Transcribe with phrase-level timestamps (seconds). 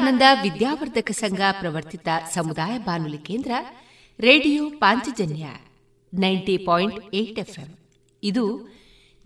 [0.00, 3.50] ವಿವೇಕಾನಂದ ವಿದ್ಯಾವರ್ಧಕ ಸಂಘ ಪ್ರವರ್ತಿತ ಸಮುದಾಯ ಬಾನುಲಿ ಕೇಂದ್ರ,
[4.20, 5.46] radio Panchajanya
[6.14, 7.78] ninety point eight FM.
[8.22, 8.72] ಇದು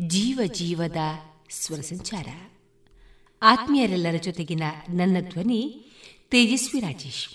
[0.00, 0.96] ಜೀವ ಜೀವದ
[1.50, 2.28] ಸ್ವರ ಸಂಚಾರ.
[3.42, 5.84] ಆತ್ಮೀಯರೆಲ್ಲರ ಜೊತೆಗಿನ ನನ್ನ ಧ್ವನಿ
[6.30, 7.28] ತೇಜಸ್ವಿ ರಾಜೇಶ್.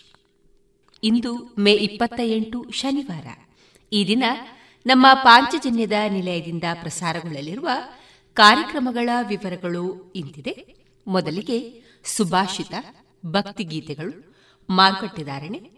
[1.03, 3.27] ಇಂದು ಮೇ ಇಪ್ಪತ್ತ ಎಂಟು ಶನಿವಾರ.
[3.93, 4.23] ಈ ದಿನ
[4.85, 7.69] ನಮ್ಮ ಪಾಂಚಜನ್ಯದ ನಿಲಯದಿಂದ ಪ್ರಸಾರಗೊಳ್ಳಲಿರುವ
[8.33, 10.75] ಕಾರ್ಯಕ್ರಮಗಳ ವಿವರಗಳು ಇಂತಿದೆ.
[11.07, 12.73] ಮೊದಲಿಗೆ ಸುಭಾಷಿತ.
[13.25, 14.35] ಭಕ್ತಿಗೀತೆಗಳು
[14.69, 15.71] ಮಾರುಕಟ್ಟೆದಾರಣೆ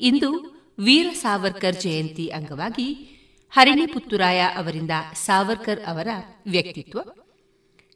[0.00, 2.94] ಇಂದು ವೀರ ಸಾವರ್ಕರ್ ಜಯಂತಿ ಅಂಗವಾಗಿ
[3.50, 6.08] ಹರಿಣಿ ಪುತ್ತುರಾಯ ಅವರಿಂದ ಸಾವರ್ಕರ್ ಅವರ
[6.46, 6.98] ವ್ಯಕ್ತಿತ್ವ,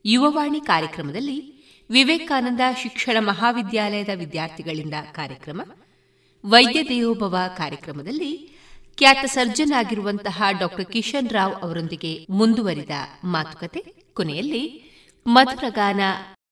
[0.05, 5.61] ಯುವವಾಣಿ ಕಾರ್ಯಕ್ರಮದಲ್ಲಿ ವಿವೇಕಾನಂದ ಶಿಕ್ಷಣ ಮಹಾವಿದ್ಯಾಲಯದ ವಿದ್ಯಾರ್ಥಿಗಳಿಂದ ಕಾರ್ಯಕ್ರಮ,
[6.45, 8.61] ವೈದ್ಯ ದೇವೋಭವ ಕಾರ್ಯಕ್ರಮದಲ್ಲಿ
[8.99, 10.67] ಖ್ಯಾತ ಸರ್ಜನ್ ಆಗಿರುವಂತಹ ಡಾ.
[10.67, 12.91] ಕಿಶನ್ ರಾವ್ ಅವರೊಂದಿಗೆ ಮುಂದುವರಿದ
[13.25, 14.83] ಮಾತುಕತೆ, ಕೊನೆಯಲ್ಲಿ
[15.27, 16.01] ಮಧುರಗಾನ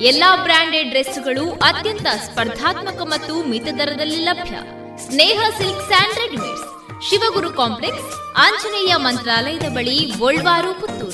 [0.00, 4.54] ಎಲ್ಲಾ ಬ್ರಾಂಡೆಡ್ ಡ್ರೆಸ್ಗಳು ಅತ್ಯಂತ ಸ್ಪರ್ಧಾತ್ಮಕ ಮತ್ತು ಮಿತ ದರದಲ್ಲಿ ಲಭ್ಯ.
[5.10, 6.64] Sneha silk and readymades.
[7.10, 11.13] Shivaguru complex, Anjaneya ಮಂತ್ರಾಲಯದ ಬಳಿ, ಗೋಲ್ವಾರು, Puttur.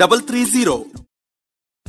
[0.00, 0.76] double three zero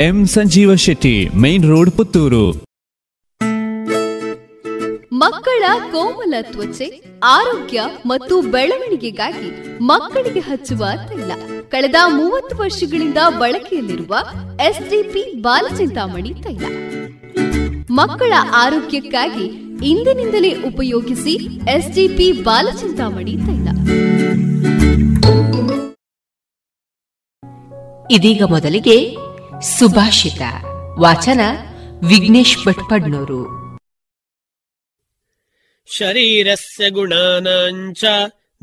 [0.00, 2.66] M Sanjeeva Shetty main road Puttur.
[5.12, 11.32] ಮಕ್ಕಳ ಕೋಮಲ ತ್ವಚೆ ಆರೋಗ್ಯ ಮತ್ತು ಬೆಳವಣಿಗೆಗಾಗಿ ಮಕ್ಕಳಿಗೆ ಹಚ್ಚುವ ತೈಲ.
[11.68, 14.16] ಕಳೆದ ಮೂವತ್ತು ವರ್ಷಗಳಿಂದ ಬಳಕೆಯಲ್ಲಿರುವ
[14.60, 16.64] ಎಸ್ಡಿಪಿ ಬಾಲಚಿಂತಾಮಣಿ ತೈಲ.
[17.90, 19.44] ಮಕ್ಕಳ ಆರೋಗ್ಯಕ್ಕಾಗಿ
[19.86, 21.34] ಇಂದಿನಿಂದಲೇ ಉಪಯೋಗಿಸಿ
[21.70, 23.68] ಎಸ್ಡಿಪಿ ಬಾಲಚಿಂತಾಮಣಿ ತೈಲ.
[28.10, 29.25] ಇದೀಗ ಮೊದಲಿಗೆ
[29.60, 30.42] ಸುಭಾಷಿತ,
[30.98, 31.40] ವಾಚನ
[32.08, 33.46] ವಿಘ್ನೇಶ್ ಭಟ್ಪಡ್ನೂರು.
[35.86, 38.04] ಶರೀರಸ್ಯ ಗುಣಾನಾಂಚ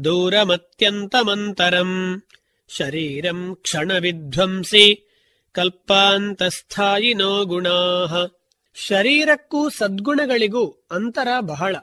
[0.03, 2.23] ದೂರಮತ್ಯಂತಮಂತರಂ.
[2.67, 5.09] ಶರೀರಂ ಕ್ಷಣವಿಧ್ವಂಸಿ
[5.51, 8.27] ಕಲ್ಪಾಂತಸ್ಥಾಯಿನೋ ಗುಣಾಃ.
[8.75, 11.75] ಶರೀರಕ್ಕೂ ಸದ್ಗುಣಗಳಿಗೂ ಅಂತರ ಬಹಳ.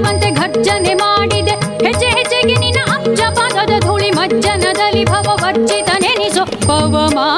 [0.00, 1.54] ಮೂರ್ಜಗವರಿವಂತೆ ಘರ್ಜನೆ ಮಾಡಿದೆ.
[1.86, 6.44] ಹೆಜ್ಜೆ ಹೆಜ್ಜೆಗೆ ನಿನ್ನ ಅಬ್ಜ ಪಾದದ ಧೂಳಿ ಮಜ್ಜನದಲ್ಲಿ ಭವವರ್ಜಿತ ನೆನಿಸೋ.
[6.44, 7.37] ಪವಮಾನ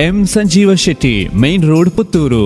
[0.00, 2.44] M Sanjeeva Shetty main road Puttur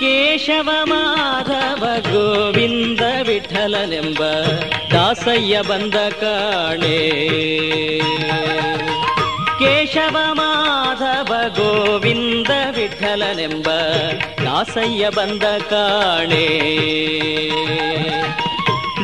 [0.00, 1.01] Keshava Madhava Govinda
[3.62, 4.24] ವಿಠಲನೆಂಬ
[4.92, 7.08] ದಾಸಯ್ಯ ಬಂದ ಕಾಣೆ.
[9.58, 13.66] ಕೇಶವ ಮಾಧವ ಗೋವಿಂದ ವಿಠಲನೆಂಬ
[14.44, 16.48] ದಾಸಯ್ಯ ಬಂದ ಕಾಣೆ.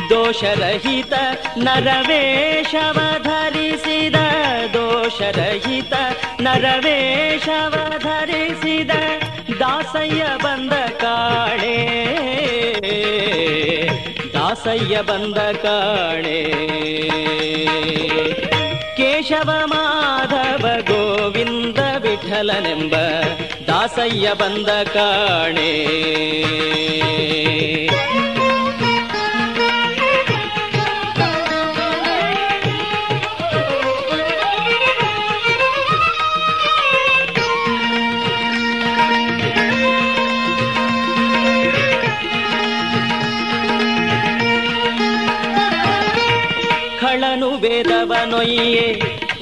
[0.09, 1.13] ದೋಷರಹಿತ
[1.57, 4.15] ನರವೇಶವ ಧರಿಸಿದ,
[4.73, 5.93] ದೋಷರಹಿತ
[6.41, 8.91] ನರವೇಶವ ಧರಿಸಿದ
[9.59, 12.09] ದಾಸಯ್ಯ ಬಂದ ಕಾಣೆ.
[14.49, 16.37] ದಾಸಯ್ಯ ಬಂದ ಕಾಣೆ
[18.97, 22.95] ಕೇಶವ ಮಾಧವ ಗೋವಿಂದ ವಿಠಲನೆಂಬ
[23.67, 25.69] ದಾಸಯ್ಯ ಬಂದ ಕಾಣೆ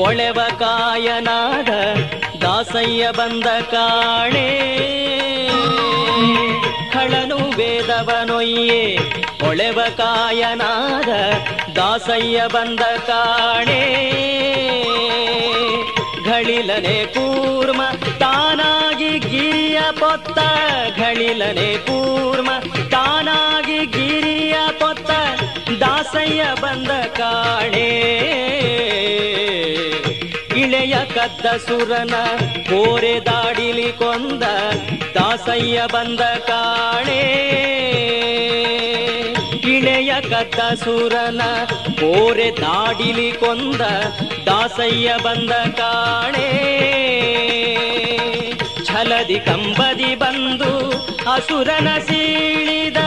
[0.07, 1.69] ಪೊಳೆವ ಕಾಯನಾದ
[2.41, 4.47] ದಾಸಯ್ಯ ಬಂದ ಕಾಣೆ.
[6.93, 8.97] ಖಳನು ವೇದವನೊಯ್ಯೆ
[9.47, 11.09] ಒಳೆವ ಕಾಯನಾದ
[11.75, 13.81] ದಾಸಯ್ಯ ಬಂದ ಕಾಣೆ.
[16.25, 17.81] ಘಳಿಲನೆ ಕೂರ್ಮ
[18.19, 20.39] ತಾನಾಗಿ ಗಿರಿಯ ಪೊತ್ತ.
[20.99, 22.49] ಘಳಿಲನೆ ಕೂರ್ಮ
[22.89, 25.11] ತಾನಾಗಿ ಗಿರಿಯ ಪೊತ್ತ.
[25.79, 28.17] ದಾಸಯ್ಯ ಬಂದ ಕಾಣೆ.
[30.87, 32.13] ಇಳೆಯ ಕದ್ದ ಸುರನ
[32.69, 34.43] ಕೋರೆ ದಾಡಿಲಿ ಕೊಂದ,
[35.13, 37.21] ದಾಸಯ್ಯ ಬಂದ ಕಾಣೆ.
[39.67, 41.41] ಇಳೆಯ ಕದ್ದ ಸುರನ
[41.99, 43.81] ಕೋರೆ ದಾಡಿಲಿ ಕೊಂದ,
[44.45, 46.77] ದಾಸಯ್ಯ ಬಂದ ಕಾಣೆ.
[48.97, 50.89] ಛಲದಿ ಕಂಬದಿ ಬಂದು,
[51.31, 52.97] ಅಸುರನ ಸೀಳಿದ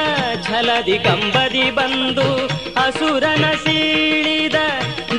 [0.43, 2.47] ಛಲದಿ ಕಂಬದಿ ಬಂದು,
[2.81, 4.55] ಅಸುರನ ಸೀಳಿದ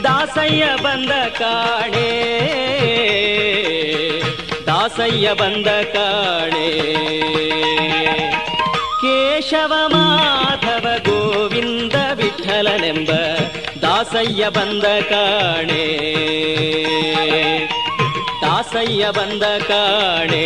[0.03, 2.09] ದಾಸಯ್ಯ ಬಂದ ಕಾಣೆ.
[4.65, 6.93] ದಾಸಯ್ಯ ಬಂದ ಕಾಣೆ.
[9.01, 13.11] ಕೇಶವ ಮಾಧವ ಗೋವಿಂದ ವಿಠಲನೆಂಬ
[13.81, 16.11] ದಾಸಯ್ಯ ಬಂದ ಕಾಣೆ.
[18.41, 20.45] ದಾಸಯ್ಯ ಬಂದ ಕಾಣೆ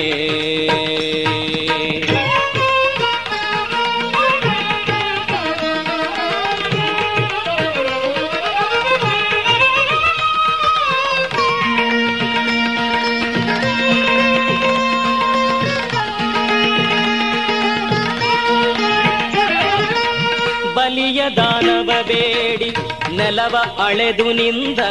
[20.76, 22.70] ಬಲಿಯ ದಾನವ ಬೇಡಿ
[23.16, 24.82] ನೆಲವ ಅಳೆದು ನಿಂದ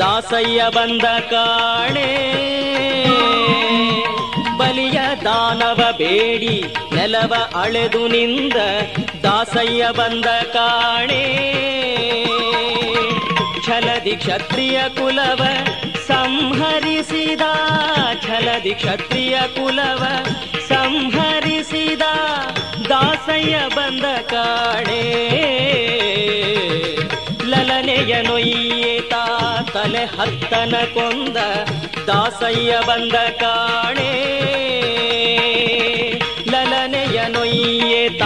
[0.00, 2.10] ದಾಸಯ್ಯ ಬಂದ ಕಾಣೆ
[4.58, 6.56] ಬಲಿಯ ದಾನವ ಬೇಡಿ,
[6.94, 8.58] ನೆಲವ ಅಳೆದು ನಿಂದ
[9.22, 11.22] ದಾಸಯ್ಯ ಬಂದ ಕಾಣೆ
[13.66, 15.42] ಛಲದಿ ಕ್ಷತ್ರಿಯ ಕುಲವ
[16.06, 17.44] ಸಂಹರಿಸಿದ,
[18.26, 20.02] ಛಲದಿ ಕ್ಷತ್ರಿಯ ಕುಲವ
[20.68, 22.02] ಸಂಹರಿಸಿದ
[22.90, 25.02] ದಾಸಯ್ಯ ಬಂದ ಕಾಣೆ
[27.44, 29.14] ಲಲನೆಯ ನೊಯ್ಯೇತ
[29.76, 31.36] ತಲೆ ಹತ್ತನ ಕೊಂದ
[32.06, 34.12] ದಾಸಯ್ಯ ಬಂದ ಕಾಣೆ.
[36.50, 38.22] ಲಲನೆಯ ನೊಯ್ಯೇತ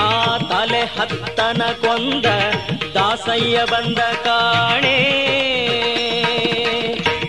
[0.52, 2.26] ತಲೆ ಹತ್ತನ ಕೊಂದ
[2.94, 4.98] ದಾಸಯ್ಯ ಬಂದ ಕಾಣೆ.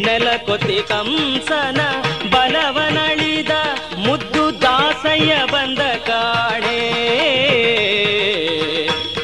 [0.02, 1.82] ನೆಲಕೊತಿ ಕಂಸನ
[2.30, 3.52] ಬಲವನಳಿದ
[3.98, 6.80] ಮುದ್ದು ದಾಸಯ್ಯ ಬಂದ ಕಾಣೆ.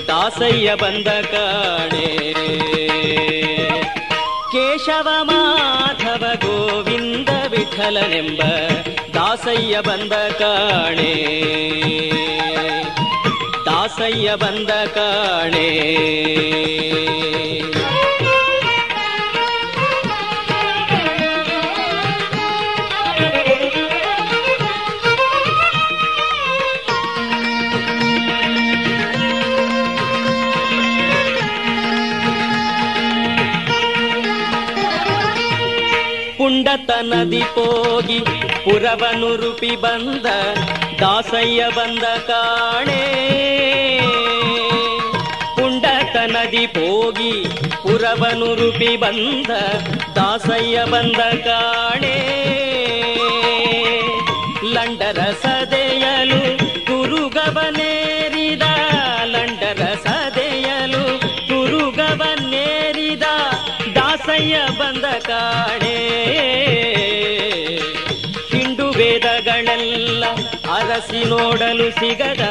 [0.07, 2.27] ದಾಸಯ್ಯ ಬಂದ ಕಾಣೆ.
[4.57, 8.41] ಕೇಶವ ಮಾಧವ ಗೋವಿಂದ ವಿಠಲನೆಂಬ
[9.13, 11.11] ದಾಸಯ್ಯ ಬಂದ ಕಾಣೆ
[13.65, 15.67] ದಾಸಯ್ಯ ಬಂದ ಕಾಣೆ
[36.87, 38.19] ಪುಂಡತ ನದಿ ಪೋಗಿ
[38.63, 40.25] ಪುರವನು ರೂಪಿ ಬಂದ,
[40.99, 43.03] ದಾಸಯ್ಯ ಬಂದ ಕಾಣೆ.
[45.55, 47.31] ಪುಂಡತ ನದಿ ಪೋಗಿ
[47.83, 49.49] ಪುರವನು ರೂಪಿ ಬಂದ,
[50.15, 52.15] ದಾಸಯ್ಯ ಬಂದ ಕಾಣೆ.
[54.73, 58.61] ಲಂಡರ ಸದೆಯಲು ಕುರುಗವನೇರಿದ
[59.25, 63.23] ಲಂಡರ ಸದೆಯಲು ಕುರುಗವನೇರಿದ
[63.95, 66.17] ದಾಸಯ್ಯ ಬಂದ ಕಾಣೆ.
[70.97, 72.41] ಅರಸಿ ನೋಡಲು ಸಿಗದ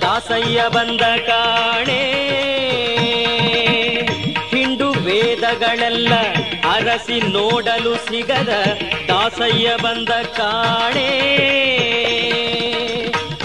[0.00, 2.02] ದಾಸಯ್ಯ ಬಂದ ಕಾಣೆ.
[4.50, 6.14] ಹಿಂಡು ವೇದಗಳೆಲ್ಲ
[6.70, 8.48] ಅರಸಿ ನೋಡಲು ಸಿಗದ
[9.08, 11.08] ದಾಸಯ್ಯ ಬಂದ ಕಾಣೆ.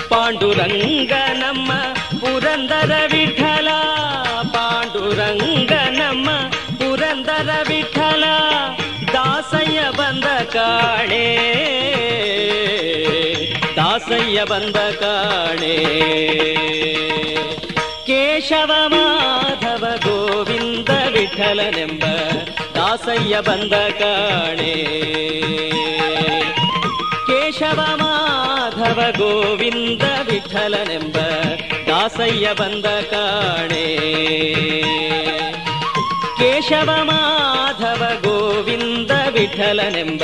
[0.09, 1.71] ಪಾಂಡುರಂಗ ನಮ್ಮ
[2.19, 3.67] ಪುರಂದರ ವಿಠಲ,
[4.53, 6.29] ಪಾಂಡುರಂಗ ನಮ್ಮ
[6.75, 8.23] ಪುರಂದರ ವಿಠಲ,
[9.13, 11.62] ದಾಸಯ್ಯ ಬಂದ ಕಾಣೆ.
[14.23, 15.77] ದಾಸಯ್ಯ ಬಂದ ಕಾಣೆ
[18.07, 22.03] ಕೇಶವ ಮಾಧವ ಗೋವಿಂದ ವಿಠಲನೆಂಬ
[22.75, 24.75] ದಾಸಯ್ಯ ಬಂದ ಕಾಣೆ
[27.27, 31.17] ಕೇಶವ ಮಾಧವ ಗೋವಿಂದ ವಿಠಲನೆಂಬ
[31.87, 33.85] ದಾಸಯ್ಯ ಬಂದ ಕಾಣೆ
[36.39, 40.23] ಕೇಶವ ಮಾಧವ ಗೋವಿಂದ ವಿಠಲನೆಂಬ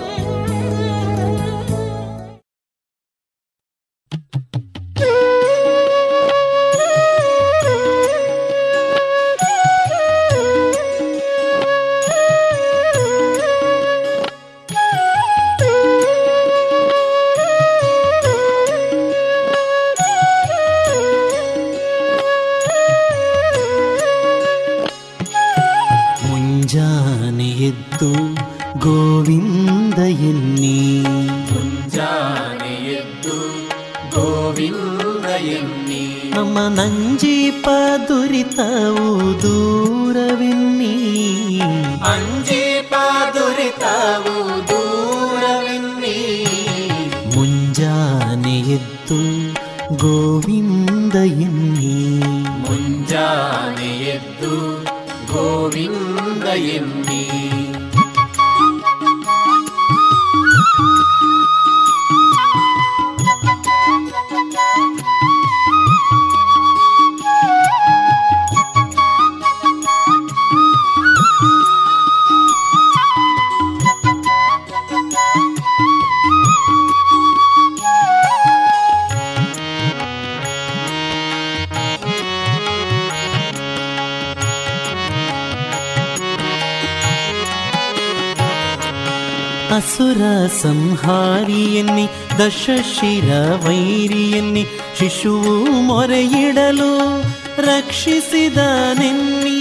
[90.59, 94.65] ಸಂಹಾರಿಯನ್ನಿ ದಶಶಿರ ವೈರಿಯನ್ನಿ
[94.99, 97.21] ಶಿಶುವು ಮೊರೆಯಿಡಲು
[97.61, 98.57] ರಕ್ಷಿಸಿದ
[98.99, 99.59] ನಿನ್ನಿ.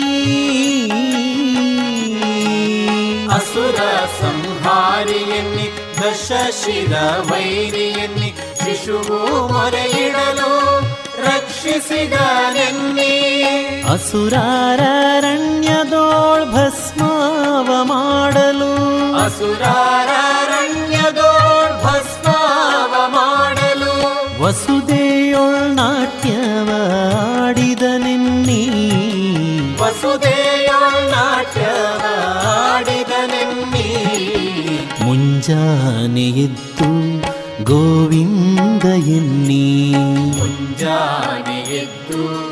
[3.29, 3.77] ಅಸುರ
[4.21, 10.81] ಸಂಹಾರಿಯನ್ನಿ ದಶಶಿರ ವೈರಿಯನ್ನಿ ಶಿಶುವು ಮೊರೆಯಿಡಲು
[11.23, 12.13] ರಕ್ಷಿಸಿದ
[12.53, 13.13] ನಿನ್ನಿ.
[13.93, 18.73] ಅಸುರಾರಣ್ಯದೋಳ್ ಭಸ್ಮಾವ ಮಾಡಲು
[19.25, 20.50] ಅಸುರಾರಣ್ಯದೋಳ್
[24.51, 26.71] ವಸುದೆಯೊಳ್ ನಾಟ್ಯವ
[27.39, 28.63] ಆಡಿದ ನೆನ್ನಿ
[29.81, 32.03] ವಸುದೆಯೊಳ್ ನಾಟ್ಯವ
[32.55, 33.87] ಆಡಿದ ನೆನ್ನಿ
[35.05, 36.89] ಮುಂಜಾನೆ ಎದ್ದು
[37.65, 39.65] ಗೋವಿಂದ ಎನ್ನಿ.
[40.39, 42.50] ಮುಂಜಾನೆ ಎದ್ದು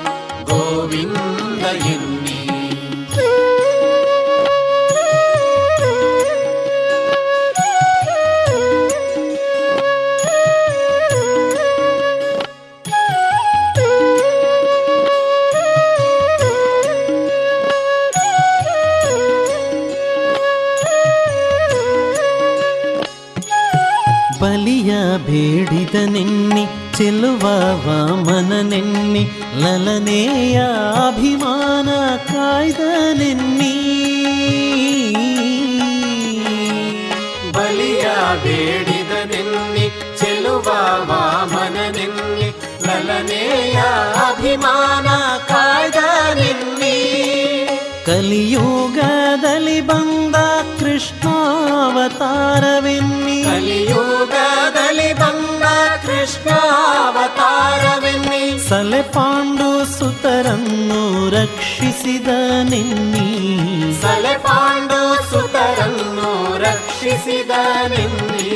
[67.08, 67.52] ರಕ್ಷಿಸಿದ
[67.90, 68.48] ನೆನ್ನಿ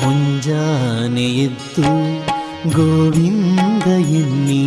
[0.00, 1.90] ಮುಂಜಾನೆ ಎದ್ದು
[2.76, 3.86] ಗೋವಿಂದ
[4.20, 4.65] ಎನ್ನಿ.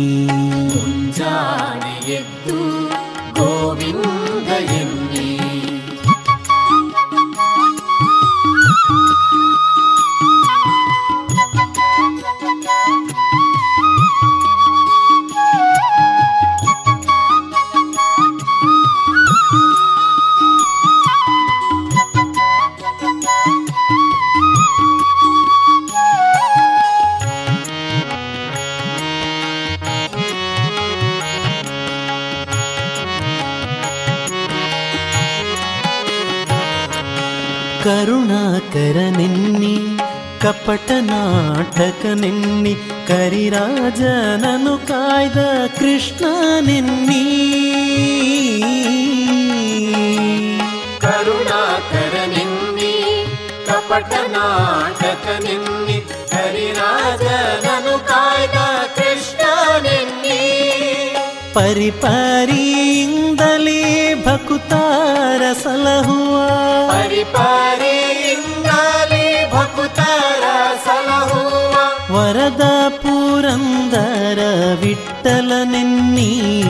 [61.54, 66.50] ಪರಿಪರಿಯಿಂದಲೇ ಭಕುತಾರ ಸಲಹುವ.
[66.90, 70.42] ಪರಿಪಾರಿಯಿಂದಲೇ ಭಕುತರ
[70.84, 71.76] ಸಲಹುವ.
[72.16, 74.38] ವರದ ಪುರಂದರ
[74.80, 76.64] ವಿಠಲ ನೆನ್ನಿ.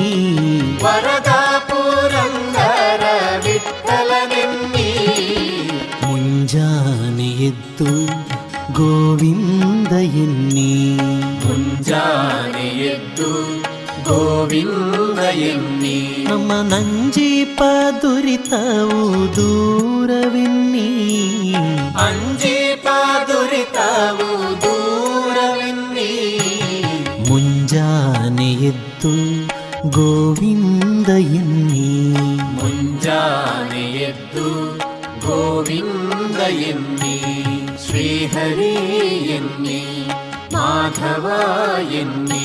[0.85, 3.05] ವರದ ಪುರಂದರ
[3.45, 4.91] ವಿಠಲ ನಿನ್ನಿ.
[6.07, 8.09] ಮುಂಜಾನೆ ಎದ್ದು
[8.73, 10.99] ಗೋವಿಂದ ಎನ್ನಿ.
[11.47, 13.60] ಮುಂಜಾನೆ ಎದ್ದು
[14.11, 15.21] ಗೋವಿಂದ
[15.51, 17.61] ಎನ್ನಿ ನಮ್ಮ ನಂಜೀಪ
[18.03, 19.01] ದುರಿತವು
[19.37, 20.89] ದೂರವೆನ್ನಿ
[22.05, 22.87] ಅಂಜೀಪ
[23.31, 24.29] ದುರಿತವು
[24.65, 26.11] ದೂರವೆನ್ನಿ
[27.29, 29.15] ಮುಂಜಾನೆ ಎದ್ದು
[29.99, 31.89] ಗೋವಿಂದ ಎನ್ನಿ
[32.59, 34.49] ಮುಂಜಾನೆ ಎದ್ದು
[35.27, 37.17] ಗೋವಿಂದ ಎನ್ನಿ
[37.85, 38.75] ಶ್ರೀಹರಿ
[39.37, 39.83] ಎನ್ನಿ
[40.55, 41.27] ಮಾಧವ
[42.01, 42.45] ಎನ್ನಿ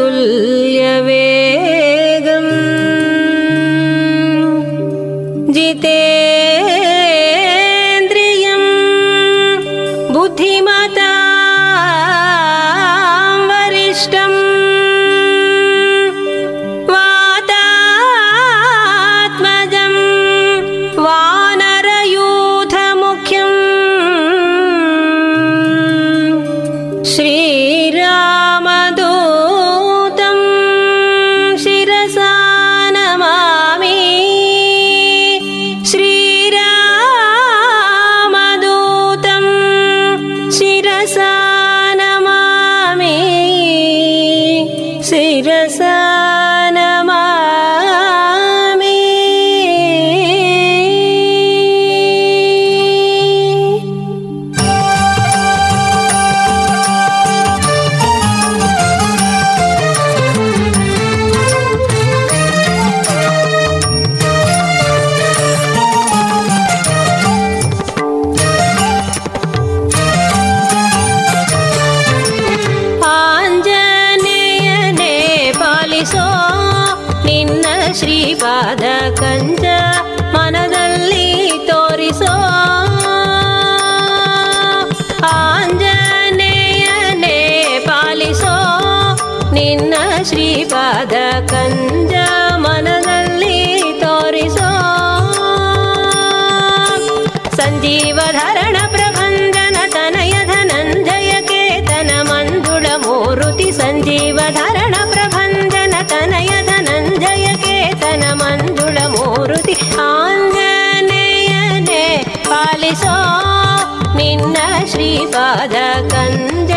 [115.25, 115.75] ಪಾದ
[116.12, 116.71] ಕಂಜ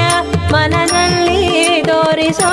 [0.53, 1.43] ಮನದಲ್ಲಿ
[1.83, 2.51] ತೋರಿಸೋ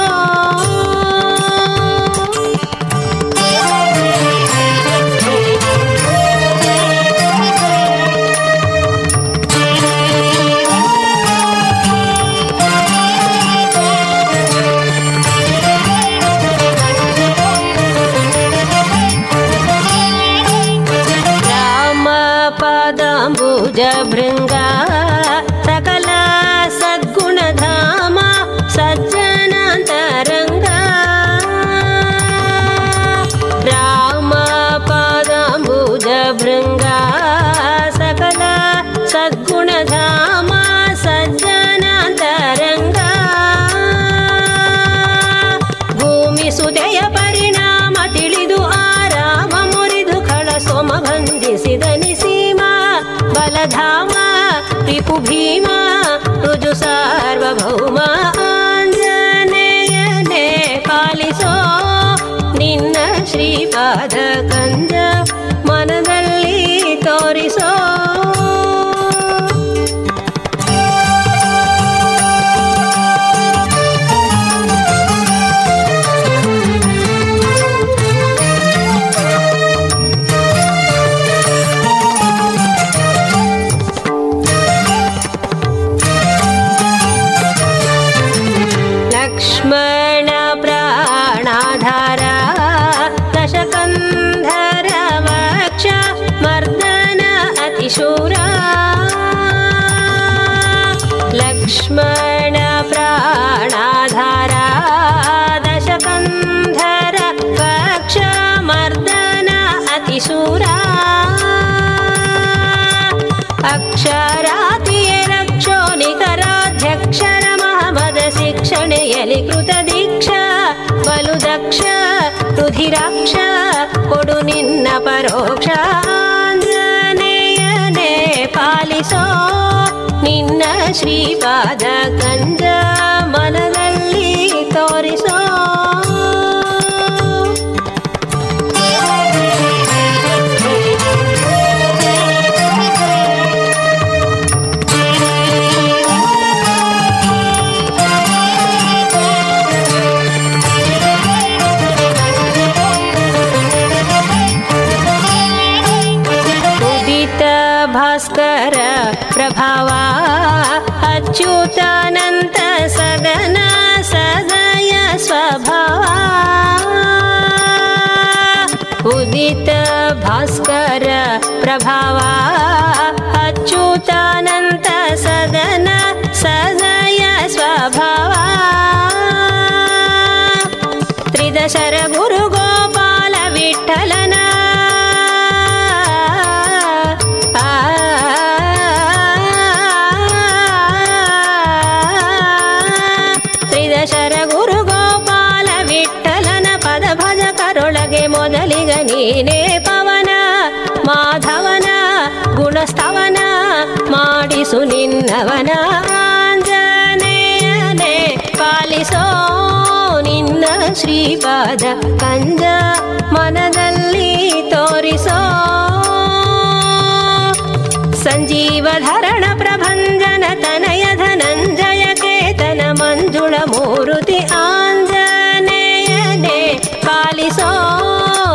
[218.27, 227.93] ಸಂಜೀವಧರಣ ಪ್ರಭಂಜನ ತನಯ ಧನಂಜಯ ಕೇತನ ಮಂಜುಳ ಮೂರುತಿ ಆಂಜನೇಯನೇ ಪಾಲಿಸೋ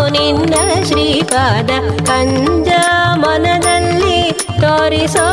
[0.09, 1.71] ನಿನ್ನ ಶ್ರೀಪಾದ
[2.05, 2.69] ಕಂಜ
[3.15, 5.29] ಮನದಲ್ಲಿ ತೋರಿಸೋ.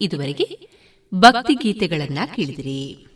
[0.00, 0.68] ಇದುವರೆಗೆ
[1.14, 3.06] ಭಕ್ತಿ ಗೀತೆಗಳನ್ನ ಕೇಳಿದಿರಿ.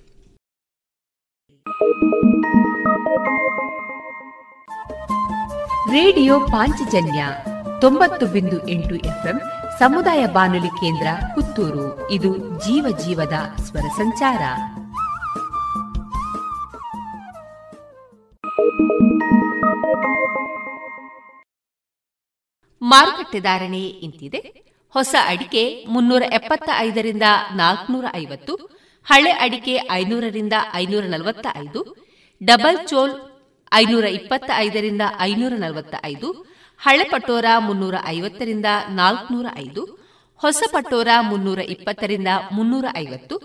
[5.90, 7.26] ರೇಡಿಯೋ ಪಾಂಚಜನ್ಯ
[7.80, 9.40] ತೊಂಬತ್ತು ಬಿಂದು ಎಂಟು ಎಫ್ಎಂ
[9.78, 12.10] ಸಮುದಾಯ ಬಾನುಲಿ ಕೇಂದ್ರ ಪುತ್ತೂರು.
[12.10, 14.42] ಇದು ಜೀವ ಜೀವದ ಸ್ವರ ಸಂಚಾರ.
[22.82, 24.38] ಮಾರುಕಟ್ಟೆ ಧಾರಣೆ ಇಂತಿದೆ.
[24.90, 27.22] ಹೊಸ ಅಡಿಕೆ ಮುನ್ನೂರ ಎಪ್ಪತ್ತ ಐದರಿಂದ
[27.54, 28.54] ನಾಲ್ಕನೂರ ಐವತ್ತು,
[29.04, 31.96] ಹಳೆ ಅಡಿಕೆ ಐನೂರರಿಂದ ಐನೂರ ನಲವತ್ತ ಐದು,
[32.44, 33.29] ಡಬಲ್ ಚೋಲ್
[33.72, 36.28] ಐನೂರ ಇಪ್ಪತ್ತ ಐದರಿಂದ ಐನೂರ ನಲವತ್ತ ಐದು
[36.80, 39.82] ಹಳೆ ಪಟೋರ ಮುನ್ನೂರ ಐವತ್ತರಿಂದ ನಾಲ್ಕನೂರ ಐದು
[40.40, 43.36] ಹೊಸ ಪಟೋರ ಮುನ್ನೂರ ಇಪ್ಪತ್ತರಿಂದ ಮುನ್ನೂರ ಐವತ್ತು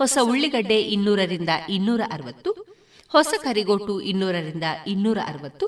[0.00, 2.50] ಹೊಸ ಉಳ್ಳಿಗಡ್ಡೆ ಇನ್ನೂರರಿಂದ ಇನ್ನೂರ ಅರವತ್ತು
[3.14, 5.66] ಹೊಸ ಕರಿಗೋಟು ಇನ್ನೂರರಿಂದ ಇನ್ನೂರ ಅರವತ್ತು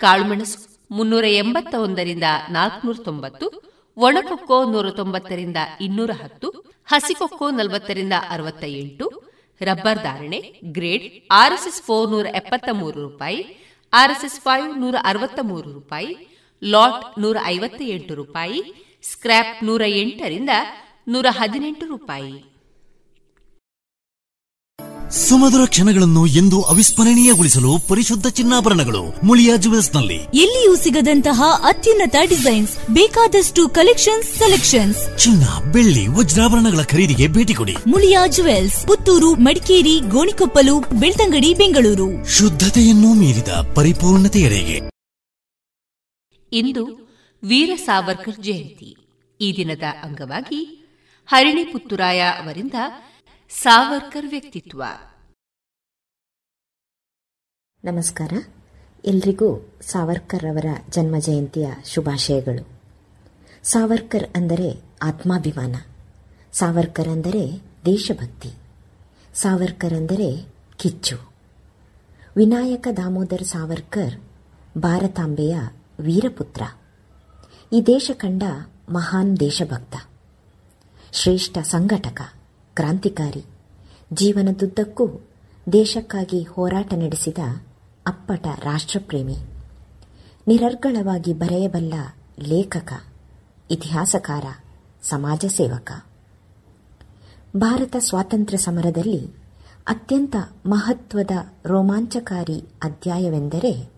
[0.00, 0.58] ಕಾಳುಮೆಣಸು
[0.90, 3.46] ಮುನ್ನೂರ ಎಂಬತ್ತ ಒಂದರಿಂದ ನಾಲ್ಕನೂರ ತೊಂಬತ್ತು
[3.96, 6.48] ಒಣಕೊಕ್ಕೋ ನೂರ ತೊಂಬತ್ತರಿಂದ ಇನ್ನೂರ ಹತ್ತು
[6.88, 9.06] ಹಸಿಕೊಕ್ಕೋ ನಲವತ್ತರಿಂದ ಅರವತ್ತ ಎಂಟು
[9.62, 13.56] ರಬ್ಬರ್ ಧಾರಣೆ, ಗ್ರೇಡ್, ಆರ್ಎಸ್ಎಸ್ ಫೋರ್ ನೂರ ಎಪ್ಪತ್ತ ಮೂರು ರೂಪಾಯಿ,
[13.92, 18.62] ಆರ್ಎಸ್ಎಸ್ ಫೈವ್ ನೂರ ಅರವತ್ತ ಮೂರು ರೂಪಾಯಿ, ಲಾಟ್ ನೂರ ಐವತ್ತ ಎಂಟು ರೂಪಾಯಿ,
[19.02, 20.50] ಸ್ಕ್ರ್ಯಾಪ್ ನೂರ ಎಂಟರಿಂದ
[21.08, 22.49] ನೂರ ಹದಿನೆಂಟು ರೂಪಾಯಿ.
[25.10, 35.18] ಸುಮಧುರ ಕ್ಷಣಗಳನ್ನು ಎಂದು ಅವಿಸ್ಮರಣೀಯಗೊಳಿಸಲು ಪರಿಶುದ್ಧ ಚಿನ್ನಾಭರಣಗಳು ಮುಳಿಯಾ ಜುವೆಲ್ಸ್ನಲ್ಲಿ ಎಲ್ಲಿಯೂ ಸಿಗದಂತಹ ಅತ್ಯುನ್ನತ ಡಿಸೈನ್ಸ್ ಬೇಕಾದಷ್ಟು ಕಲೆಕ್ಷನ್ಸ್ ಸೆಲೆಕ್ಷನ್ಸ್.
[35.18, 37.76] ಚಿನ್ನ ಬೆಳ್ಳಿ ವಜ್ರಾಭರಣಗಳ ಖರೀದಿಗೆ ಭೇಟಿ ಕೊಡಿ.
[37.86, 42.28] ಮುಳಿಯಾ ಜುವೆಲ್ಸ್ ಪುತ್ತೂರು ಮಡಿಕೇರಿ ಗೋಣಿಕೊಪ್ಪಲು ಬೆಳ್ತಂಗಡಿ ಬೆಂಗಳೂರು.
[42.28, 44.90] ಶುದ್ಧತೆಯನ್ನು ಮೀರಿದ ಪರಿಪೂರ್ಣತೆಯರಿಗೆ
[46.52, 46.84] ಇಂದು
[47.44, 48.96] ವೀರ ಸಾವರ್ಕರ್ ಜಯಂತಿ.
[49.40, 50.86] ಈ ದಿನದ ಅಂಗವಾಗಿ
[51.26, 52.74] ಹರಿಣಿ ಪುತ್ತುರಾಯ ಅವರಿಂದ
[53.50, 54.82] ಸಾವರ್ಕರ್ ವ್ಯಕ್ತಿತ್ವ.
[57.84, 58.32] ನಮಸ್ಕಾರ.
[59.04, 62.68] ಎಲ್ರಿಗೂ ಸಾವರ್ಕರ್ ಅವರ ಜನ್ಮ ಜಯಂತಿಯ ಶುಭಾಶಯಗಳು.
[63.62, 65.76] ಸಾವರ್ಕರ್ ಅಂದರೆ ಆತ್ಮಾಭಿಮಾನ.
[66.52, 68.50] ಸಾವರ್ಕರ್ ಅಂದರೆ ದೇಶಭಕ್ತಿ.
[69.34, 71.16] ಸಾವರ್ಕರ್ ಅಂದರೆ ಕಿಚ್ಚು.
[72.36, 74.20] ವಿನಾಯಕ ದಾಮೋದರ್ ಸಾವರ್ಕರ್
[74.78, 75.56] ಭಾರತಾಂಬೆಯ
[76.00, 76.62] ವೀರಪುತ್ರ.
[77.72, 78.42] ಈ ದೇಶ ಕಂಡ
[78.88, 79.96] ಮಹಾನ್ ದೇಶಭಕ್ತ.
[81.12, 82.39] ಶ್ರೇಷ್ಠ ಸಂಘಟಕ.
[82.80, 83.44] ಕ್ರಾಂತಿಕಾರಿ.
[84.12, 85.08] ಜೀವನದುದ್ದಕ್ಕೂ
[85.72, 87.38] ದೇಶಕ್ಕಾಗಿ ಹೋರಾಟ ನಡೆಸಿದ
[88.06, 89.36] ಅಪ್ಪಟ ರಾಷ್ಟ್ರಪ್ರೇಮಿ.
[90.48, 91.94] ನಿರರ್ಗಳವಾಗಿ ಬರೆಯಬಲ್ಲ
[92.38, 92.92] ಲೇಖಕ,
[93.70, 94.44] ಇತಿಹಾಸಕಾರ,
[95.02, 95.92] ಸಮಾಜ ಸೇವಕ.
[97.56, 99.26] ಭಾರತ ಸ್ವಾತಂತ್ರ್ಯ ಸಮರದಲ್ಲಿ
[99.86, 101.30] ಅತ್ಯಂತ ಮಹತ್ವದ
[101.66, 103.92] ರೋಮಾಂಚಕಾರಿ ಅಧ್ಯಾಯವೆಂದರೆ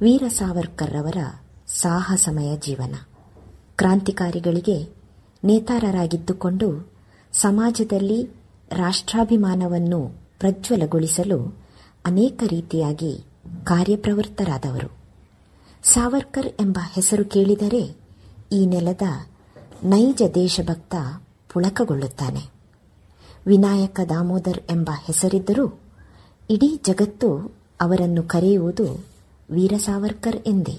[0.00, 1.16] ವೀರ ಸಾವರ್ಕರ್ ಅವರ
[1.66, 2.94] ಸಾಹಸಮಯ ಜೀವನ.
[3.76, 4.94] ಕ್ರಾಂತಿಕಾರಿಗಳಿಗೆ
[5.44, 6.91] ನೇತಾರರಾಗಿದ್ದುಕೊಂಡು
[7.32, 8.28] ಸಮಾಜದಲ್ಲಿ
[8.70, 10.08] ರಾಷ್ಟ್ರಾಭಿಮಾನವನ್ನು
[10.38, 11.58] ಪ್ರಜ್ವಲಗೊಳಿಸಲು
[12.04, 13.24] ಅನೇಕ ರೀತಿಯಾಗಿ
[13.64, 14.90] ಕಾರ್ಯಪ್ರವೃತ್ತರಾದವರು.
[15.82, 17.96] ಸಾವರ್ಕರ್ ಎಂಬ ಹೆಸರು ಕೇಳಿದರೆ
[18.52, 19.02] ಈ ನೆಲದ
[19.84, 20.94] ನೈಜ ದೇಶಭಕ್ತ
[21.52, 22.50] ಪುಳಕಗೊಳ್ಳುತ್ತಾನೆ.
[23.46, 25.80] ವಿನಾಯಕ ದಾಮೋದರ್ ಎಂಬ ಹೆಸರಿದ್ದರೂ
[26.50, 29.04] ಇಡೀ ಜಗತ್ತು ಅವರನ್ನು ಕರೆಯುವುದು
[29.50, 30.78] ವೀರ ಸಾವರ್ಕರ್ ಎಂದೇ.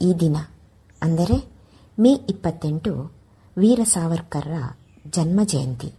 [0.00, 0.36] ಈ ದಿನ,
[1.02, 1.44] ಅಂದರೆ
[1.98, 3.12] ಮೇ ಇಪ್ಪತ್ತೆಂಟು,
[3.58, 5.90] ವೀರ ಸಾವರ್ಕರ್ರ ಜನ್ಮ ಜಯಂತಿ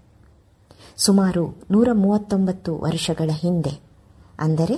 [0.98, 3.74] ಸುಮಾರು ನೂರ ಮೂವತ್ತೊಂಬತ್ತು ವರ್ಷಗಳ ಹಿಂದೆ,
[4.40, 4.78] ಅಂದರೆ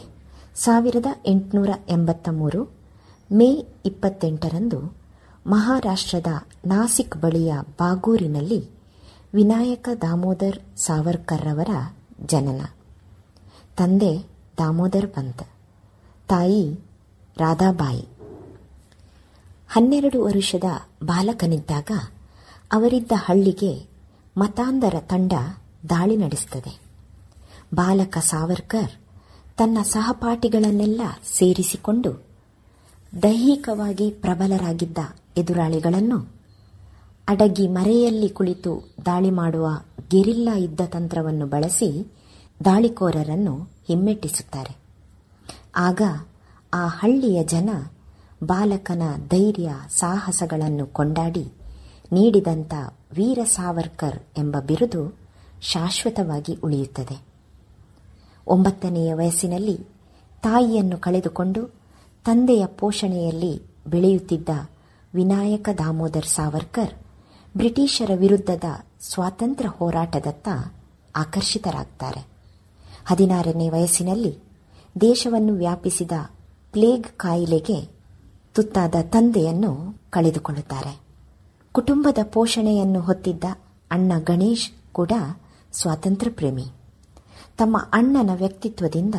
[0.56, 2.62] ಸಾವಿರದ ಎಂಟುನೂರ ಎಂಬತ್ತ ಮೂರು
[3.30, 3.50] ಮೇ
[3.86, 4.80] ಇಪ್ಪತ್ತೆಂಟರಂದು
[5.46, 6.32] ಮಹಾರಾಷ್ಟ್ರದ
[6.66, 8.62] ನಾಸಿಕ್ ಬಳಿಯ ಬಾಗೂರಿನಲ್ಲಿ
[9.34, 11.72] ವಿನಾಯಕ ದಾಮೋದರ್ ಸಾವರ್ಕರ್ ಅವರ
[12.26, 12.62] ಜನನ.
[13.78, 14.12] ತಂದೆ
[14.58, 15.46] ದಾಮೋದರ್ ಪಂತ್,
[16.30, 16.66] ತಾಯಿ
[17.38, 18.04] ರಾಧಾಬಾಯಿ.
[19.70, 20.68] ಹನ್ನೆರಡು ವರುಷದ
[21.04, 21.92] ಬಾಲಕನಿದ್ದಾಗ
[22.72, 23.74] ಅವರಿದ್ದ ಹಳ್ಳಿಗೆ
[24.38, 25.34] ಮತಾಂಧರ ತಂಡ
[25.90, 26.82] ದಾಳಿ ನಡೆಸುತ್ತದೆ.
[27.74, 28.92] ಬಾಲಕ ಸಾವರ್ಕರ್
[29.58, 31.02] ತನ್ನ ಸಹಪಾಠಿಗಳನ್ನೆಲ್ಲ
[31.34, 32.26] ಸೇರಿಸಿಕೊಂಡು
[33.24, 34.98] ದೈಹಿಕವಾಗಿ ಪ್ರಬಲರಾಗಿದ್ದ
[35.38, 36.20] ಎದುರಾಳಿಗಳನ್ನು
[37.28, 39.68] ಅಡಗಿ ಮರೆಯಲ್ಲಿ ಕುಳಿತು ದಾಳಿ ಮಾಡುವ
[40.10, 42.12] ಗೆರಿಲ್ಲಾ ಯುದ್ಧ ತಂತ್ರವನ್ನು ಬಳಸಿ
[42.66, 43.56] ದಾಳಿಕೋರರನ್ನು
[43.88, 44.78] ಹಿಮ್ಮೆಟ್ಟಿಸುತ್ತಾರೆ.
[45.76, 46.02] ಆಗ
[46.74, 47.70] ಆ ಹಳ್ಳಿಯ ಜನ
[48.44, 51.63] ಬಾಲಕನ ಧೈರ್ಯ ಸಾಹಸಗಳನ್ನು ಕೊಂಡಾಡಿ
[52.14, 52.74] ನೀಡಿದಂಥ
[53.14, 55.18] ವೀರ ಸಾವರ್ಕರ್ ಎಂಬ ಬಿರುದು
[55.62, 57.26] ಶಾಶ್ವತವಾಗಿ ಉಳಿಯುತ್ತದೆ.
[58.48, 59.78] ಒಂಬತ್ತನೆಯ ವಯಸ್ಸಿನಲ್ಲಿ
[60.42, 61.68] ತಾಯಿಯನ್ನು ಕಳೆದುಕೊಂಡು
[62.26, 64.50] ತಂದೆಯ ಪೋಷಣೆಯಲ್ಲಿ ಬೆಳೆಯುತ್ತಿದ್ದ
[65.14, 66.94] ವಿನಾಯಕ ದಾಮೋದರ್ ಸಾವರ್ಕರ್
[67.58, 68.64] ಬ್ರಿಟಿಷರ ವಿರುದ್ಧದ
[69.02, 70.48] ಸ್ವಾತಂತ್ರ್ಯ ಹೋರಾಟದತ್ತ
[71.16, 72.28] ಆಕರ್ಷಿತರಾಗ್ತಾರೆ.
[73.06, 74.40] ಹದಿನಾರನೇ ವಯಸ್ಸಿನಲ್ಲಿ
[75.02, 76.12] ದೇಶವನ್ನು ವ್ಯಾಪಿಸಿದ
[76.72, 77.92] ಪ್ಲೇಗ್ ಕಾಯಿಲೆಗೆ
[78.54, 81.03] ತುತ್ತಾದ ತಂದೆಯನ್ನು ಕಳೆದುಕೊಳ್ಳುತ್ತಾರೆ.
[81.74, 83.44] ಕುಟುಂಬದ ಪೋಷಣೆಯನ್ನು ಹೊತ್ತಿದ್ದ
[83.92, 85.12] ಅಣ್ಣ ಗಣೇಶ್ ಕೂಡ
[85.74, 86.66] ಸ್ವಾತಂತ್ರ್ಯ ಪ್ರೇಮಿ
[87.58, 89.16] ತಮ್ಮ ಅಣ್ಣನ ವ್ಯಕ್ತಿತ್ವದಿಂದ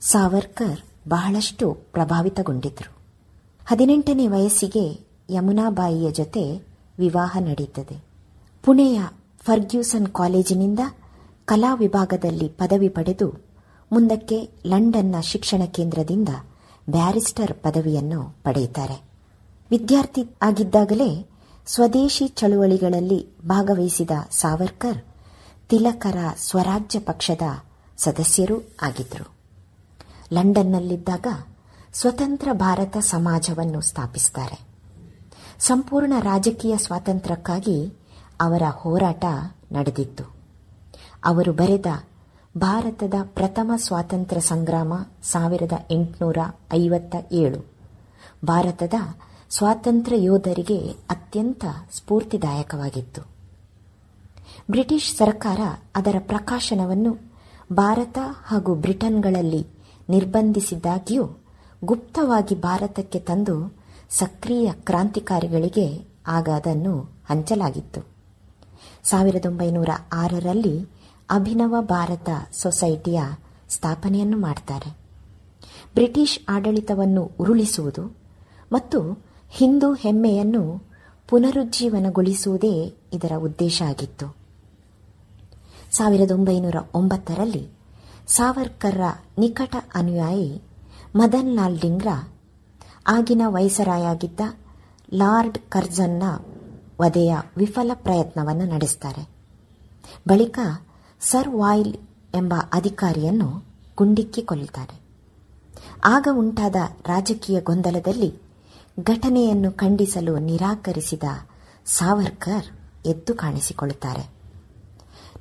[0.00, 2.90] ಸಾವರ್ಕರ್ ಬಹಳಷ್ಟು ಪ್ರಭಾವಿತಗೊಂಡಿದ್ದರು
[3.66, 4.84] ಹದಿನೆಂಟನೇ ವಯಸ್ಸಿಗೆ
[5.30, 6.42] ಯಮುನಾಬಾಯಿಯ ಜೊತೆ
[6.98, 8.04] ವಿವಾಹ ನಡೆಯುತ್ತದೆ.
[8.62, 9.00] ಪುಣೆಯ
[9.38, 10.80] ಫರ್ಗ್ಯೂಸನ್ ಕಾಲೇಜಿನಿಂದ
[11.44, 13.28] ಕಲಾ ವಿಭಾಗದಲ್ಲಿ ಪದವಿ ಪಡೆದು
[13.92, 16.28] ಮುಂದಕ್ಕೆ ಲಂಡನ್ನ ಶಿಕ್ಷಣ ಕೇಂದ್ರದಿಂದ
[16.90, 18.96] ಬ್ಯಾರಿಸ್ಟರ್ ಪದವಿಯನ್ನು ಪಡೆಯುತ್ತಾರೆ.
[19.70, 21.10] ವಿದ್ಯಾರ್ಥಿ ಆಗಿದ್ದಾಗಲೇ
[21.68, 25.00] ಸ್ವದೇಶಿ ಚಳುವಳಿಗಳಲ್ಲಿ ಭಾಗವಹಿಸಿದ ಸಾವರ್ಕರ್
[25.68, 27.42] ತಿಲಕರ ಸ್ವರಾಜ್ಯ ಪಕ್ಷದ
[27.98, 29.26] ಸದಸ್ಯರೂ ಆಗಿದ್ದರು.
[30.32, 31.26] ಲಂಡನ್ನಲ್ಲಿದ್ದಾಗ
[31.92, 34.58] ಸ್ವತಂತ್ರ ಭಾರತ ಸಮಾಜವನ್ನು ಸ್ಥಾಪಿಸುತ್ತಾರೆ
[35.60, 37.78] ಸಂಪೂರ್ಣ ರಾಜಕೀಯ ಸ್ವಾತಂತ್ರ್ಯಕ್ಕಾಗಿ
[38.40, 39.24] ಅವರ ಹೋರಾಟ
[39.72, 40.24] ನಡೆದಿತ್ತು.
[41.24, 41.86] ಅವರು ಬರೆದ
[42.58, 44.92] ಭಾರತದ ಪ್ರಥಮ ಸ್ವಾತಂತ್ರ್ಯ ಸಂಗ್ರಾಮ
[45.22, 46.38] ಸಾವಿರದ ಎಂಟುನೂರ
[46.74, 47.60] ಐವತ್ತ ಏಳು,
[48.44, 48.94] ಭಾರತದ
[49.50, 50.78] ಸ್ವಾತಂತ್ರ್ಯ ಯೋಧರಿಗೆ
[51.10, 53.22] ಅತ್ಯಂತ ಸ್ಫೂರ್ತಿದಾಯಕವಾಗಿತ್ತು.
[54.70, 55.60] ಬ್ರಿಟಿಷ್ ಸರ್ಕಾರ
[55.96, 57.18] ಅದರ ಪ್ರಕಾಶನವನ್ನು
[57.72, 59.66] ಭಾರತ ಹಾಗೂ ಬ್ರಿಟನ್ಗಳಲ್ಲಿ
[60.08, 61.24] ನಿರ್ಬಂಧಿಸಿದ್ದಾಗ್ಯೂ
[61.84, 63.76] ಗುಪ್ತವಾಗಿ ಭಾರತಕ್ಕೆ ತಂದು
[64.10, 68.00] ಸಕ್ರಿಯ ಕ್ರಾಂತಿಕಾರಿಗಳಿಗೆ ಆಗ ಅದನ್ನು ಹಂಚಲಾಗಿತ್ತು.
[69.02, 70.86] ಸಾವಿರದ ಒಂಬೈನೂರ ಆರರಲ್ಲಿ
[71.30, 73.22] ಅಭಿನವ ಭಾರತ ಸೊಸೈಟಿಯ
[73.68, 74.98] ಸ್ಥಾಪನೆಯನ್ನು ಮಾಡ್ತಾರೆ.
[75.94, 78.16] ಬ್ರಿಟಿಷ್ ಆಡಳಿತವನ್ನು ಉರುಳಿಸುವುದು
[78.72, 80.88] ಮತ್ತು ಹಿಂದೂ ಹೆಮ್ಮೆಯನ್ನು
[81.28, 84.36] ಪುನರುಜ್ಜೀವನಗೊಳಿಸುವುದೇ ಇದರ ಉದ್ದೇಶ ಆಗಿತ್ತು.
[85.90, 87.68] ಸಾವಿರದ ಒಂಬೈನೂರ ಒಂಬತ್ತರಲ್ಲಿ
[88.26, 89.00] ಸಾವರ್ಕರ್ರ
[89.38, 90.62] ನಿಕಟ ಅನುಯಾಯಿ
[91.16, 92.32] ಮದನ್ ಲಾಲ್ ಡಿಂಗ್ರಾ
[93.06, 94.40] ಆಗಿನ ವೈಸರಾಯಾಗಿದ್ದ
[95.14, 96.22] ಲಾರ್ಡ್ ಕರ್ಜನ್ನ
[97.00, 99.28] ವಧೆಯ ವಿಫಲ ಪ್ರಯತ್ನವನ್ನು ನಡೆಸುತ್ತಾರೆ
[100.28, 100.58] ಬಳಿಕ
[101.20, 101.94] ಸರ್ ವಾಯ್ಲ್
[102.34, 103.64] ಎಂಬ ಅಧಿಕಾರಿಯನ್ನು
[103.96, 105.00] ಗುಂಡಿಕ್ಕಿ ಕೊಲ್ಲುತ್ತಾರೆ.
[106.04, 106.76] ಆಗ ಉಂಟಾದ
[107.06, 108.47] ರಾಜಕೀಯ ಗೊಂದಲದಲ್ಲಿ
[109.02, 111.22] ಘಟನೆಯನ್ನು ಖಂಡಿಸಲು ನಿರಾಕರಿಸಿದ
[111.86, 112.66] ಸಾವರ್ಕರ್
[113.06, 114.30] ಎದ್ದು ಕಾಣಿಸಿಕೊಳ್ಳುತ್ತಾರೆ.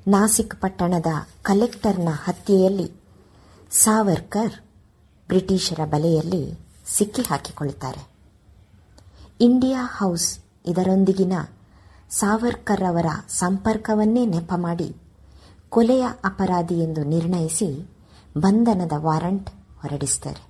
[0.08, 1.06] ನಾಸಿಕ್ ಪಟ್ಟಣದ
[1.42, 2.92] ಕಲೆಕ್ಟರ್ನ ಹತ್ಯೆಯಲ್ಲಿ
[3.72, 4.54] ಸಾವರ್ಕರ್
[5.28, 8.08] ಬ್ರಿಟಿಷರ ಬಲೆಯಲ್ಲಿ ಸಿಕ್ಕಿ ಹಾಕಿಕೊಳ್ಳುತ್ತಾರೆ.
[9.42, 11.34] ಇಂಡಿಯಾ ಹೌಸ್ ಇದರೊಂದಿಗಿನ
[12.10, 14.96] ಸಾವರ್ಕರ್ ಅವರ ಸಂಪರ್ಕವನ್ನೇ ನೆಪ ಮಾಡಿ
[15.70, 17.90] ಕೊಲೆಯ ಅಪರಾಧಿ ಎಂದು ನಿರ್ಣಯಿಸಿ
[18.38, 20.48] ಬಂಧನದ ವಾರಂಟ್ ಹೊರಡಿಸುತ್ತಾರೆ.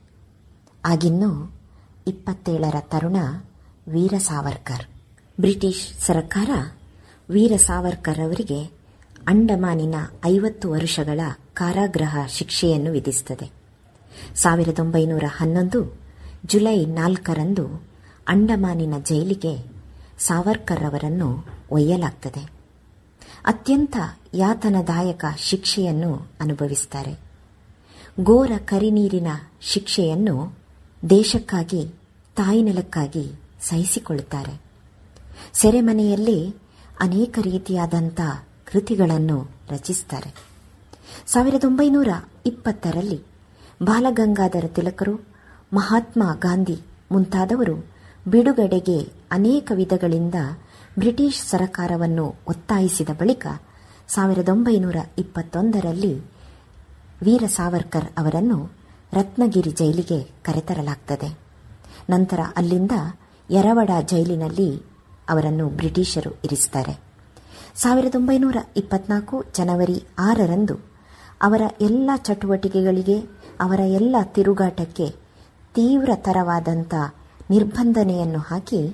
[0.85, 1.56] ಆಗಿನ್ನೂ
[2.07, 3.17] ಇಪ್ಪತ್ತೇಳರ ತರುಣ
[3.87, 4.85] ವೀರ ಸಾವರ್ಕರ್
[5.39, 6.49] ಬ್ರಿಟಿಷ್ ಸರ್ಕಾರ
[7.29, 8.63] ವೀರ ಸಾವರ್ಕರ್ ಅವರಿಗೆ
[9.27, 9.95] ಅಂಡಮಾನಿನ
[10.25, 11.19] ಐವತ್ತು ವರುಷಗಳ
[11.53, 13.51] ಕಾರಾಗೃಹ ಶಿಕ್ಷೆಯನ್ನು ವಿಧಿಸುತ್ತದೆ.
[14.35, 15.99] ಸಾವಿರದ ಒಂಬೈನೂರ ಹನ್ನೊಂದು
[16.45, 17.83] ಜುಲೈ ನಾಲ್ಕರಂದು
[18.27, 19.65] ಅಂಡಮಾನಿನ ಜೈಲಿಗೆ
[20.19, 22.51] ಸಾವರ್ಕರ್ ಅವರನ್ನು ಒಯ್ಯಲಾಗ್ತದೆ.
[23.45, 23.97] ಅತ್ಯಂತ
[24.33, 27.19] ಯಾತನದಾಯಕ ಶಿಕ್ಷೆಯನ್ನು ಅನುಭವಿಸುತ್ತಾರೆ
[28.23, 29.27] ಘೋರ ಕರಿನೀರಿನ
[29.61, 30.66] ಶಿಕ್ಷೆಯನ್ನು
[31.09, 31.87] ದೇಶಕ್ಕಾಗಿ
[32.35, 33.31] ತಾಯಿನೆಲಕ್ಕಾಗಿ
[33.61, 34.61] ಸಹಿಸಿಕೊಳ್ಳುತ್ತಾರೆ.
[35.53, 36.55] ಸೆರೆಮನೆಯಲ್ಲಿ
[36.99, 38.21] ಅನೇಕ ರೀತಿಯಾದಂಥ
[38.65, 40.35] ಕೃತಿಗಳನ್ನು ರಚಿಸುತ್ತಾರೆ.
[41.27, 42.07] ಸಾವಿರದ ಒಂಬೈನೂರ
[42.45, 43.23] ಇಪ್ಪತ್ತರಲ್ಲಿ
[43.83, 45.15] ಬಾಲಗಂಗಾಧರ ತಿಲಕರು,
[45.73, 46.79] ಮಹಾತ್ಮ ಗಾಂಧಿ
[47.11, 47.89] ಮುಂತಾದವರು
[48.27, 50.35] ಬಿಡುಗಡೆಗೆ ಅನೇಕ ವಿಧಗಳಿಂದ
[50.97, 53.47] ಬ್ರಿಟಿಷ್ ಸರಕಾರವನ್ನು ಒತ್ತಾಯಿಸಿದ ಬಳಿಕ
[54.07, 56.17] ಸಾವಿರದ ಒಂಬೈನೂರ ಇಪ್ಪತ್ತೊಂದರಲ್ಲಿ
[57.21, 58.76] ವೀರ ಸಾವರ್ಕರ್ ಅವರನ್ನು
[59.13, 61.39] ರತ್ನಗಿರಿ ಜೈಲಿಗೆ ಕರೆತರಲಾಗ್ತದೆ.
[62.09, 62.91] ನಂತರ ಅಲ್ಲಿಂದ
[63.51, 64.75] ಯರವಡ ಜೈಲಿನಲ್ಲಿ
[65.29, 66.99] ಅವರನ್ನು ಬ್ರಿಟಿಷರು ಇರಿಸುತ್ತಾರೆ
[67.75, 70.75] ಸಾವಿರದ ಒಂಬೈನೂರ ಇಪ್ಪತ್ನಾಲ್ಕು ಜನವರಿ ಆರರಂದು
[71.41, 73.17] ಅವರ ಎಲ್ಲ ಚಟುವಟಿಕೆಗಳಿಗೆ
[73.59, 75.09] ಅವರ ಎಲ್ಲ ತಿರುಗಾಟಕ್ಕೆ
[75.75, 76.93] ತೀವ್ರತರವಾದಂಥ
[77.49, 78.87] ನಿರ್ಬಂಧನೆಯನ್ನು ಹಾಕಿ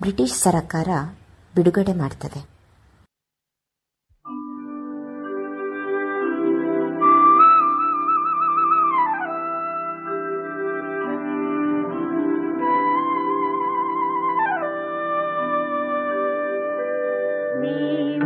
[0.00, 0.88] ಬ್ರಿಟಿಷ್ ಸರಕಾರ
[1.54, 2.55] ಬಿಡುಗಡೆ ಮಾಡ್ತದೆ.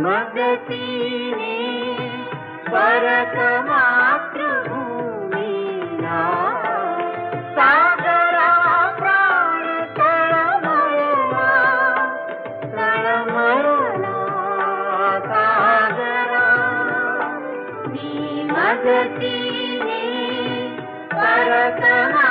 [0.03, 1.57] मगतीरे
[4.81, 6.21] परकमातृभूमिना
[7.57, 8.47] सागरा
[8.99, 9.67] प्राण
[9.99, 11.51] तळमळला
[12.75, 14.15] तळमळला
[15.27, 16.47] सागरा
[17.91, 18.09] मी
[18.51, 20.03] मगतीरे
[21.13, 22.30] परकमा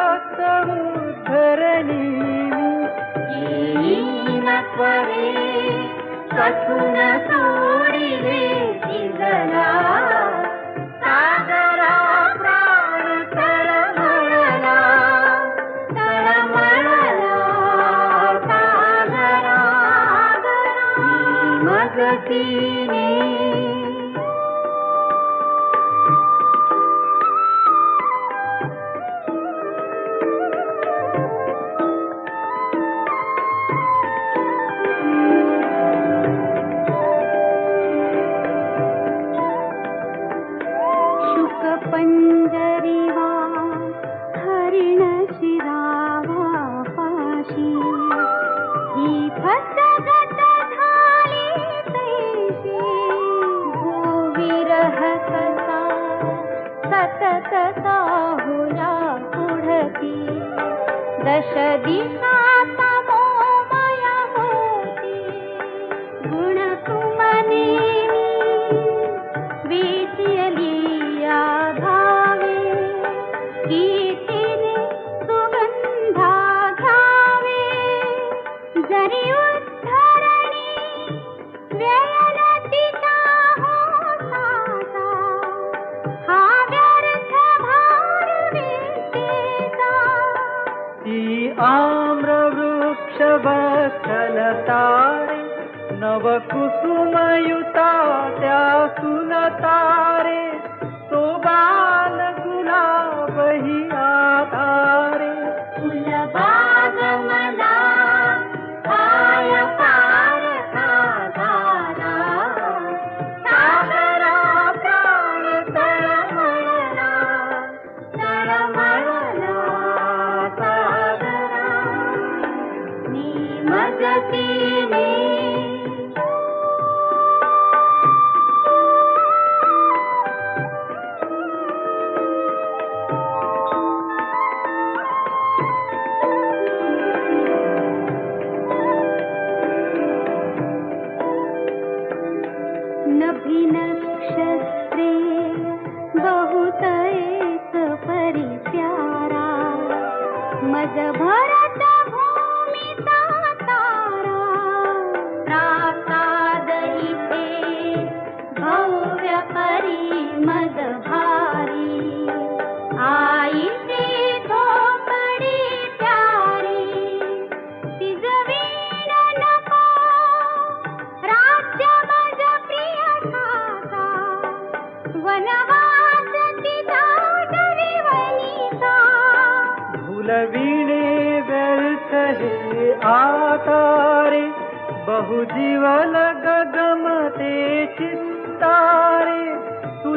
[3.84, 5.30] येन त्वरे
[6.34, 8.43] कथु न सोडिरे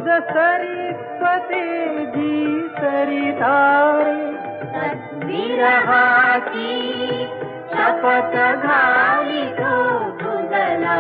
[0.02, 4.16] तुझ सरस्वती जी सरितारे
[5.26, 6.72] विरहाची
[7.74, 8.34] शपथ
[8.64, 9.76] घाली तो
[10.22, 10.96] तुझला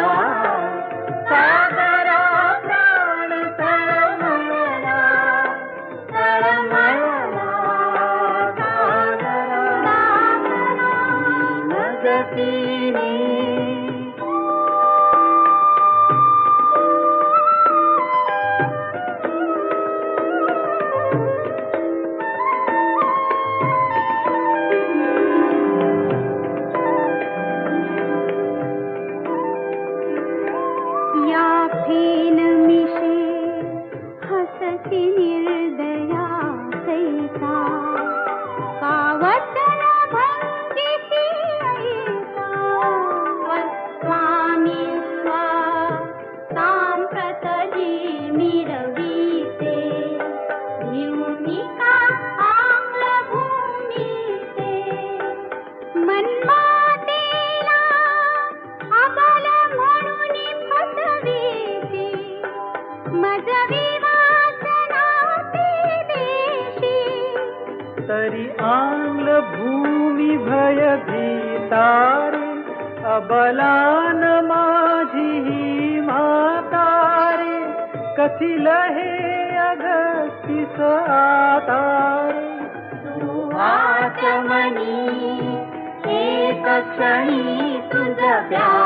[78.41, 79.11] लहे
[79.57, 82.47] अगस्ति सातारे
[83.19, 84.97] दुहाचमनी
[86.13, 88.19] एक क्षणी तुझ
[88.49, 88.80] प्यार।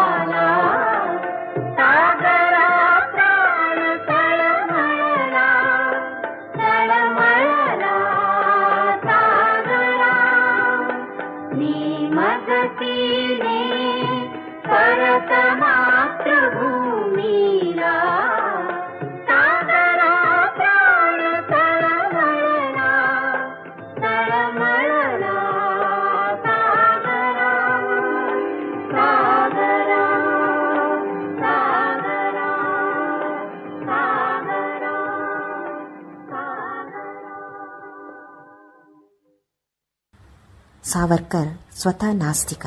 [40.96, 42.66] ಸಾವರ್ಕರ್ ಸ್ವತಃ ನಾಸ್ತಿಕ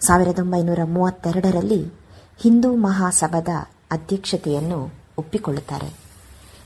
[0.00, 1.86] ಸಾವಿರದ ಒಂಬೈನೂರ ಮೂವತ್ತೆರಡರಲ್ಲಿ
[2.40, 3.48] ಹಿಂದೂ ಮಹಾಸಭಾದ
[3.90, 5.94] ಅಧ್ಯಕ್ಷತೆಯನ್ನು ಒಪ್ಪಿಕೊಳ್ಳುತ್ತಾರೆ.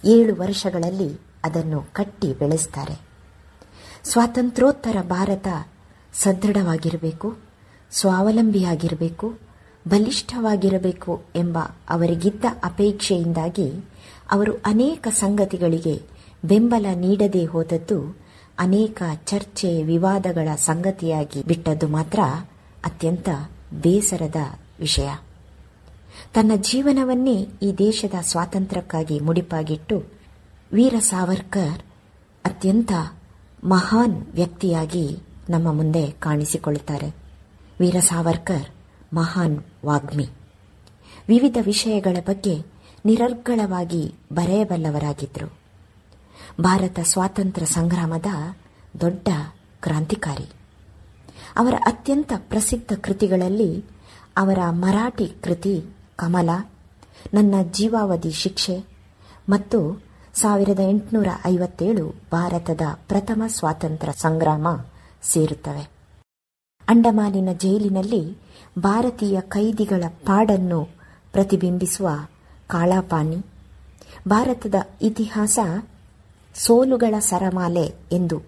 [0.04, 3.00] ಏಳು ವರ್ಷಗಳಲ್ಲಿ ಅದನ್ನು ಕಟ್ಟಿ ಬೆಳೆಸ್ತಾರೆ.
[4.04, 5.48] ಸ್ವಾತಂತ್ರ್ಯೋತ್ತರ ಭಾರತ
[6.14, 7.38] ಸದೃಢವಾಗಿರಬೇಕು,
[7.90, 9.38] ಸ್ವಾವಲಂಬಿಯಾಗಿರಬೇಕು,
[9.88, 13.68] ಬಲಿಷ್ಠವಾಗಿರಬೇಕು ಎಂಬ ಅವರಿಗಿದ್ದ ಅಪೇಕ್ಷೆಯಿಂದಾಗಿ
[14.30, 16.02] ಅವರು ಅನೇಕ ಸಂಗತಿಗಳಿಗೆ
[16.44, 18.23] ಬೆಂಬಲ ನೀಡದೇ ಹೋದದ್ದು
[18.58, 22.20] ಅನೇಕ ಚರ್ಚೆ, ವಿವಾದಗಳ ಸಂಗತಿಯಾಗಿ ಬಿಟ್ಟದ್ದು ಮಾತ್ರ
[22.84, 23.28] ಅತ್ಯಂತ
[23.80, 24.36] ಬೇಸರದ
[24.80, 25.10] ವಿಷಯ.
[26.34, 30.02] ತನ್ನ ಜೀವನವನ್ನೇ ಈ ದೇಶದ ಸ್ವಾತಂತ್ರ್ಯಕ್ಕಾಗಿ ಮುಡಿಪಾಗಿಟ್ಟು
[30.72, 31.82] ವೀರ ಸಾವರ್ಕರ್
[32.44, 32.92] ಅತ್ಯಂತ
[33.64, 35.18] ಮಹಾನ್ ವ್ಯಕ್ತಿಯಾಗಿ
[35.50, 37.16] ನಮ್ಮ ಮುಂದೆ ಕಾಣಿಸಿಕೊಳ್ಳುತ್ತಾರೆ.
[37.80, 38.68] ವೀರ ಸಾವರ್ಕರ್
[39.14, 40.28] ಮಹಾನ್ ವಾಗ್ಮಿ.
[41.28, 42.62] ವಿವಿಧ ವಿಷಯಗಳ ಬಗ್ಗೆ
[43.04, 45.63] ನಿರರ್ಗಳವಾಗಿ ಬರೆಯಬಲ್ಲವರಾಗಿದ್ದರು
[46.60, 48.26] ಭಾರತ ಸ್ವಾತಂತ್ರ್ಯ ಸಂಗ್ರಾಮದ
[49.00, 49.28] ದೊಡ್ಡ
[49.80, 50.52] ಕ್ರಾಂತಿಕಾರಿ.
[51.56, 53.84] ಅವರ ಅತ್ಯಂತ ಪ್ರಸಿದ್ಧ ಕೃತಿಗಳಲ್ಲಿ
[54.36, 55.82] ಅವರ ಮರಾಠಿ ಕೃತಿ
[56.16, 56.50] ಕಮಲ,
[57.34, 58.86] ನನ್ನ ಜೀವಾವಧಿ ಶಿಕ್ಷೆ
[59.48, 64.68] ಮತ್ತು ಸಾವಿರದ ಎಂಟುನೂರ ಐವತ್ತೇಳು ಭಾರತದ ಪ್ರಥಮ ಸ್ವಾತಂತ್ರ್ಯ ಸಂಗ್ರಾಮ
[65.22, 65.90] ಸೇರುತ್ತವೆ.
[66.88, 68.38] ಅಂಡಮಾನಿನ ಜೈಲಿನಲ್ಲಿ
[68.78, 70.88] ಭಾರತೀಯ ಕೈದಿಗಳ ಪಾಡನ್ನು
[71.32, 72.08] ಪ್ರತಿಬಿಂಬಿಸುವ
[72.66, 73.36] ಕಾಳಾಪಾನಿ,
[74.28, 75.58] ಭಾರತದ ಇತಿಹಾಸ
[76.54, 78.38] ಸೋಲುಗಳ ಸರಮಾಲೆ ಎಂದು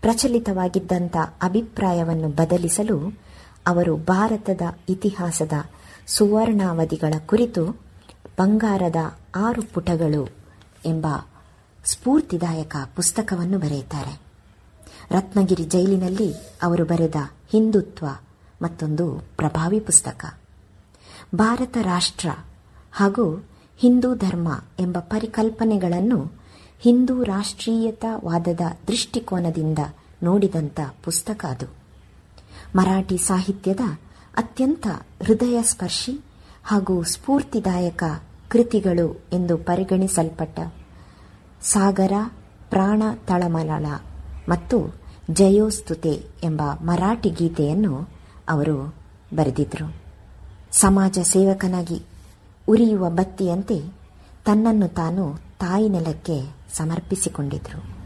[0.00, 3.18] ಪ್ರಚಲಿತವಾಗಿದ್ದಂಥ ಅಭಿಪ್ರಾಯವನ್ನು ಬದಲಿಸಲು
[3.66, 5.52] ಅವರು ಭಾರತದ ಇತಿಹಾಸದ
[6.06, 7.66] ಸುವರ್ಣಾವಧಿಗಳ ಕುರಿತು
[8.38, 8.96] ಬಂಗಾರದ
[9.34, 10.28] ಆರು ಪುಟಗಳು
[10.86, 11.06] ಎಂಬ
[11.84, 14.20] ಸ್ಫೂರ್ತಿದಾಯಕ ಪುಸ್ತಕವನ್ನು ಬರೆಯುತ್ತಾರೆ.
[15.10, 17.14] ರತ್ನಗಿರಿ ಜೈಲಿನಲ್ಲಿ ಅವರು ಬರೆದ
[17.52, 18.06] ಹಿಂದುತ್ವ
[18.62, 20.34] ಮತ್ತೊಂದು ಪ್ರಭಾವಿ ಪುಸ್ತಕ.
[21.34, 22.28] ಭಾರತ ರಾಷ್ಟ್ರ
[22.92, 26.37] ಹಾಗೂ ಹಿಂದೂ ಧರ್ಮ ಎಂಬ ಪರಿಕಲ್ಪನೆಗಳನ್ನು
[26.80, 29.78] ಹಿಂದೂ ರಾಷ್ಟ್ರೀಯತಾವಾದದ ದೃಷ್ಟಿಕೋನದಿಂದ
[30.22, 31.66] ನೋಡಿದಂಥ ಪುಸ್ತಕ ಅದು.
[32.76, 33.80] ಮರಾಠಿ ಸಾಹಿತ್ಯದ
[34.36, 34.86] ಅತ್ಯಂತ
[35.22, 36.20] ಹೃದಯ ಸ್ಪರ್ಶಿ
[36.64, 38.04] ಹಾಗೂ ಸ್ಫೂರ್ತಿದಾಯಕ
[38.48, 40.58] ಕೃತಿಗಳು ಎಂದು ಪರಿಗಣಿಸಲ್ಪಟ್ಟ
[41.62, 42.12] ಸಾಗರ,
[42.70, 43.86] ಪ್ರಾಣ ತಳಮಲಳ
[44.48, 44.78] ಮತ್ತು
[45.30, 46.12] ಜಯೋಸ್ತುತೆ
[46.42, 48.08] ಎಂಬ ಮರಾಠಿ ಗೀತೆಯನ್ನು
[48.48, 48.94] ಅವರು
[49.34, 49.96] ಬರೆದಿದ್ದರು
[50.72, 52.02] ಸಮಾಜ ಸೇವಕನಾಗಿ
[52.68, 53.78] ಉರಿಯುವ ಬತ್ತಿಯಂತೆ
[54.44, 55.24] ತನ್ನನ್ನು ತಾನು
[55.58, 57.98] ತಾಯಿ ನೆಲಕ್ಕೆ ಸಮರ್ಪಿಸಿಕೊಂಡಿದ್ದರು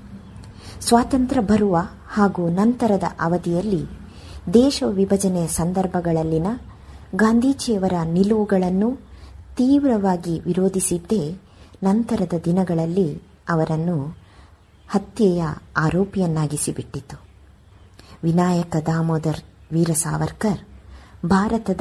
[0.80, 3.86] ಸ್ವಾತಂತ್ರ್ಯ ಬರುವ ಹಾಗೂ ನಂತರದ ಅವಧಿಯಲ್ಲಿ
[4.54, 6.46] ದೇಶ ವಿಭಜನೆಯ ಸಂದರ್ಭಗಳಲ್ಲಿನ
[7.14, 8.96] ಗಾಂಧೀಜಿಯವರ ನಿಲುವುಗಳನ್ನು
[9.56, 11.36] ತೀವ್ರವಾಗಿ ವಿರೋಧಿಸಿದ್ದೇ
[11.82, 14.16] ನಂತರದ ದಿನಗಳಲ್ಲಿ ಅವರನ್ನು
[14.88, 15.44] ಹತ್ಯೆಯ
[15.76, 17.22] ಆರೋಪಿಯನ್ನಾಗಿಸಿಬಿಟ್ಟಿತು.
[18.22, 19.40] ವಿನಾಯಕ ದಾಮೋದರ್
[19.72, 20.60] ವೀರ ಸಾವರ್ಕರ್
[21.26, 21.80] ಭಾರತದ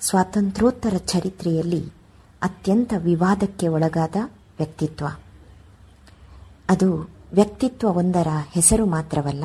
[0.00, 1.92] ಸ್ವಾತಂತ್ರ್ಯೋತ್ತರ ಚರಿತ್ರೆಯಲ್ಲಿ
[2.42, 4.16] ಅತ್ಯಂತ ವಿವಾದಕ್ಕೆ ಒಳಗಾದ
[4.58, 5.06] ವ್ಯಕ್ತಿತ್ವ.
[6.70, 9.44] ಅದು ವ್ಯಕ್ತಿತ್ವವೊಂದರ ಹೆಸರು ಮಾತ್ರವಲ್ಲ,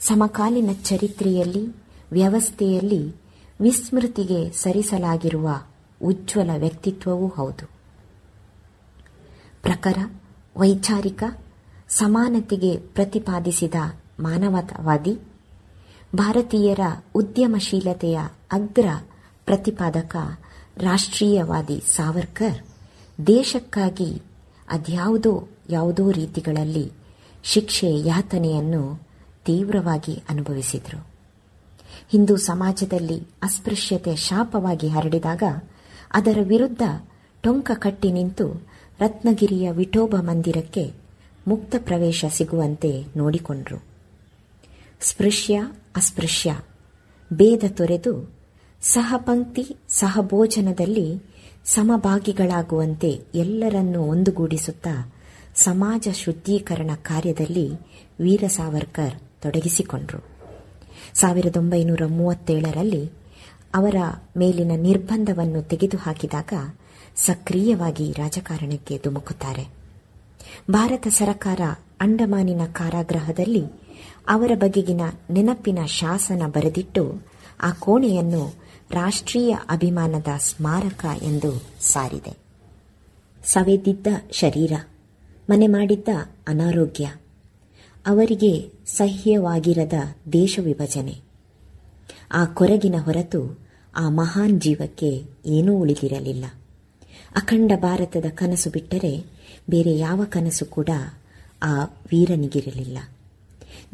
[0.00, 1.76] ಸಮಕಾಲೀನ ಚರಿತ್ರೆಯಲ್ಲಿ,
[2.12, 3.16] ವ್ಯವಸ್ಥೆಯಲ್ಲಿ
[3.60, 5.48] ವಿಸ್ಮೃತಿಗೆ ಸರಿಸಲಾಗಿರುವ
[6.02, 7.66] ಉಜ್ವಲ ವ್ಯಕ್ತಿತ್ವವೂ ಹೌದು.
[9.62, 9.98] ಪ್ರಖರ,
[10.56, 11.24] ವೈಚಾರಿಕ,
[11.88, 13.74] ಸಮಾನತೆಗೆ ಪ್ರತಿಪಾದಿಸಿದ
[14.20, 15.18] ಮಾನವತಾವಾದಿ,
[16.16, 16.80] ಭಾರತೀಯರ
[17.14, 18.20] ಉದ್ಯಮಶೀಲತೆಯ
[18.52, 18.88] ಅಗ್ರ
[19.44, 20.16] ಪ್ರತಿಪಾದಕ
[20.76, 22.62] ರಾಷ್ಟ್ರೀಯವಾದಿ ಸಾವರ್ಕರ್
[23.26, 24.22] ದೇಶಕ್ಕಾಗಿ
[24.68, 26.92] ಅದ್ಯಾವುದೋ ಯಾವುದೋ ರೀತಿಗಳಲ್ಲಿ
[27.44, 29.00] ಶಿಕ್ಷೆ ಯಾತನೆಯನ್ನು
[29.44, 31.06] ತೀವ್ರವಾಗಿ ಅನುಭವಿಸಿದರು.
[32.12, 35.42] ಹಿಂದೂ ಸಮಾಜದಲ್ಲಿ ಅಸ್ಪೃಶ್ಯತೆ ಶಾಪವಾಗಿ ಹರಡಿದಾಗ
[36.12, 36.82] ಅದರ ವಿರುದ್ಧ
[37.42, 38.68] ಟೊಂಕ ಕಟ್ಟಿ ನಿಂತು
[39.00, 40.92] ರತ್ನಗಿರಿಯ ವಿಠೋಬ ಮಂದಿರಕ್ಕೆ
[41.48, 43.82] ಮುಕ್ತ ಪ್ರವೇಶ ಸಿಗುವಂತೆ ನೋಡಿಕೊಂಡ್ರು.
[45.00, 45.60] ಸ್ಪೃಶ್ಯ,
[45.96, 46.56] ಅಸ್ಪೃಶ್ಯ,
[47.32, 48.34] ಭೇದ ತೊರೆದು
[48.82, 51.22] ಸಹಪಂಕ್ತಿ, ಸಹಭೋಜನದಲ್ಲಿ
[51.64, 55.12] ಸಮಭಾಗಿಗಳಾಗುವಂತೆ ಎಲ್ಲರನ್ನೂ ಒಂದುಗೂಡಿಸುತ್ತಾ
[55.64, 57.68] ಸಮಾಜ ಶುದ್ಧೀಕರಣ ಕಾರ್ಯದಲ್ಲಿ
[58.20, 60.24] ವೀರ ಸಾವರ್ಕರ್ ತೊಡಗಿಸಿಕೊಂಡರು.
[61.14, 63.10] ಸಾವಿರದ ಒಂಬೈನೂರ ಮೂವತ್ತೇಳರಲ್ಲಿ
[63.74, 63.96] ಅವರ
[64.36, 66.52] ಮೇಲಿನ ನಿರ್ಬಂಧವನ್ನು ತೆಗೆದುಹಾಕಿದಾಗ
[67.16, 69.68] ಸಕ್ರಿಯವಾಗಿ ರಾಜಕಾರಣಕ್ಕೆ ಧುಮುಕುತ್ತಾರೆ.
[70.70, 71.60] ಭಾರತ ಸರಕಾರ
[72.00, 73.64] ಅಂಡಮಾನಿನ ಕಾರಾಗೃಹದಲ್ಲಿ
[74.28, 75.00] ಅವರ ಬಗೆಗಿನ
[75.30, 77.22] ನೆನಪಿನ ಶಾಸನ ಬರೆದಿಟ್ಟು
[77.60, 78.54] ಆ ಕೋಣೆಯನ್ನು
[78.90, 82.36] ರಾಷ್ಟ್ರೀಯ ಅಭಿಮಾನದ ಸ್ಮಾರಕ ಎಂದು ಸಾರಿದೆ.
[83.44, 84.72] ಸವೆದಿದ್ದ ಶರೀರ.
[85.50, 86.08] ಮನೆ ಮಾಡಿದ್ದ
[86.48, 87.06] ಅನಾರೋಗ್ಯ.
[88.06, 89.92] ಅವರಿಗೆ ಸಹ್ಯವಾಗಿರದ
[90.32, 91.14] ದೇಶ ವಿಭಜನೆ.
[92.32, 93.58] ಆ ಕೊರಗಿನ ಹೊರತು
[93.96, 96.44] ಆ ಮಹಾನ್ ಜೀವಕ್ಕೆ ಏನೂ ಉಳಿದಿರಲಿಲ್ಲ.
[97.36, 99.24] ಅಖಂಡ ಭಾರತದ ಕನಸು ಬಿಟ್ಟರೆ
[99.70, 100.88] ಬೇರೆ ಯಾವ ಕನಸು ಕೂಡ
[101.62, 102.98] ಆ ವೀರನಿಗಿರಲಿಲ್ಲ.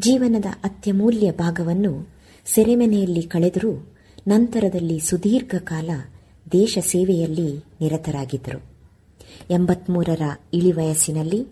[0.00, 2.08] ಜೀವನದ ಅತ್ಯಮೂಲ್ಯ ಭಾಗವನ್ನು
[2.46, 3.94] ಸೆರೆಮನೆಯಲ್ಲಿ ಕಳೆದರೂ
[4.28, 5.90] ನಂತರದಲ್ಲಿ ಸುದೀರ್ಘ ಕಾಲ
[6.52, 8.75] ದೇಶ ಸೇವೆಯಲ್ಲಿ ನಿರತರಾಗಿದ್ದರು.
[9.50, 10.22] ಎಂಬತ್ಮೂರರ
[10.52, 11.46] ಇಳಿವಯಸ್ಸಿನಲ್ಲಿ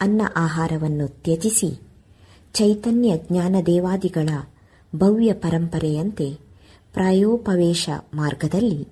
[0.00, 1.80] ಅನ್ನ ಆಹಾರವನ್ನು ತ್ಯಜಿಸಿ
[2.54, 4.28] ಚೈತನ್ಯ ಜ್ಞಾನದೇವಾದಿಗಳ
[4.96, 6.38] ಭವ್ಯ ಪರಂಪರೆಯಂತೆ
[6.92, 8.88] ಪ್ರಾಯೋಪವೇಶ ಮಾರ್ಗದಲ್ಲಿ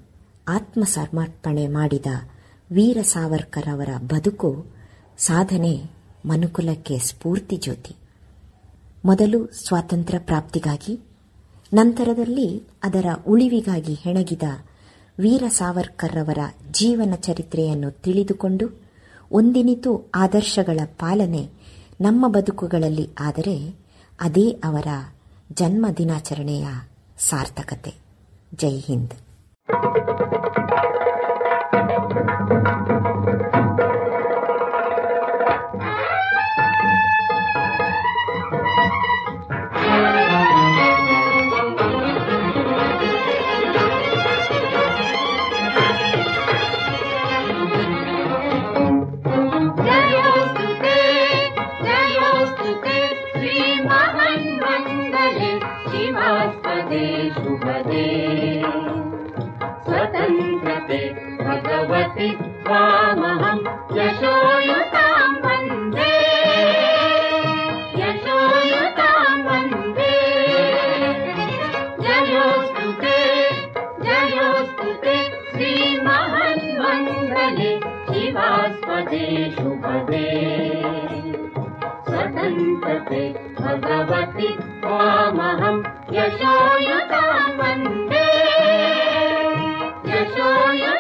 [0.48, 2.06] ಆತ್ಮಸಮರ್ಪಣೆ ಮಾಡಿದ
[2.70, 4.66] ವೀರ ಸಾವರ್ಕರ್ ಅವರ ಬದುಕು
[5.18, 5.82] ಸಾಧನೆ
[6.26, 7.96] ಮನುಕುಲಕ್ಕೆ ಸ್ಫೂರ್ತಿ ಜ್ಯೋತಿ.
[9.04, 11.00] ಮೊದಲು ಸ್ವಾತಂತ್ರ್ಯ ಪ್ರಾಪ್ತಿಗಾಗಿ,
[11.74, 14.42] ನಂತರದಲ್ಲಿ ಅದರ ಉಳಿವಿಗಾಗಿ ಹೆಣಗಿದ
[15.18, 16.38] ವೀರ ಸಾವರ್ಕರ್ರವರ
[16.70, 18.80] ಜೀವನ ಚರಿತ್ರೆಯನ್ನು ತಿಳಿದುಕೊಂಡು
[19.32, 21.50] ಒಂದಿನಿತು ಆದರ್ಶಗಳ ಪಾಲನೆ
[22.00, 23.74] ನಮ್ಮ ಬದುಕುಗಳಲ್ಲಿ ಆದರೆ
[24.20, 24.86] ಅದೇ ಅವರ
[25.52, 26.66] ಜನ್ಮ ದಿನಾಚರಣೆಯ
[27.18, 27.94] ಸಾರ್ಥಕತೆ.
[28.54, 29.14] ಜೈ ಹಿಂದ್.
[62.18, 63.58] त्वामहं
[63.96, 66.14] यशोयुतां वन्दे।
[68.00, 70.16] यशोयुतां वन्दे।
[72.00, 73.18] जयोऽस्तु ते
[74.02, 75.16] जयोऽस्तु ते
[75.50, 80.30] श्रीमहन्मङ्गले शिवास्पतेषु पदे
[82.08, 83.22] स्वतन्त्रते
[83.60, 85.76] भगवति त्वामहं
[86.12, 88.26] यशोयुतां वन्दे।
[90.06, 90.95] यशाय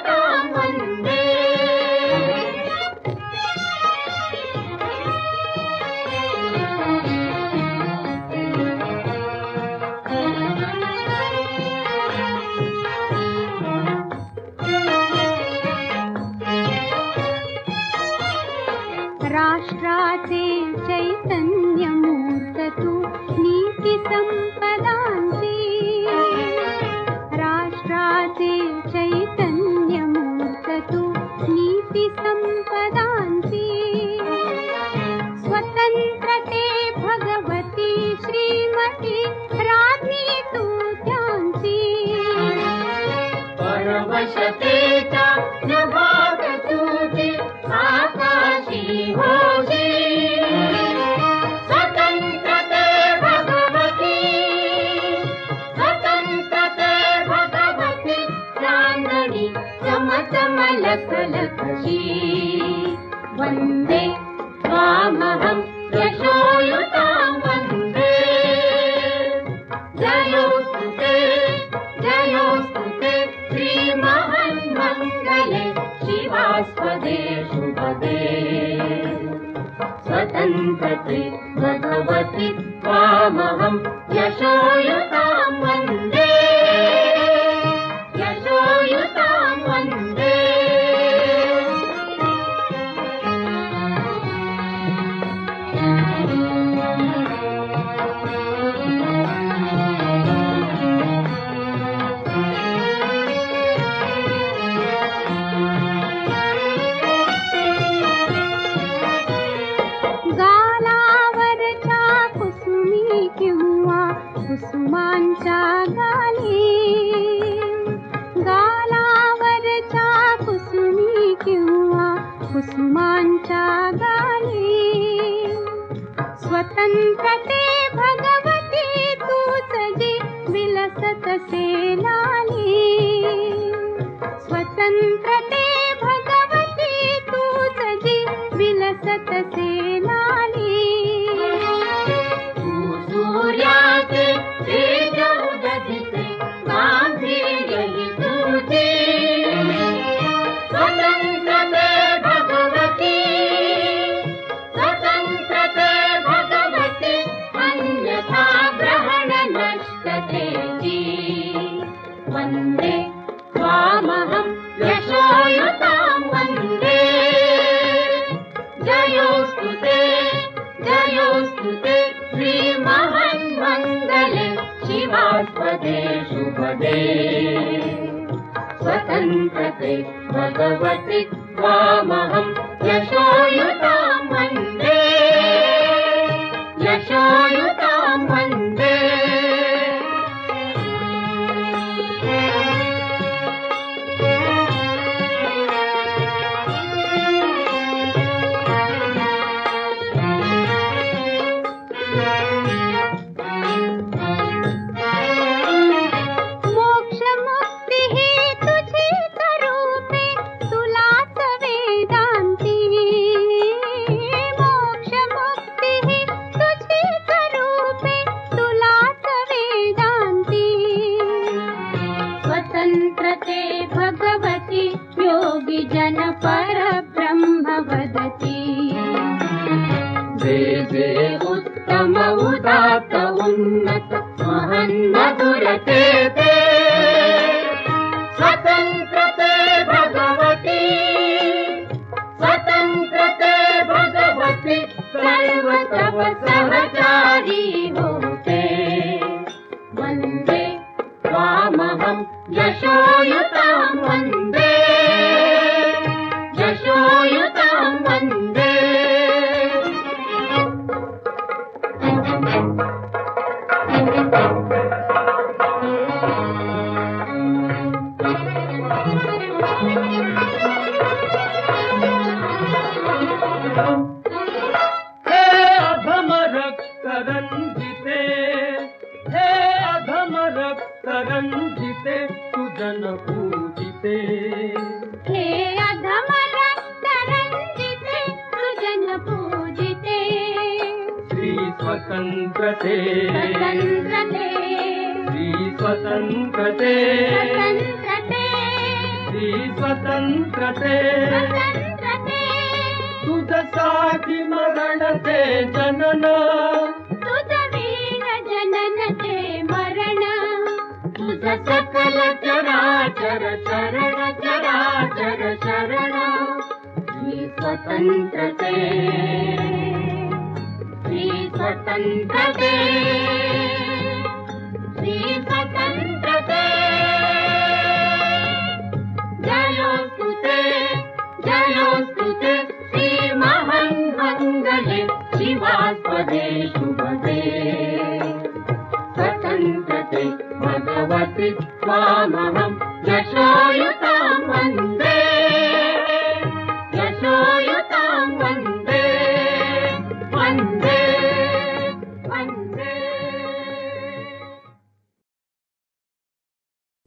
[114.76, 115.75] मान चा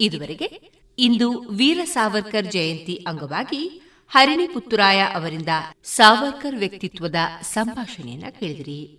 [0.01, 5.47] ಇದುವರೆಗೆ ಇಂದು ವೀರ ಸಾವರ್ಕರ್ ಜಯಂತಿ ಅಂಗವಾಗಿ ಹರಿಣಿ ಪುತ್ತುರಾಯ ಅವರಿಂದ
[5.83, 8.98] ಸಾವರ್ಕರ್ ವ್ಯಕ್ತಿತ್ವದ ಸಂಭಾಷಣೆಯನ್ನ ಕೇಳಿದಿರಿ.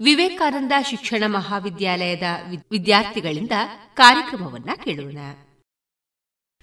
[0.00, 2.22] ವಿವೇಕಾನಂದ ಶಿಕ್ಷಣ ಮಹಾವಿದ್ಯಾಲಯದ
[2.70, 3.52] ವಿದ್ಯಾರ್ಥಿಗಳಿಂದ
[3.94, 5.18] ಕಾರ್ಯಕ್ರಮವನ್ನ ಕೇಳೋಣ.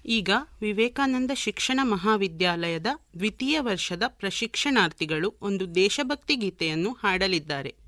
[0.04, 0.30] ಈಗ
[0.60, 2.86] ವಿವೇಕಾನಂದ ಶಿಕ್ಷಣ ಮಹಾವಿದ್ಯಾಲಯದ
[3.18, 7.85] ದ್ವಿತೀಯ ವರ್ಷದ ಪ್ರಶಿಕ್ಷಣಾರ್ಥಿಗಳು ಒಂದು ದೇಶಭಕ್ತಿ ಗೀತೆಯನ್ನು ಹಾಡಲಿದ್ದಾರೆ.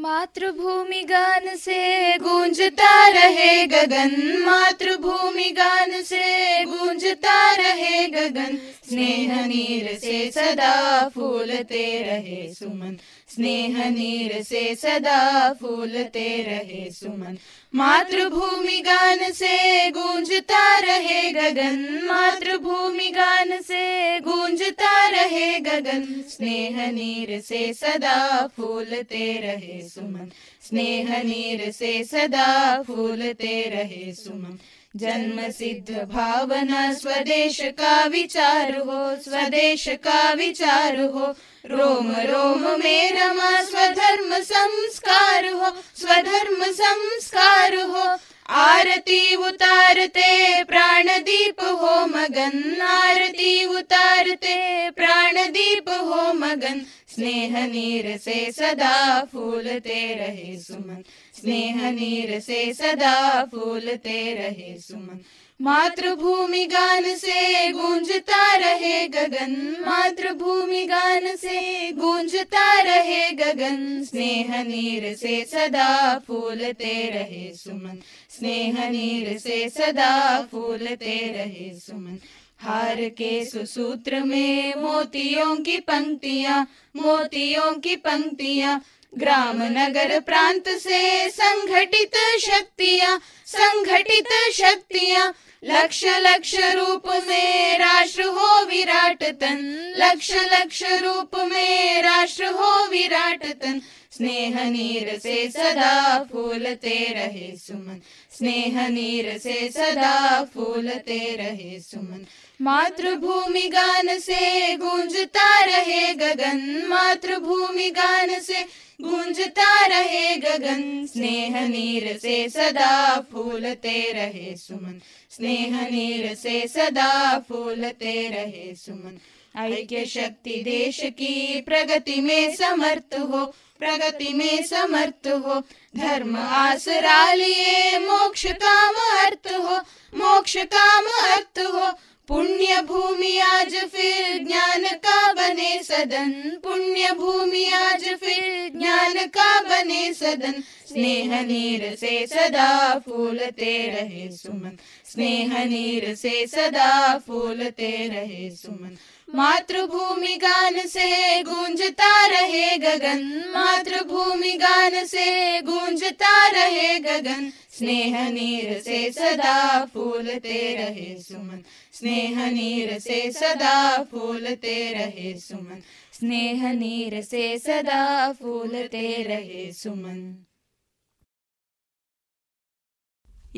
[0.00, 10.30] मातृभूमि गान से गूंजता रहे गगन। मातृभूमि गान से गूंजता रहे गगन। स्नेह नीर से
[10.30, 12.96] सदा फूलते रहे सुमन।
[13.28, 17.38] स्नेह नीर से सदा फूलते रहे सुमन।
[17.74, 27.72] मातृभूमि गान से गूंजता रहे गगन। मातृभूमि गान से गूंजता रहे गगन। स्नेह नीर से
[27.72, 30.30] सदा फूलते रहे सुमन।
[30.62, 34.58] स्नेह नीर से सदा फूलते रहे सुमन।
[34.98, 41.34] जन्म सिद्ध भावना स्वदेश का विचार हो, स्वदेश का विचार हो।
[41.66, 48.18] रोम रोम में रमा स्वधर्म संस्कार हो, स्वधर्म संस्कार हो।
[48.50, 56.80] आरती उतारते प्राण दीप हो, मगन। आरती उतारते प्राण दीप हो, मगन।
[57.14, 61.04] स्नेह नीर से सदा फूलते रहे सुमन।
[61.40, 65.20] स्नेह नीर से सदा फूलते रहे सुमन।
[65.62, 75.44] मातृभूमि गान से गूंजता रहे गगन। मातृभूमि गान से गूंजता रहे गगन। स्नेह नीर से
[75.44, 77.98] सदा फूलते रहे सुमन।
[78.30, 82.18] स्नेह नीर से सदा फूलते रहे सुमन।
[82.58, 88.82] हार के सुसूत्र में मोतियों की पंक्तियाँ, मोतियों की पंक्तियाँ
[89.12, 95.34] ग्राम नगर प्रांत से संगठित शक्तियाँ संगठित शक्तियाँ।
[95.64, 99.58] लक्ष लक्ष रूप में राष्ट्र हो विराट तन।
[99.96, 103.80] लक्ष लक्ष रूप में राष्ट्र हो विराट तन।
[104.10, 108.00] स्नेह नीर से सदा फूलते रहे सुमन।
[108.38, 112.26] स्नेह नीर से सदा फूलते रहे सुमन।
[112.62, 118.64] मातृभूमि गान से गूंजता रहे गगन। मातृभूमि गान से
[119.00, 125.00] गूंजता रहे गगन। स्नेह नीर से सदा फूलते रहे सुमन।
[125.30, 129.18] स्नेह नीर से सदा फूलते रहे सुमन।
[129.56, 133.46] ऐक्य शक्ति देश की प्रगति में समर्थ हो,
[133.78, 135.62] प्रगति में समर्थ हो।
[135.96, 138.94] धर्म आसरा लिए मोक्ष काम
[139.26, 139.76] अर्थ हो,
[140.18, 141.98] मोक्ष काम अर्थ हो।
[142.28, 146.32] पुण्य भूमि आज फिर ज्ञान का बने सदन।
[146.64, 150.52] पुण्य भूमि आज फिर ज्ञान का बने सदन।
[150.88, 158.96] स्नेह नीर से सदा फूलते रहे सुमन। स्नेह नीर से सदा फूलते रहे सुमन।
[159.34, 169.12] मातृभूमि गान से गूंजता रहे गगन। मातृभूमि गान से गूंजता रहे गगन। स्नेह नीर से
[169.12, 178.32] सदा फूलते रहे सुमन। स्नेह नीर से सदा फूलते रहे सुमन। स्नेह नीर से सदा
[178.32, 180.47] फूलते रहे सुमन।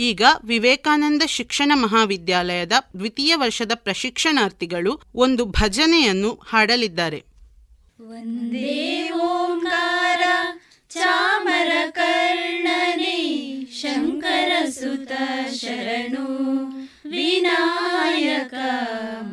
[0.00, 7.20] ಈಗ ವಿವೇಕಾನಂದ ಶಿಕ್ಷಣ ಮಹಾವಿದ್ಯಾಲಯದ ದ್ವಿತೀಯ ವರ್ಷದ ಪ್ರಶಿಕ್ಷಣಾರ್ಥಿಗಳು ಒಂದು ಭಜನೆಯನ್ನು ಹಾಡಲಿದ್ದಾರೆ.
[8.10, 8.78] ವಂದೇ
[9.24, 10.22] ಓಂಕಾರ
[10.90, 13.16] ಚಾಮರ ಕರ್ಣನೆ
[13.72, 15.12] ಶಂಕರ ಸುತ
[15.60, 16.26] ಶರಣು
[17.10, 18.54] ವಿನಾಯಕ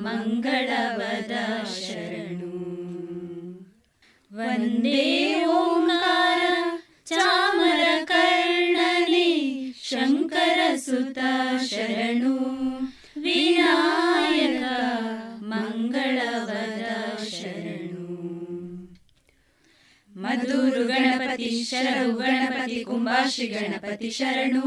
[0.02, 1.34] ಮಂಗಳವದ
[1.78, 2.54] ಶರಣು
[4.32, 5.08] ವಂದೇ
[5.60, 6.42] ಓಂಕಾರ
[7.06, 7.77] ಚಾಮರ
[9.90, 11.18] ಶಂಕರ ಸುತ
[11.70, 12.38] ಶರಣು.
[13.22, 14.64] ವಿನಾಯಕ
[15.40, 16.86] ಮಂಗಳವರ
[17.24, 18.08] ಶರಣು.
[20.18, 24.62] ಮಧುರು ಗಣಪತಿ ಶರಣು ಗಣಪತಿ ಕುಂಬಾಶ್ರೀ ಗಣಪತಿ ಶರಣು.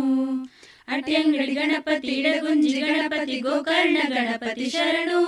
[0.88, 5.20] ಅಟ್ಯಂಗಡಿ ಗಣಪತಿ, ಇಡಗುಂಜಿ ಗಣಪತಿ, ಗೋಕರ್ಣ ಗಣಪತಿ ಶರಣು.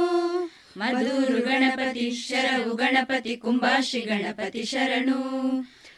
[0.77, 5.43] ಮಧುರು ಗಣಪತಿ, ಶರವು ಗಣಪತಿ ಕುಂಬಾಶ್ರೀ ಗಣಪತಿ ಶರಣು.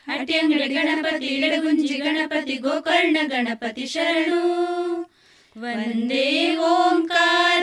[0.07, 4.41] ಅಟ್ಯಂಗಡಿ ಗಣಪತಿ ಇಡಗುಂಜಿ ಗಣಪತಿ ಗೋಕರ್ಣ ಗಣಪತಿ ಶರಣು.
[5.59, 7.63] ವಂದೇ ಓಂಕಾರ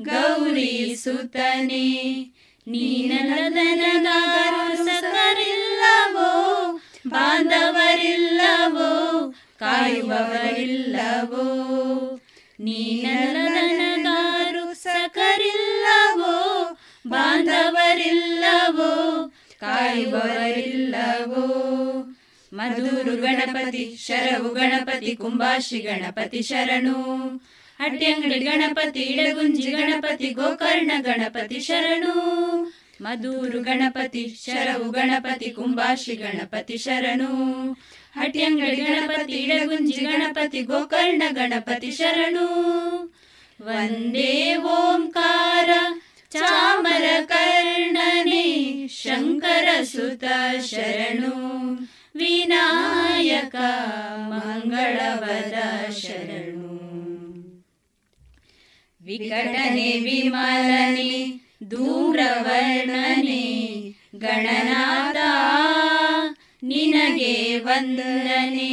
[0.00, 2.24] ಗೌರಿ ಸುತನೆ
[2.66, 6.32] ನೀನನದನಗಾರು ಸಕರಿಲ್ಲವೋ,
[7.06, 8.92] ಬಾಂಧವರಿಲ್ಲವೋ,
[9.58, 11.46] ಕಾಯುವವರಿಲ್ಲವೋ
[12.60, 16.76] ನೀನನದನಗಾರು ಸಕರಿಲ್ಲವೋ,
[17.08, 19.33] ಬಾಂಧವರಿಲ್ಲವೋ
[19.64, 21.44] ಕಾಯುವವರಿಲ್ಲವೋ?
[22.52, 26.94] ಮಧುರು ಗಣಪತಿ, ಶರವು ಗಣಪತಿ ಕುಂಬಾಶಿ ಗಣಪತಿ ಶರಣು.
[27.78, 32.14] ಹಟ್ಟಿಯಂಗಡಿ ಗಣಪತಿ, ಇಡಗುಂಜಿ ಗಣಪತಿ, ಗೋಕರ್ಣ ಗಣಪತಿ ಶರಣು.
[33.00, 37.26] ಮಧುರು ಗಣಪತಿ, ಶರವು ಗಣಪತಿ ಕುಂಬಾಶಿ ಗಣಪತಿ ಶರಣು.
[38.14, 42.46] ಹಟ್ಟಿಯಂಗಡಿ ಗಣಪತಿ, ಇಡಗುಂಜಿ ಗಣಪತಿ, ಗೋಕರ್ಣ ಗಣಪತಿ ಶರಣು.
[43.62, 45.70] ವಂದೇ ಓಂಕಾರ
[46.36, 48.06] चामरकर्णने
[48.90, 50.24] शङ्करसुत
[50.68, 51.36] शरणो
[52.20, 53.56] विनायक
[54.30, 55.54] मङ्गलवद
[56.00, 56.72] शरणो
[59.00, 61.12] विघटने विमलने
[61.72, 63.44] धूम्रवर्णने
[64.22, 65.30] गणनादा
[66.70, 67.34] निनगे
[67.66, 68.72] वन्दने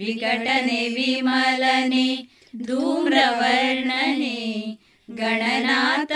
[0.00, 2.06] विघटने विमलने
[2.68, 4.36] धूम्रवर्णने
[5.14, 6.12] ಗಣನಾಥ,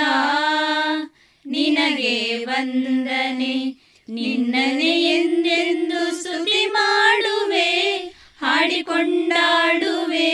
[1.47, 3.85] ನಿನಗೆ ವಂದನೆ.
[4.09, 7.97] ನಿನ್ನನೆ ಎಂದೆಂದು ಸ್ತುತಿ ಮಾಡುವೆ,
[8.43, 10.31] ಹಾಡಿಕೊಂಡಾಡುವೆ,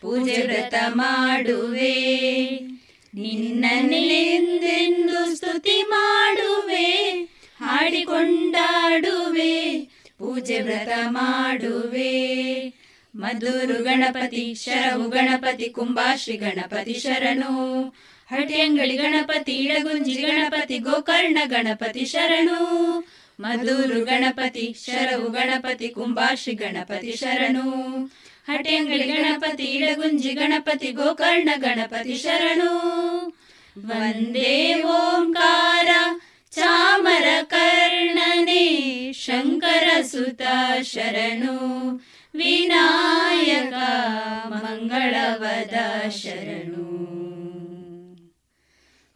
[0.00, 1.94] ಪೂಜೆ ವ್ರತ ಮಾಡುವೆ.
[3.14, 7.12] ನಿನ್ನನೆ ಎಂದೆಂದು ಸ್ತುತಿ ಮಾಡುವೆ,
[7.60, 12.83] ಹಾಡಿಕೊಂಡಾಡುವೆ, ಪೂಜೆ ವ್ರತ ಮಾಡುವೆ.
[13.16, 17.82] ಮಧುರು ಗಣಪತಿ, ಶರವು ಗಣಪತಿ, ಕುಂಭಾಶ್ರೀ ಗಣಪತಿ ಶರಣು.
[18.30, 23.00] ಹಟಿಯಂಗಡಿ ಗಣಪತಿ ಇಳಗುಂಜಿ ಗಣಪತಿ, ಗೋಕರ್ಣ ಗಣಪತಿ ಶರಣು.
[23.40, 27.60] ಮಧುರು ಗಣಪತಿ, ಶರವು ಗಣಪತಿ, ಕುಂಭಾಶ್ರೀ ಗಣಪತಿ ಶರಣು.
[28.48, 32.68] ಹಟ್ಟಿಯಂಗಳಿ ಗಣಪತಿ ಇಳಗುಂಜಿ ಗಣಪತಿ, ಗೋಕರ್ಣ ಗಣಪತಿ ಶರಣು.
[33.86, 35.88] ವಂದೇ ಓಂಕಾರ,
[36.50, 40.42] ಚಾಮರ ಕರ್ಣನೇ, ಶಂಕರ ಸುತ
[40.82, 41.54] ಶರಣು.
[42.34, 43.74] ವಿನಾಯಕ
[44.46, 45.74] ಮಂಗಳವದ
[46.10, 46.86] ಶರಣು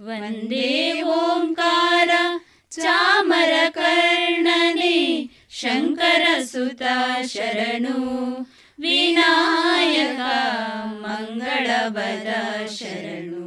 [0.00, 2.10] ವಂದೇ ಓಂಕಾರ
[2.70, 4.96] ಚಾಮರ ಕರ್ಣನೆ
[5.50, 6.82] ಶಂಕರ ಸುತ
[7.26, 7.96] ಶರಣು.
[8.78, 10.20] ವಿನಾಯಕ
[10.88, 12.28] ಮಂಗಳವದ
[12.68, 13.44] ಶರಣು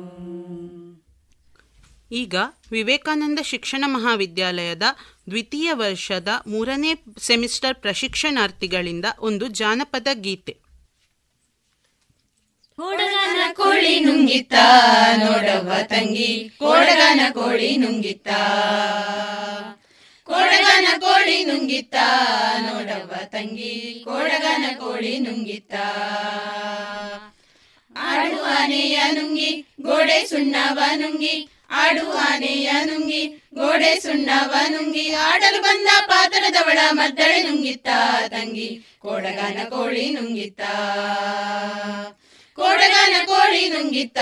[2.11, 2.35] ಈಗ
[2.71, 4.83] ವಿವೇಕಾನಂದ ಶಿಕ್ಷಣ ಮಹಾವಿದ್ಯಾಲಯದ
[5.31, 10.57] ದ್ವಿತೀಯ ವರ್ಷದ ಮೂರನೇ ಸೆಮಿಸ್ಟರ್ ಪ್ರಶಿಕ್ಷಣಾರ್ಥಿಗಳಿಂದ ಒಂದು ಜಾನಪದ ಗೀತೆ.
[12.75, 14.53] ಕೋಡಗನ ಕೋಳಿ ನುಂಗಿತ್ತ,
[15.15, 16.51] ನೋಡವ್ವ ತಂಗಿ.
[16.59, 18.27] ಕೋಡಗನ ಕೋಳಿ ನುಂಗಿತ್ತ.
[20.23, 21.95] ಕೋಡಗನ ಕೋಳಿ ನುಂಗಿತ್ತ,
[22.61, 24.01] ನೋಡವ್ವ ತಂಗಿ.
[24.05, 25.73] ಕೋಡಗನ ಕೋಳಿ ನುಂಗಿತ್ತ.
[27.97, 28.45] ಆಡುವ
[29.11, 31.49] ನುಂಗಿ, ಗೋಡೆ ಸುಣ್ಣವ ನುಂಗಿ.
[31.71, 33.21] ಆಡು ಆನೆಯ ನುಂಗಿ,
[33.53, 37.87] ಗೋಡೆ ಸುಣ್ಣವ ನುಂಗಿ, ಆಡಲು ಬಂದ ಪಾತ್ರದವಳ ಮದ್ದಳೆ ನುಂಗಿತ್ತ
[38.27, 38.69] ತಂಗಿ,
[38.99, 40.61] ಕೋಡಗನ ಕೋಳಿ ನುಂಗಿತ್ತ.
[42.57, 44.19] ಕೋಡಗನ ಕೋಳಿ ನುಂಗಿತ್ತ,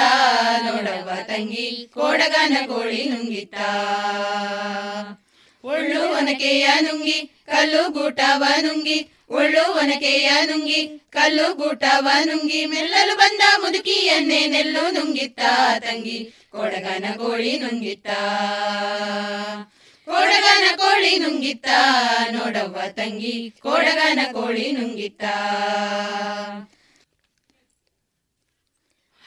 [0.65, 3.55] ನೋಡವ್ವ ತಂಗಿ, ಕೋಡಗನ ಕೋಳಿ ನುಂಗಿತ್ತ.
[5.63, 8.99] ಒಳ್ಳು ಒನಕೆಯ ನುಂಗಿ, ಕಲ್ಲು ಗೂಟವ ನುಂಗಿ,
[9.29, 15.39] ಒಳ್ಳು ಒನಕೆಯ ನುಂಗಿ, ಕಲ್ಲು ಗೂಟವ ನುಂಗಿ, ಮೆಲ್ಲಲು ಬಂದ ಮುದುಕಿಯನ್ನೇ ನೆಲ್ಲು ನುಂಗಿತ್ತ
[15.79, 16.19] ತಂಗಿ
[16.51, 18.07] ಕೋಡಗನ ಕೋಳಿ ನುಂಗಿತ್ತ.
[20.05, 21.69] ಕೊಡಗನ ಕೋಳಿ ನುಂಗಿತ್ತ.
[22.31, 25.23] ನೋಡವ್ವ ತಂಗಿ, ಕೊಡಗನ ಕೋಳಿ ನುಂಗಿತ್ತ.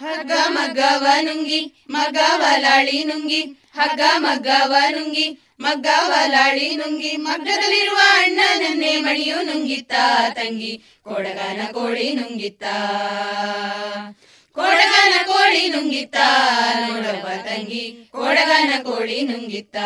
[0.01, 3.43] ಹಗ್ಗ ಮಗವ ನುಂಗಿ ಮಗವಲಾಳಿ ಲಾಳಿ ನುಂಗಿ,
[3.75, 9.93] ಹಗ್ಗ ಮಗವ ನುಂಗಿ ಮಗವಲಾಳಿ ಲಾಳಿ ನುಂಗಿ, ಮಗ್ಗದಲ್ಲಿರುವ ಅಣ್ಣನನ್ನೇ ಮಣಿಯು ನುಂಗಿತ್ತ.
[10.35, 12.65] ತಂಗಿ, ಕೊಡಗನ ಕೋಳಿ ನುಂಗಿತ್ತ.
[14.55, 16.17] ಕೊಡಗನ ಕೋಳಿ ನುಂಗಿತ್ತ.
[16.89, 19.77] ನೋಡವ ತಂಗಿ, ಕೊಡಗನ ಕೋಳಿ ನುಂಗಿತ್ತ.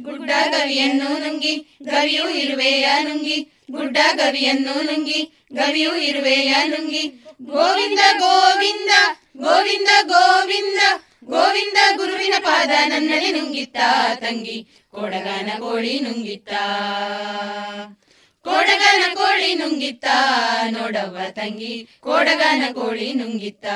[0.00, 3.48] ಗುಡ್ಡ ಗವಿಯನ್ನು ನುಂಗಿ, ಗವಿಯು ಇರುವೆಯ ನುಂಗಿ.
[3.70, 7.02] ಗುಡ್ಡ ಗವಿಯನ್ನು ನುಂಗಿ, ಗವಿಯು ಇರುವೆಯ ನುಂಗಿ.
[7.42, 8.90] ಗೋವಿಂದ ಗೋವಿಂದ
[9.36, 10.80] ಗೋವಿಂದ ಗೋವಿಂದ
[11.24, 13.76] ಗೋವಿಂದ ಗುರುವಿನ ಪಾದ ನನ್ನಲ್ಲಿ ನುಂಗಿತ್ತ.
[14.14, 16.52] ತಂಗಿ, ಕೊಡಗನ ಕೋಳಿ ನುಂಗಿತ್ತ.
[18.48, 20.04] ಕೋಡಗನ ಕೋಳಿ ನುಂಗಿತ್ತ,
[20.70, 21.88] ನೋಡವ್ವ ತಂಗಿ.
[22.00, 23.66] ಕೋಡಗನ ಕೋಳಿ ನುಂಗಿತ್ತ.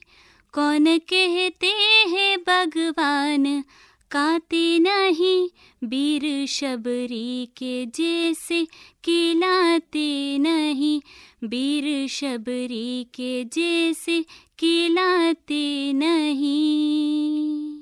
[0.54, 3.64] कौन कहते हैं भगवान
[4.12, 5.50] काते नहीं
[5.84, 8.68] बीर शबरी के जैसे
[9.06, 11.02] खिलाते नहीं
[11.44, 14.26] बीर शबरी के जैसे
[14.60, 17.82] खिलाते नहीं।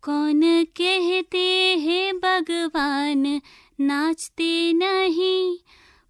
[0.03, 3.41] कौन कहते हैं भगवान
[3.81, 5.57] नाचते नहीं?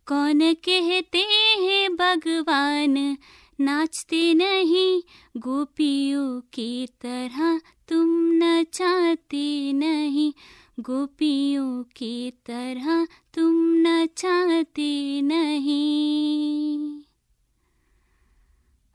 [0.07, 1.25] कौन कहते
[1.65, 3.17] हैं भगवान
[3.61, 5.03] नाचते नहीं
[5.37, 10.33] गोपियों की तरह तुम नचाते नहीं
[10.81, 17.03] गोपियों की तरह तुम नचाते नहीं।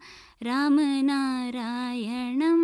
[0.47, 2.63] रामनारायणं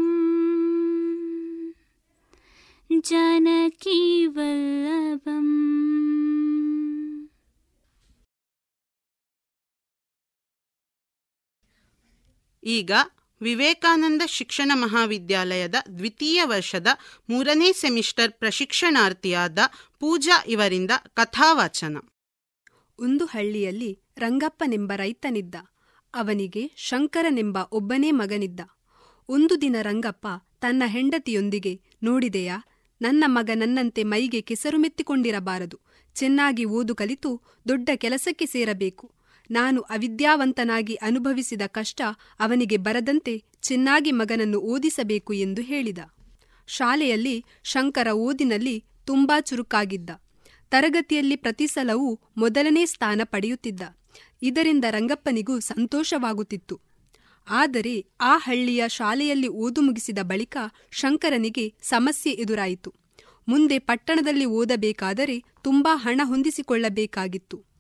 [3.11, 5.51] जानकीवल्लभम्
[12.63, 12.91] ಈಗ
[13.41, 16.87] ವಿವೇಕಾನಂದ ಶಿಕ್ಷಣ ಮಹಾವಿದ್ಯಾಲಯದ ದ್ವಿತೀಯ ವರ್ಷದ
[17.29, 19.59] ಮೂರನೇ ಸೆಮಿಸ್ಟರ್ ಪ್ರಶಿಕ್ಷಣಾರ್ಥಿಯಾದ
[19.99, 21.97] ಪೂಜಾ ಇವರಿಂದ ಕಥಾವಾಚನ.
[22.99, 25.55] ಒಂದು ಹಳ್ಳಿಯಲ್ಲಿ ರಂಗಪ್ಪನೆಂಬ ರೈತನಿದ್ದ.
[26.13, 28.59] ಅವನಿಗೆ ಶಂಕರನೆಂಬ ಒಬ್ಬನೇ ಮಗನಿದ್ದ.
[29.29, 30.27] ಒಂದು ದಿನ ರಂಗಪ್ಪ,
[30.59, 32.57] ತನ್ನ ಹೆಂಡತಿಯೊಂದಿಗೆ, ನೋಡಿದೆಯಾ?
[33.01, 35.79] ನನ್ನ ಮಗ ನನ್ನಂತೆ ಮೈಗೆ ಕೆಸರು ಮೆತ್ತಿಕೊಂಡಿರಬಾರದು.
[36.15, 39.20] ಚೆನ್ನಾಗಿ ಓದು ಕಲಿತು ದೊಡ್ಡ ಕೆಲಸಕ್ಕೆ ಸೇರಬೇಕು.
[39.51, 42.01] ನಾನು ಅವಿದ್ಯಾವಂತನಾಗಿ ಅನುಭವಿಸಿದ ಕಷ್ಟ
[42.39, 45.97] ಅವನಿಗೆ ಬರದಂತೆ ಚೆನ್ನಾಗಿ ಮಗನನ್ನು ಓದಿಸಬೇಕು ಎಂದು ಹೇಳಿದ.
[46.67, 50.09] ಶಾಲೆಯಲ್ಲಿ ಶಂಕರ ಓದಿನಲ್ಲಿ ತುಂಬಾ ಚುರುಕಾಗಿದ್ದ.
[50.69, 53.81] ತರಗತಿಯಲ್ಲಿ ಪ್ರತಿ ಸಲವೂ ಮೊದಲನೇ ಸ್ಥಾನ ಪಡೆಯುತ್ತಿದ್ದ.
[54.41, 56.79] ಇದರಿಂದ ರಂಗಪ್ಪನಿಗೂ ಸಂತೋಷವಾಗುತ್ತಿತ್ತು.
[57.49, 60.57] ಆದರೆ ಆ ಹಳ್ಳಿಯ ಶಾಲೆಯಲ್ಲಿ ಓದು ಮುಗಿಸಿದ ಬಳಿಕ
[60.91, 62.93] ಶಂಕರನಿಗೆ ಸಮಸ್ಯೆ ಎದುರಾಯಿತು.
[63.47, 67.70] ಮುಂದೆ ಪಟ್ಟಣದಲ್ಲಿ ಓದಬೇಕಾದರೆ ತುಂಬಾ ಹಣ ಹೊಂದಿಸಿಕೊಳ್ಳಬೇಕಾಗಿತ್ತು.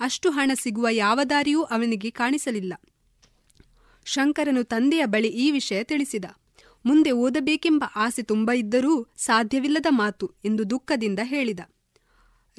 [0.00, 2.74] ಅಷ್ಟು ಹಣ ಸಿಗುವ ಯಾವ ದಾರಿಯೂ ಅವನಿಗೆ ಕಾಣಿಸಲಿಲ್ಲ.
[4.04, 6.24] ಶಂಕರನು ತಂದೆಯ ಬಳಿ ಈ ವಿಷಯ ತಿಳಿಸಿದ.
[6.86, 11.60] ಮುಂದೆ ಓದಬೇಕೆಂಬ ಆಸೆ ತುಂಬ ಇದ್ದರೂ ಸಾಧ್ಯವಿಲ್ಲದ ಮಾತು ಎಂದು ದುಃಖದಿಂದ ಹೇಳಿದ.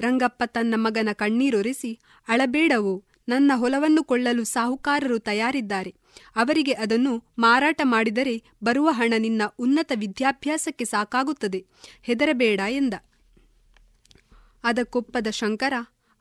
[0.00, 1.98] ರಂಗಪ್ಪ ತನ್ನ ಮಗನ ಕಣ್ಣೀರೊರೆಸಿ,
[2.28, 5.94] ಅಳಬೇಡವೋ, ನನ್ನ ಹೊಲವನ್ನು ಕೊಳ್ಳಲು ಸಾಹುಕಾರರು ತಯಾರಿದ್ದಾರೆ.
[6.36, 11.66] ಅವರಿಗೆ ಅದನ್ನು ಮಾರಾಟ ಮಾಡಿದರೆ ಬರುವ ಹಣ ನಿನ್ನ ಉನ್ನತ ವಿದ್ಯಾಭ್ಯಾಸಕ್ಕೆ ಸಾಕಾಗುತ್ತದೆ.
[12.02, 12.94] ಹೆದರಬೇಡ ಎಂದ.
[14.64, 15.72] ಅದಕ್ಕೊಪ್ಪದ ಶಂಕರ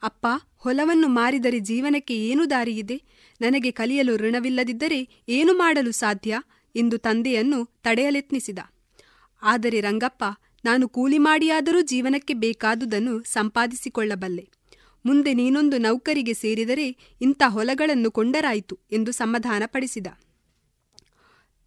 [0.03, 3.03] ಅಪ್ಪ, ಹೊಲವನ್ನು ಮಾರಿದರೆ ಜೀವನಕ್ಕೆ ಏನು ದಾರಿಯಿದೆ?
[3.41, 6.41] ನನಗೆ ಕಲಿಯಲು ಋಣವಿಲ್ಲದಿದ್ದರೆ ಏನು ಮಾಡಲು ಸಾಧ್ಯ?
[6.75, 8.59] ಎಂದು ತಂದೆಯನ್ನು ತಡೆಯಲೆತ್ನಿಸಿದ.
[9.41, 10.23] ಆದರೆ ರಂಗಪ್ಪ,
[10.65, 14.49] ನಾನು ಕೂಲಿ ಮಾಡಿಯಾದರೂ ಜೀವನಕ್ಕೆ ಬೇಕಾದುದನ್ನು ಸಂಪಾದಿಸಿಕೊಳ್ಳಬಲ್ಲೆ.
[15.05, 20.07] ಮುಂದೆ ನೀನೊಂದು ನೌಕರಿಗೆ ಸೇರಿದರೆ ಇಂಥ ಹೊಲಗಳನ್ನು ಕೊಂಡರಾಯಿತು ಎಂದು ಸಮಾಧಾನಪಡಿಸಿದ.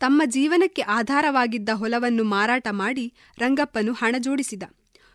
[0.01, 4.63] ತಮ್ಮ ಜೀವನಕ್ಕೆ ಆಧಾರವಾಗಿದ್ದ ಹೊಲವನ್ನು ಮಾರಾಟ ಮಾಡಿ ರಂಗಪ್ಪನು ಹಣ ಜೋಡಿಸಿದ.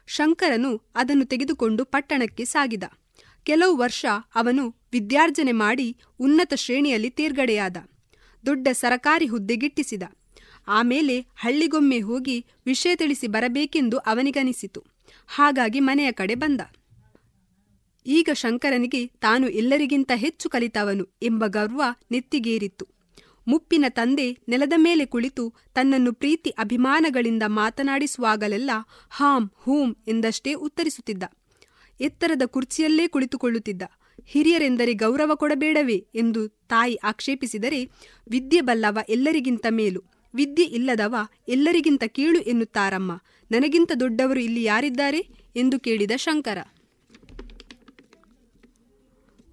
[0.08, 2.84] ಶಂಕರನು ಅದನ್ನು ತೆಗೆದುಕೊಂಡು ಪಟ್ಟಣಕ್ಕೆ ಸಾಗಿದ.
[3.46, 4.06] ಕೆಲವು ವರ್ಷ
[4.36, 7.78] ಅವನು ವಿದ್ಯಾರ್ಜನೆ ಮಾಡಿ ಉನ್ನತ ಶ್ರೇಣಿಯಲ್ಲಿ ತೇರ್ಗಡೆಯಾದ,
[8.46, 10.04] ದೊಡ್ಡ ಸರಕಾರಿ ಹುದ್ದೆಗಿಟ್ಟಿಸಿದ
[10.68, 14.84] ಆಮೇಲೆ ಹಳ್ಳಿಗೊಮ್ಮೆ ಹೋಗಿ ವಿಷಯ ತಿಳಿಸಿ ಬರಬೇಕೆಂದು ಅವನಿಗನಿಸಿತು.
[15.28, 16.62] ಹಾಗಾಗಿ ಮನೆಯ ಕಡೆ ಬಂದ.
[18.06, 21.82] ಈಗ ಶಂಕರನಿಗೆ ತಾನು ಎಲ್ಲರಿಗಿಂತ ಹೆಚ್ಚು ಕಲಿತವನು ಎಂಬ ಗರ್ವ
[22.12, 22.88] ನೆತ್ತಿಗೇರಿತ್ತು.
[23.48, 28.72] ಮುಪ್ಪಿನ ತಂದೆ ನೆಲದ ಮೇಲೆ ಕುಳಿತು ತನ್ನನ್ನು ಪ್ರೀತಿ ಅಭಿಮಾನಗಳಿಂದ ಮಾತನಾಡಿಸುವಾಗಲೆಲ್ಲ
[29.10, 31.24] ಹಾಂ ಹೂಂ ಎಂದಷ್ಟೇ ಉತ್ತರಿಸುತ್ತಿದ್ದ.
[32.02, 33.82] ಎತ್ತರದ ಕುರ್ಚಿಯಲ್ಲೇ ಕುಳಿತುಕೊಳ್ಳುತ್ತಿದ್ದ.
[34.26, 37.90] ಹಿರಿಯರೆಂದರೆ ಗೌರವ ಕೊಡಬೇಡವೇ ಎಂದು ತಾಯಿ ಆಕ್ಷೇಪಿಸಿದರೆ
[38.30, 40.04] ವಿದ್ಯೆ ಬಲ್ಲವ ಎಲ್ಲರಿಗಿಂತ ಮೇಲು.
[40.36, 41.16] ವಿದ್ಯೆ ಇಲ್ಲದವ
[41.48, 43.12] ಎಲ್ಲರಿಗಿಂತ ಕೀಳು ಎನ್ನುತ್ತಾರಮ್ಮ.
[43.52, 45.28] ನನಗಿಂತ ದೊಡ್ಡವರು ಇಲ್ಲಿ ಯಾರಿದ್ದಾರೆ?
[45.56, 46.58] ಎಂದು ಕೇಳಿದ ಶಂಕರ.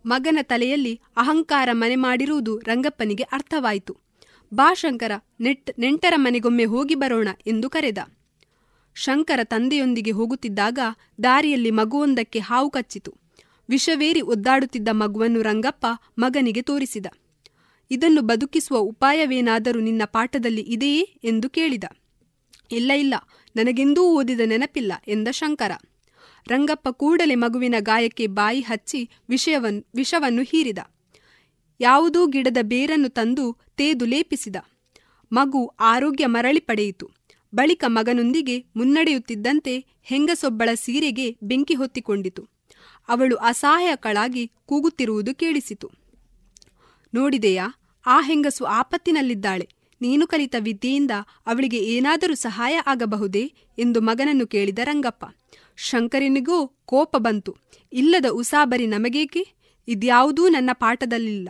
[0.06, 3.96] ಮಗನ ತಲೆಯಲ್ಲಿ ಅಹಂಕಾರ ಮನೆ ಮಾಡಿರುವುದು ರಂಗಪ್ಪನಿಗೆ ಅರ್ಥವಾಯಿತು.
[4.54, 7.98] ಬಾ ಶಂಕರ, ನೆಟ್, ನೆಂಟರ ಮನೆಗೊಮ್ಮೆ ಹೋಗಿ ಬರೋಣ ಎಂದು ಕರೆದ.
[8.94, 10.78] ಶಂಕರ ತಂದೆಯೊಂದಿಗೆ ಹೋಗುತ್ತಿದ್ದಾಗ
[11.24, 13.14] ದಾರಿಯಲ್ಲಿ ಮಗುವೊಂದಕ್ಕೆ ಹಾವು ಕಚ್ಚಿತು.
[13.68, 15.86] ವಿಷವೇರಿ ಒದ್ದಾಡುತ್ತಿದ್ದ ಮಗುವನ್ನು ರಂಗಪ್ಪ
[16.18, 17.06] ಮಗನಿಗೆ ತೋರಿಸಿದ.
[17.90, 21.84] ಇದನ್ನು ಬದುಕಿಸುವ ಉಪಾಯವೇನಾದರೂ ನಿನ್ನ ಪಾಠದಲ್ಲಿ ಇದೆಯೇ ಎಂದು ಕೇಳಿದ.
[22.72, 23.14] ಇಲ್ಲ ಇಲ್ಲ,
[23.56, 25.72] ನನಗೆಂದೂ ಓದಿದ ನೆನಪಿಲ್ಲ ಎಂದ ಶಂಕರ.
[26.48, 30.78] ರಂಗಪ್ಪ ಕೂಡಲೇ ಮಗುವಿನ ಗಾಯಕ್ಕೆ ಬಾಯಿ ಹಚ್ಚಿ ವಿಷಯವನ್ನು ವಿಷವನ್ನು ಹೀರಿದ.
[31.80, 34.56] ಯಾವುದೋ ಗಿಡದ ಬೇರನ್ನು ತಂದು ತೇದು ಲೇಪಿಸಿದ.
[35.32, 37.10] ಮಗು ಆರೋಗ್ಯ ಮರಳಿ ಪಡೆಯಿತು.
[37.54, 42.48] ಬಳಿಕ ಮಗನೊಂದಿಗೆ ಮುನ್ನಡೆಯುತ್ತಿದ್ದಂತೆ ಹೆಂಗಸೊಬ್ಬಳ ಸೀರೆಗೆ ಬೆಂಕಿ ಹೊತ್ತಿಕೊಂಡಿತು.
[43.08, 45.90] ಅವಳು ಅಸಹಾಯಕಳಾಗಿ ಕೂಗುತ್ತಿರುವುದು ಕೇಳಿಸಿತು.
[47.14, 47.68] ನೋಡಿದೆಯಾ,
[48.06, 49.68] ಆ ಹೆಂಗಸು ಆಪತ್ತಿನಲ್ಲಿದ್ದಾಳೆ.
[50.00, 51.10] ನೀನು ಕಲಿತ ವಿದ್ಯೆಯಿಂದ
[51.46, 55.24] ಅವಳಿಗೆ ಏನಾದರೂ ಸಹಾಯ ಆಗಬಹುದೇ ಎಂದು ಮಗನನ್ನು ಕೇಳಿದ ರಂಗಪ್ಪ.
[55.76, 57.56] ಶಂಕರನಿಗೂ ಕೋಪ ಬಂತು.
[57.92, 59.46] ಇಲ್ಲದ ಉಸಾಬರಿ ನಮಗೇಕೆ?
[59.88, 61.48] ಇದ್ಯಾವುದೂ ನನ್ನ ಪಾಠದಲ್ಲಿಲ್ಲ.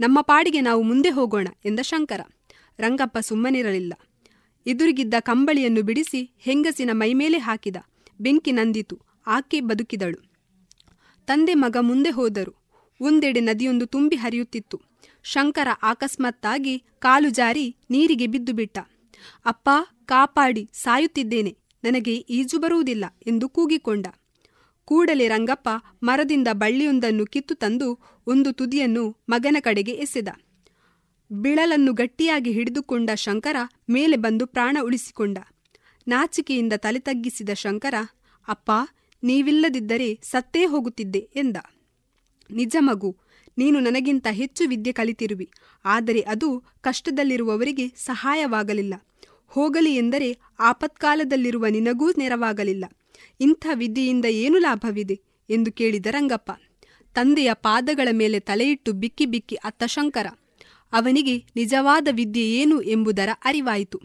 [0.00, 2.20] ನಮ್ಮ ಪಾಡಿಗೆ ನಾವು ಮುಂದೆ ಹೋಗೋಣ ಎಂದ ಶಂಕರ.
[2.78, 3.92] ರಂಗಪ್ಪ ಸುಮ್ಮನಿರಲಿಲ್ಲ.
[4.66, 7.76] ಎದುರಿಗಿದ್ದ ಕಂಬಳಿಯನ್ನು ಬಿಡಿಸಿ ಹೆಂಗಸಿನ ಮೈಮೇಲೆ ಹಾಕಿದ.
[8.20, 8.98] ಬೆಂಕಿ ನಂದಿತು.
[9.26, 10.32] ಆಕೆ ಬದುಕಿದಳು.
[11.26, 12.62] ತಂದೆ ಮಗ ಮುಂದೆ ಹೋದರು.
[13.00, 14.80] ಒಂದೆಡೆ ನದಿಯೊಂದು ತುಂಬಿ ಹರಿಯುತ್ತಿತ್ತು.
[15.22, 18.78] ಶಂಕರ ಅಕಸ್ಮಾತ್ತಾಗಿ ಕಾಲು ಜಾರಿ ನೀರಿಗೆ ಬಿದ್ದು ಬಿಟ್ಟ.
[19.46, 19.70] ಅಪ್ಪ,
[20.04, 21.56] ಕಾಪಾಡಿ, ಸಾಯುತ್ತಿದ್ದೇನೆ.
[21.84, 24.06] ನನಗೆ ಈಜು ಬರುವುದಿಲ್ಲ ಎಂದು ಕೂಗಿಕೊಂಡ.
[24.84, 25.68] ಕೂಡಲೇ ರಂಗಪ್ಪ
[26.02, 30.28] ಮರದಿಂದ ಬಳ್ಳಿಯೊಂದನ್ನು ಕಿತ್ತು ತಂದು ಒಂದು ತುದಿಯನ್ನು ಮಗನ ಕಡೆಗೆ ಎಸೆದ.
[31.32, 33.56] ಬಿಳಲನ್ನು ಗಟ್ಟಿಯಾಗಿ ಹಿಡಿದುಕೊಂಡ ಶಂಕರ
[33.90, 35.38] ಮೇಲೆ ಬಂದು ಪ್ರಾಣ ಉಳಿಸಿಕೊಂಡ.
[36.08, 37.94] ನಾಚಿಕೆಯಿಂದ ತಲೆ ತಗ್ಗಿಸಿದ ಶಂಕರ,
[38.48, 38.70] ಅಪ್ಪ,
[39.24, 41.56] ನೀವಿಲ್ಲದಿದ್ದರೆ ಸತ್ತೇ ಹೋಗುತ್ತಿದ್ದೆ ಎಂದ.
[42.50, 43.16] ನಿಜ ಮಗು,
[43.58, 45.50] ನೀನು ನನಗಿಂತ ಹೆಚ್ಚು ವಿದ್ಯೆ ಕಲಿತಿರುವಿ,
[45.84, 48.94] ಆದರೆ ಅದು ಕಷ್ಟದಲ್ಲಿರುವವರಿಗೆ ಸಹಾಯವಾಗಲಿಲ್ಲ.
[49.46, 52.84] ಹೋಗಲಿ ಎಂದರೆ ಆಪತ್ಕಾಲದಲ್ಲಿರುವ ನಿನಗೂ ನೆರವಾಗಲಿಲ್ಲ.
[53.40, 55.20] ಇಂಥ ವಿದ್ಯೆಯಿಂದ ಏನು ಲಾಭವಿದೆ?
[55.50, 56.52] ಎಂದು ಕೇಳಿದ ರಂಗಪ್ಪ.
[57.14, 60.26] ತಂದೆಯ ಪಾದಗಳ ಮೇಲೆ ತಲೆಯಿಟ್ಟು ಬಿಕ್ಕಿ ಬಿಕ್ಕಿ ಅತ್ತ ಶಂಕರ
[60.92, 64.00] ಅವನಿಗೆ ನಿಜವಾದ ವಿದ್ಯೆ ಏನು ಎಂಬುದರ ಅರಿವಾಯಿತು.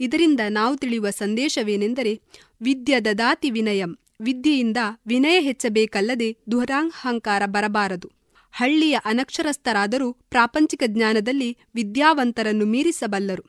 [0.00, 2.20] ಇದರಿಂದ ನಾವು ತಿಳಿಯುವ ಸಂದೇಶವೇನೆಂದರೆ
[2.62, 4.76] ವಿದ್ಯ ದದಾತಿ ವಿನಯಂ ವಿದ್ಯೆಯಿಂದ
[5.06, 8.10] ವಿನಯ ಹೆಚ್ಚಬೇಕಲ್ಲದೆ ದುಹರಾಹಂಕಾರ ಬರಬಾರದು.
[8.52, 13.44] ಹಳ್ಳಿಯ ಅನಕ್ಷರಸ್ಥರಾದರೂ ಪ್ರಾಪಂಚಿಕ ಜ್ಞಾನದಲ್ಲಿ ವಿದ್ಯಾವಂತರನ್ನು ಮೀರಿಸಬಲ್ಲರು.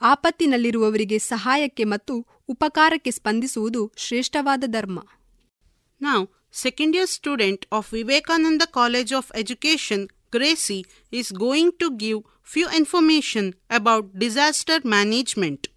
[0.00, 5.06] ಆಪತ್ತಿನಲ್ಲಿರುವವರಿಗೆ ಸಹಾಯಕ್ಕೆ ಮತ್ತು ಉಪಕಾರಕ್ಕೆ ಸ್ಪಂದಿಸುವುದು ಶ್ರೇಷ್ಠವಾದ ಧರ್ಮ.
[6.00, 12.68] ನಾವು second year student of Vivekananda college of Education, Gracie, is going to give few
[12.70, 15.68] information about disaster management.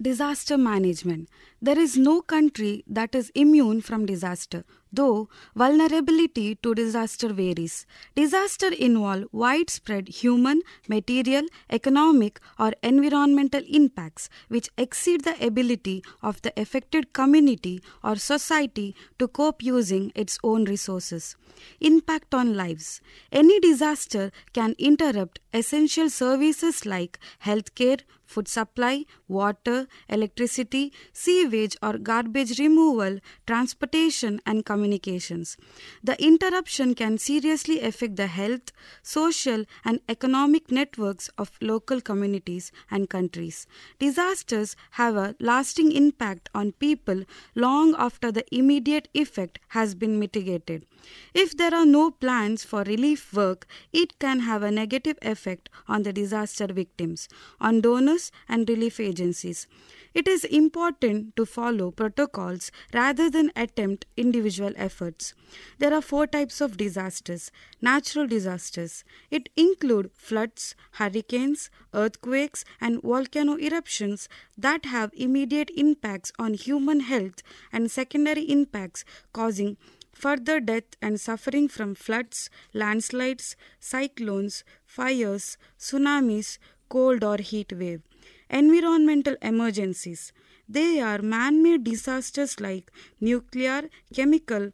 [0.00, 1.28] Disaster management.
[1.60, 7.86] There is no country that is immune from disaster, though vulnerability to disaster varies.
[8.14, 16.52] Disaster involve widespread human, material, economic or environmental impacts which exceed the ability of the
[16.56, 21.36] affected community or society to cope using its own resources.
[21.80, 23.00] Impact on lives.
[23.32, 32.58] Any disaster can interrupt essential services like healthcare, food supply, water, electricity, sewage or garbage
[32.58, 35.56] removal, transportation and communication communications.
[36.02, 43.10] The interruption can seriously affect the health, social, and economic networks of local communities and
[43.10, 43.66] countries.
[43.98, 47.24] Disasters have a lasting impact on people
[47.54, 50.86] long after the immediate effect has been mitigated.
[51.34, 56.02] If there are no plans for relief work, it can have a negative effect on
[56.04, 57.28] the disaster victims,
[57.60, 59.66] on donors, and relief agencies.
[60.12, 65.34] It is important to follow protocols rather than attempt individual efforts.
[65.78, 67.50] There are four types of disasters.
[67.80, 69.04] Natural disasters.
[69.30, 74.28] It include floods, hurricanes, earthquakes and volcano eruptions
[74.58, 77.42] that have immediate impacts on human health
[77.72, 79.76] and secondary impacts causing
[80.12, 86.58] further death and suffering from floods, landslides, cyclones, fires, tsunamis,
[86.88, 88.02] cold or heat wave.
[88.50, 90.32] Environmental emergencies.
[90.68, 92.90] They are man made disasters like
[93.20, 94.72] nuclear, chemical,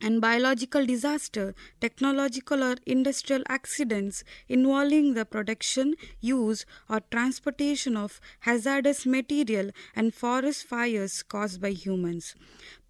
[0.00, 9.06] and biological disaster, technological or industrial accidents involving the production, use, or transportation of hazardous
[9.06, 12.34] material, and forest fires caused by humans.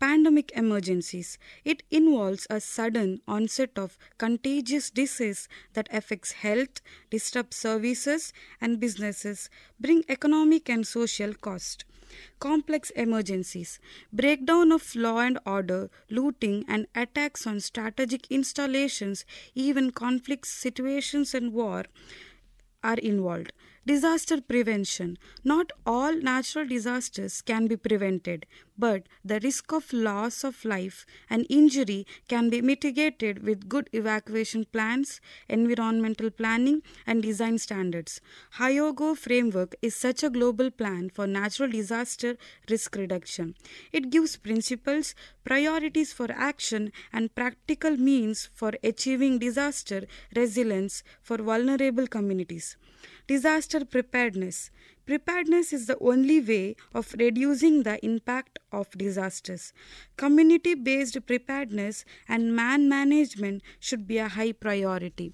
[0.00, 1.38] Pandemic emergencies.
[1.64, 9.48] It involves a sudden onset of contagious disease that affects health, disrupts services and businesses,
[9.80, 11.84] bring economic and social cost
[12.40, 13.78] complex emergencies,
[14.12, 19.24] breakdown of law and order, looting, and attacks on strategic installations,
[19.54, 21.84] even conflict situations and war
[22.82, 23.52] are involved.
[23.86, 25.18] Disaster prevention.
[25.44, 28.46] Not all natural disasters can be prevented,
[28.78, 34.64] but the risk of loss of life and injury can be mitigated with good evacuation
[34.72, 35.20] plans,
[35.50, 38.22] environmental planning, and design standards.
[38.56, 42.38] Hyogo framework is such a global plan for natural disaster
[42.70, 43.54] risk reduction.
[43.92, 52.06] It gives principles, priorities for action, and practical means for achieving disaster resilience for vulnerable
[52.06, 52.76] communities.
[53.26, 54.70] Disaster preparedness.
[55.06, 59.72] Preparedness is the only way of reducing the impact of disasters.
[60.18, 65.32] Community based preparedness and man management should be a high priority.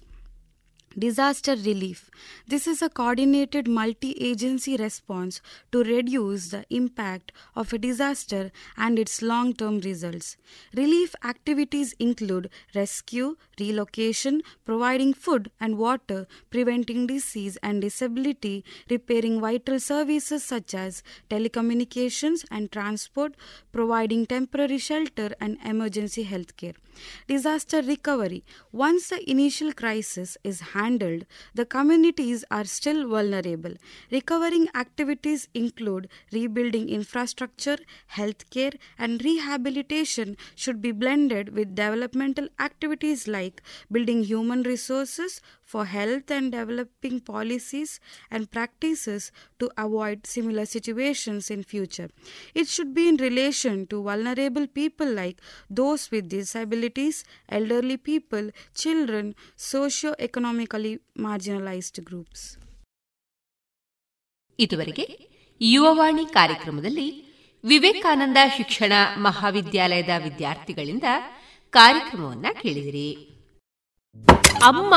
[0.99, 2.11] Disaster relief.
[2.45, 5.39] This is a coordinated multi agency response
[5.71, 10.35] to reduce the impact of a disaster and its long term results.
[10.75, 19.79] Relief activities include rescue, relocation, providing food and water, preventing disease and disability, repairing vital
[19.79, 23.35] services such as telecommunications and transport,
[23.71, 26.73] providing temporary shelter and emergency health care.
[27.29, 28.43] Disaster recovery.
[28.73, 30.80] Once the initial crisis is handled,
[31.53, 33.73] the communities are still vulnerable.
[34.11, 37.77] Recovering activities include rebuilding infrastructure,
[38.13, 46.29] healthcare, and rehabilitation should be blended with developmental activities like building human resources for health
[46.31, 47.99] and developing policies
[48.29, 52.09] and practices to avoid similar situations in future.
[52.53, 55.39] It should be in relation to vulnerable people like
[55.69, 59.35] those with disabilities, elderly people, children,
[60.77, 62.65] socio-economically groups groups.
[64.59, 65.29] ಇದುವರೆಗೆ
[65.61, 67.31] ಯುವವಾಣಿ ಕಾರ್ಯಕ್ರಮದಲ್ಲಿ
[67.65, 71.03] ವಿವೇಕಾನಂದ ಶಿಕ್ಷಣ ಮಹಾವಿದ್ಯಾಲಯದ ವಿದ್ಯಾರ್ಥಿಗಳಿಂದ
[71.69, 73.13] ಕಾರ್ಯಕ್ರಮವನ್ನ ಕೇಳಿದಿರಿ.
[74.63, 74.95] ಅಮ್ಮ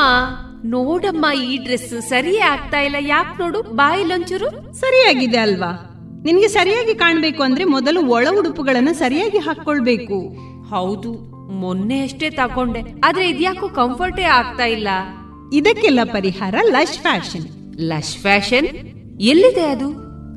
[0.64, 2.96] ನೋಡಮ್ಮ ಈ ಡ್ರೆಸ್ ಸರಿಯೇ ಆಗ್ತಾ ಇಲ್ಲ.
[3.00, 5.90] ಯಾಕೆ ನೋಡು ಬಾಯಿಲೊಂಚೂರು ಸರಿಯಾಗಿದೆ ಅಲ್ವಾ?
[6.24, 10.36] ನಿನ್ಗೆ ಸರಿಯಾಗಿ ಕಾಣ್ಬೇಕು ಅಂದ್ರೆ ಮೊದಲು ಒಳ ಉಡುಪುಗಳನ್ನ ಸರಿಯಾಗಿ ಹಾಕೊಳ್ಬೇಕು
[10.68, 11.12] ಹೌದು
[11.52, 12.80] ಮೊನ್ನೆ ಅಷ್ಟೇ ತಗೊಂಡೆ.
[13.04, 14.88] ಆದ್ರೆ ಇದ್ಯಾಕೋ ಕಂಫರ್ಟೇ ಆಗ್ತಾ ಇಲ್ಲ.
[15.54, 17.74] ಇದಕ್ಕೆಲ್ಲ ಪರಿಹಾರ ಲಶ್ ಫ್ಯಾಷನ್.
[17.80, 18.66] Lush fashion?
[19.20, 19.88] ಎಲ್ಲಿದೆ ಅದು?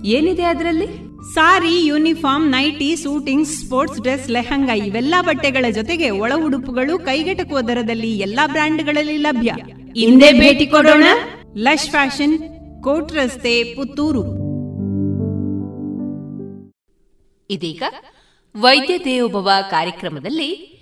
[0.06, 0.88] ಏನಿದೆ ಅದರಲ್ಲಿ?
[1.34, 8.48] Sari uniform nighty suiting sports dress lehenga ಇವೆಲ್ಲ ಬಟ್ಟೆಗಳ ಜೊತೆಗೆ ಒಳ ಉಡುಪುಗಳು ಕೈಗೆಟಕುವ ದರದಲ್ಲಿ ಎಲ್ಲಾ
[8.48, 9.54] ಬ್ರ್ಯಾಂಡ್ಗಳಲ್ಲಿ ಲಭ್ಯ.
[10.00, 11.04] ಹಿಂದೆ ಭೇಟಿ ಕೊಡೋಣ.
[11.58, 12.40] ಲಶ್ ಫ್ಯಾಷನ್
[12.84, 14.48] ಕೋಟ್ ರಸ್ತೆ ಪುತ್ತೂರು.
[17.50, 17.84] ಇದೀಗ
[18.58, 20.77] ವೈದ್ಯ ದೇವೋಭವ ಕಾರ್ಯಕ್ರಮದಲ್ಲಿ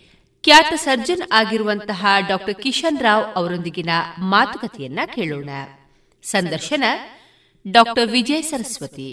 [0.45, 3.91] ಖ್ಯಾತ ಸರ್ಜನ್ ಆಗಿರುವಂತಹ ಡಾಕ್ಟರ್ ಕಿಶನ್ ರಾವ್ ಅವರೊಂದಿಗಿನ
[4.33, 5.49] ಮಾತುಕತೆಯನ್ನ ಕೇಳೋಣ.
[6.23, 6.83] ಸಂದರ್ಶನ
[7.65, 9.07] ಡಾಕ್ಟರ್ ವಿಜಯ ಸರಸ್ವತಿ.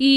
[0.00, 0.14] ಈ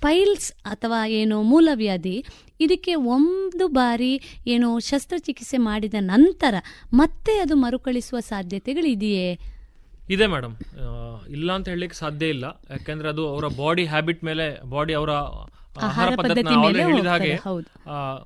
[0.00, 2.16] ಪೈಲ್ಸ್ ಅಥವಾ ಏನು ಮೂಲವ್ಯಾಧಿ
[2.60, 4.12] ಇದಕ್ಕೆ ಒಂದು ಬಾರಿ
[4.46, 6.54] ಏನು ಶಸ್ತ್ರಚಿಕಿತ್ಸೆ ಮಾಡಿದ ನಂತರ
[6.94, 9.28] ಮತ್ತೆ ಅದು ಮರುಕಳಿಸುವ ಸಾಧ್ಯತೆಗಳಿದೆಯೇ?
[10.10, 10.54] ಇದೆ ಮೇಡಮ್
[11.36, 12.44] ಇಲ್ಲ ಅಂತ ಹೇಳಲಿಕ್ಕೆ ಸಾಧ್ಯ ಇಲ್ಲ.
[12.70, 15.14] ಯಾಕೆಂದ್ರೆ ಅದು ಅವರ ಬಾಡಿ ಹ್ಯಾಬಿಟ್ ಮೇಲೆ ಬಾಡಿ ಅವರ
[15.80, 17.38] ಆಹಾರ ಪದ್ಧತಿ ಹೇಳಿದ ಹಾಗೆ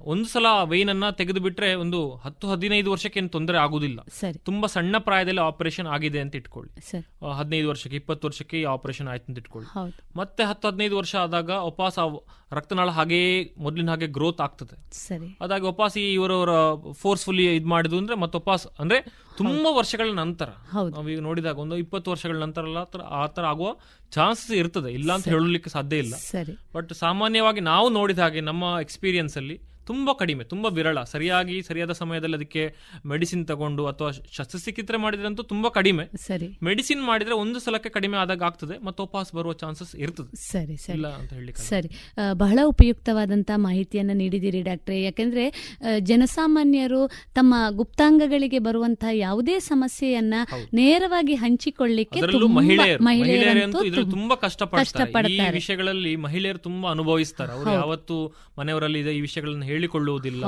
[0.01, 4.01] ಒಂದು ಸಲ ವೈನ್ ಅನ್ನ ತೆಗೆದು ಬಿಟ್ರೆ ಒಂದು ಹತ್ತು ಹದಿನೈದು ವರ್ಷಕ್ಕೆ ಏನು ತೊಂದರೆ ಆಗುದಿಲ್ಲ.
[4.45, 7.05] ತುಂಬಾ ಸಣ್ಣ ಪ್ರಾಯದಲ್ಲಿ ಆಪರೇಷನ್ ಆಗಿದೆ ಅಂತ ಇಟ್ಕೊಳ್ಳಿ.
[7.33, 9.93] ಹದಿನೈದು ವರ್ಷಕ್ಕೆ ಇಪ್ಪತ್ತು ವರ್ಷಕ್ಕೆ ಆಪರೇಷನ್ ಆಯ್ತು ಅಂತ ಇಟ್ಕೊಳ್ಳಿ.
[10.17, 11.99] ಮತ್ತೆ ಹತ್ತು ಹದಿನೈದು ವರ್ಷ ಆದಾಗ ವಾಪಸ್
[12.53, 14.95] ರಕ್ತನಾಳ ಹಾಗೆ ಮೊದಲಿನ ಹಾಗೆ ಗ್ರೋತ್ ಆಗ್ತದೆ.
[14.95, 15.39] ಸರಿ.
[15.41, 16.49] ಅದಾಗಿ ವಾಪಸ್ ಇವರವರ
[16.93, 19.01] ಫೋರ್ಸ್ಫುಲ್ಲಿ ಇದು ಮಾಡಿದ್ರು ಅಂದ್ರೆ ಮತ್ತೆ ವಾಪಸ್ ಅಂದ್ರೆ
[19.37, 20.49] ತುಂಬಾ ವರ್ಷಗಳ ನಂತರ.
[20.75, 22.65] ನಾವೀಗ ನೋಡಿದಾಗ ಒಂದು ಇಪ್ಪತ್ತು ವರ್ಷಗಳ ನಂತರ
[23.09, 23.77] ಆ ತರ ಆಗುವ
[24.11, 24.93] ಚಾನ್ಸಸ್ ಇರ್ತದೆ.
[24.93, 26.15] ಇಲ್ಲ ಅಂತ ಹೇಳಲಿಕ್ಕೆ ಸಾಧ್ಯ ಇಲ್ಲ.
[26.15, 26.59] ಸರಿ.
[26.75, 32.37] ಬಟ್ ಸಾಮಾನ್ಯವಾಗಿ ನಾವು ನೋಡಿದ ಹಾಗೆ ನಮ್ಮ ಎಕ್ಸ್ಪೀರಿಯನ್ಸ್ ಅಲ್ಲಿ ತುಂಬಾ ಕಡಿಮೆ ತುಂಬಾ ವಿರಳ ಸರಿಯಾಗಿ ಸರಿಯಾದ ಸಮಯದಲ್ಲಿ
[32.37, 32.75] ಅದಕ್ಕೆ
[33.07, 36.09] ಮೆಡಿಸಿನ್ ತಗೊಂಡು ಅಥವಾ ಶಸ್ತ್ರಚಿಕಿತ್ಸೆ ಮಾಡಿದ್ರಂತೂ ತುಂಬಾ ಕಡಿಮೆ.
[36.17, 36.59] ಸರಿ.
[36.63, 40.37] ಮೆಡಿಸಿನ್ ಮಾಡಿದ್ರೆ ಒಂದು ಸಲಕ್ಕೆ ಕಡಿಮೆ ಆದಾಗ ಆಗ್ತದೆ ಮತ್ತೆ ವಾಪಸ್ ಬರುವ ಚಾನ್ಸಸ್ ಇರ್ತದೆ.
[40.37, 41.05] ಸರಿ ಸರಿ.
[41.15, 41.91] ಅಂತ ಹೇಳಿ ಸರಿ.
[42.33, 45.03] ಬಹಳ ಉಪಯುಕ್ತವಾದಂತಹ ಮಾಹಿತಿಯನ್ನು ನೀಡಿದಿರಿ ಡಾಕ್ಟ್ರೆ.
[45.03, 45.45] ಯಾಕೆಂದ್ರೆ
[46.01, 50.35] ಜನಸಾಮಾನ್ಯರು ತಮ್ಮ ಗುಪ್ತಾಂಗಗಳಿಗೆ ಬರುವಂತಹ ಯಾವುದೇ ಸಮಸ್ಯೆಯನ್ನ
[50.75, 52.21] ನೇರವಾಗಿ ಹಂಚಿಕೊಳ್ಳಿಕ್ಕೆ
[52.97, 55.33] ಮಹಿಳೆಯರು ತುಂಬಾ ಕಷ್ಟಪಡ್ತಾರೆ.
[55.33, 57.53] ಈ ವಿಷಯಗಳಲ್ಲಿ ಮಹಿಳೆಯರು ತುಂಬಾ ಅನುಭವಿಸ್ತಾರೆ.
[57.53, 58.17] ಅವರು ಯಾವತ್ತು
[58.59, 60.43] ಮನೆಯವರಲ್ಲಿ ಈ ವಿಷಯಗಳನ್ನು ಹೇಳಿಕೊಳ್ಳುವುದಿಲ್ಲ.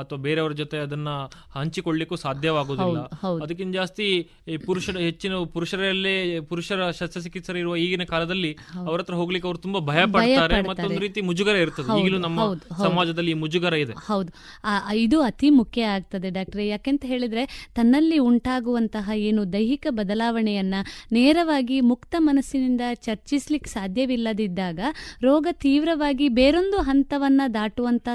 [0.00, 1.10] ಅಥವಾ ಬೇರೆಯವರ ಜೊತೆ ಅದನ್ನ
[1.54, 2.98] ಹಂಚಿಕೊಳ್ಳಿಕ್ಕೂ ಸಾಧ್ಯವಾಗುವುದಿಲ್ಲ.
[3.42, 4.06] ಅದಕ್ಕಿಂತ ಜಾಸ್ತಿ
[4.66, 6.14] ಪುರುಷರ ಹೆಚ್ಚಿನ ಪುರುಷರಲ್ಲೇ
[6.50, 8.52] ಪುರುಷರ ಶಸ್ತ್ರಚಿಕಿತ್ಸರು ಇರುವ ಈಗಿನ ಕಾಲದಲ್ಲಿ
[8.86, 10.60] ಅವ್ರ ಹತ್ರ ಹೋಗ್ಲಿಕ್ಕೆ ಅವರು ತುಂಬಾ ಭಯ ಪಡ್ತಾರೆ.
[10.68, 12.38] ಮತ್ತೊಂದು ರೀತಿ ಮುಜುಗರ ಇರ್ತದೆ ಈಗಲೂ ನಮ್ಮ.
[12.84, 14.30] ಸಮಾಜದಲ್ಲಿ ಈ ಮುಜುಗರ ಇದೆ ಹೌದು
[14.98, 17.42] ಇದು ಅತಿ ಮುಖ್ಯ ಆಗ್ತದೆ ಡಾಕ್ಟ್ರೆ ಯಾಕೆಂತ ಹೇಳಿದ್ರೆ
[17.74, 20.76] ತನ್ನಲ್ಲಿ ಉಂಟಾಗುವಂತಹ ಏನು ದೈಹಿಕ ಬದಲಾವಣೆಯನ್ನ
[21.12, 24.80] ನೇರವಾಗಿ ಮುಕ್ತ ಮನಸ್ಸಿನಿಂದ ಚರ್ಚಿಸ್ಲಿಕ್ಕೆ ಸಾಧ್ಯವಿಲ್ಲದಿದ್ದಾಗ
[25.22, 28.08] ರೋಗ ತೀವ್ರವಾಗಿ ಬೇರೊಂದು ಹಂತವನ್ನ ದಾಟುವಂತ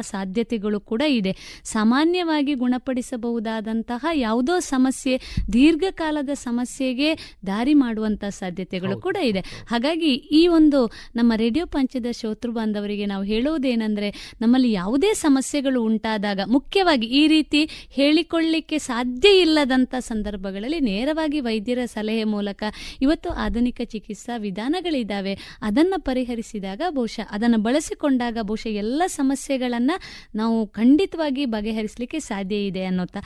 [0.56, 1.32] ಸಾಧ್ಯತೆಗಳು ಕೂಡ ಇದೆ.
[1.66, 5.16] ಸಾಮಾನ್ಯವಾಗಿ ಗುಣಪಡಿಸಬಹುದಾದಂತಹ ಯಾವುದೋ ಸಮಸ್ಯೆ
[5.54, 7.10] ದೀರ್ಘಕಾಲದ ಸಮಸ್ಯೆಗೆ
[7.48, 9.42] ದಾರಿ ಮಾಡುವಂತ ಸಾಧ್ಯತೆಗಳು ಕೂಡ ಇದೆ.
[9.68, 10.80] ಹಾಗಾಗಿ ಈ ಒಂದು
[11.16, 14.10] ನಮ್ಮ ರೇಡಿಯೋ ಪಂಚದ ಶ್ರೋತೃ ಬಾಂಧವರಿಗೆ ನಾವು ಹೇಳುವುದೇನೆಂದ್ರೆ
[14.42, 22.62] ನಮ್ಮಲ್ಲಿ ಯಾವುದೇ ಸಮಸ್ಯೆಗಳು ಉಂಟಾದಾಗ ಮುಖ್ಯವಾಗಿ ಈ ರೀತಿ ಹೇಳಿಕೊಳ್ಳಿಕ್ಕೆ ಸಾಧ್ಯ ಇಲ್ಲದಂತ ಸಂದರ್ಭಗಳಲ್ಲಿ ನೇರವಾಗಿ ವೈದ್ಯರ ಸಲಹೆ ಮೂಲಕ
[23.02, 29.96] ಇವತ್ತು ಆಧುನಿಕ ಚಿಕಿತ್ಸಾ ವಿಧಾನಗಳಿದ್ದಾವೆ ಅದನ್ನ ಪರಿಹರಿಸಿದಾಗ ಬಹುಶಃ ಅದನ್ನು ಬಳಸಿಕೊಂಡಾಗ ಬಹುಶಃ ಎಲ್ಲ ಸಮಸ್ಯೆಗಳನ್ನು
[30.36, 30.45] ನಾವು
[30.78, 33.18] ಖಂಡಿತವಾಗಿ ಬಗೆಹರಿಸಲಿಕ್ಕೆ ಸಾಧ್ಯ ಇದೆ ಅನ್ನೋತ್ತ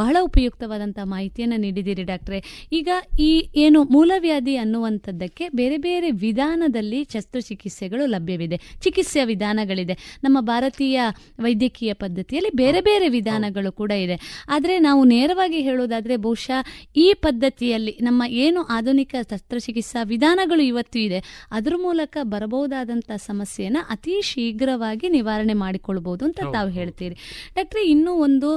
[0.00, 2.38] ಬಹಳ ಉಪಯುಕ್ತವಾದಂಥ ಮಾಹಿತಿಯನ್ನು ನೀಡಿದ್ದೀರಿ ಡಾಕ್ಟ್ರೆ.
[2.72, 2.88] ಈಗ
[3.20, 8.56] ಈ ಏನು ಮೂಲವ್ಯಾಧಿ ಅನ್ನುವಂಥದ್ದಕ್ಕೆ ಬೇರೆ ಬೇರೆ ವಿಧಾನದಲ್ಲಿ ಶಸ್ತ್ರಚಿಕಿತ್ಸೆಗಳು ಲಭ್ಯವಿದೆ.
[8.84, 9.94] ಚಿಕಿತ್ಸೆಯ ವಿಧಾನಗಳಿದೆ.
[10.24, 11.00] ನಮ್ಮ ಭಾರತೀಯ
[11.38, 14.16] ವೈದ್ಯಕೀಯ ಪದ್ಧತಿಯಲ್ಲಿ ಬೇರೆ ಬೇರೆ ವಿಧಾನಗಳು ಕೂಡ ಇದೆ.
[14.48, 16.60] ಆದರೆ ನಾವು ನೇರವಾಗಿ ಹೇಳೋದಾದರೆ ಬಹುಶಃ
[16.96, 21.18] ಈ ಪದ್ಧತಿಯಲ್ಲಿ ನಮ್ಮ ಏನು ಆಧುನಿಕ ಶಸ್ತ್ರಚಿಕಿತ್ಸಾ ವಿಧಾನಗಳು ಇವತ್ತು ಇದೆ
[21.50, 27.16] ಅದ್ರ ಮೂಲಕ ಬರಬಹುದಾದಂಥ ಸಮಸ್ಯೆಯನ್ನು ಅತಿ ಶೀಘ್ರವಾಗಿ ನಿವಾರಣೆ ಮಾಡಿಕೊಳ್ಬಹುದು ಅಂತ ತಾವು ಹೇಳ್ತೀರಿ.
[27.54, 28.50] ಡಾಕ್ಟ್ರೆ ಇನ್ನೂ ಒಂದು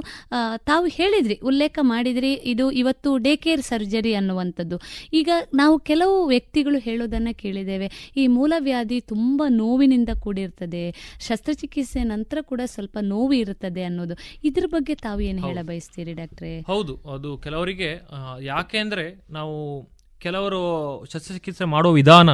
[0.63, 4.77] ತಾವು ಹೇಳಿದ್ರಿ ಉಲ್ಲೇಖ ಮಾಡಿದ್ರಿ ಇದು ಇವತ್ತು ಡೇ ಕೇರ್ ಸರ್ಜರಿ ಅನ್ನುವಂಥದ್ದು.
[5.13, 7.87] ಈಗ ನಾವು ಕೆಲವು ವ್ಯಕ್ತಿಗಳು ಹೇಳೋದನ್ನ ಕೇಳಿದ್ದೇವೆ.
[8.17, 10.83] ಈ ಮೂಲವ್ಯಾಧಿ ತುಂಬಾ ನೋವಿನಿಂದ ಕೂಡಿರ್ತದೆ.
[11.21, 14.15] ಶಸ್ತ್ರಚಿಕಿತ್ಸೆ ನಂತರ ಕೂಡ ಸ್ವಲ್ಪ ನೋವು ಇರುತ್ತದೆ ಅನ್ನೋದು.
[14.43, 16.51] ಇದ್ರ ಬಗ್ಗೆ ತಾವು ಏನು ಹೇಳ ಬಯಸ್ತೀರಿ ಡಾಕ್ಟ್ರೆ?
[16.67, 19.55] ಹೌದು ಅದು ಕೆಲವರಿಗೆ ಆ, ಯಾಕೆ ಅಂದ್ರೆ ನಾವು
[20.19, 20.61] ಕೆಲವರು
[21.11, 22.29] ಶಸ್ತ್ರಚಿಕಿತ್ಸೆ ಮಾಡೋ ವಿಧಾನ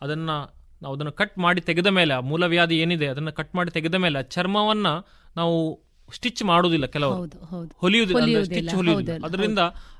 [0.00, 0.30] ಅದನ್ನ
[0.82, 4.22] ನಾವು ಅದನ್ನು ಕಟ್ ಮಾಡಿ ತೆಗೆದ ಮೇಲೆ ಆ ಮೂಲವ್ಯಾಧಿ ಏನಿದೆ ಅದನ್ನು ಕಟ್ ಮಾಡಿ ತೆಗೆದ ಮೇಲೆ ಆ
[4.22, 4.86] ಚರ್ಮವನ್ನ
[5.36, 5.80] ನಾವು
[6.14, 7.22] ಸ್ಟಿಚ್ ಮಾಡುವುದಿಲ್ಲ ಕೆಲವರು.
[7.76, 9.26] ಹೊಲಿಯುವುದಿಲ್ಲ ಸ್ಟಿಚ್ ಹೊಲಿಯುವುದಿಲ್ಲ.
[9.26, 9.58] ಅದರಿಂದ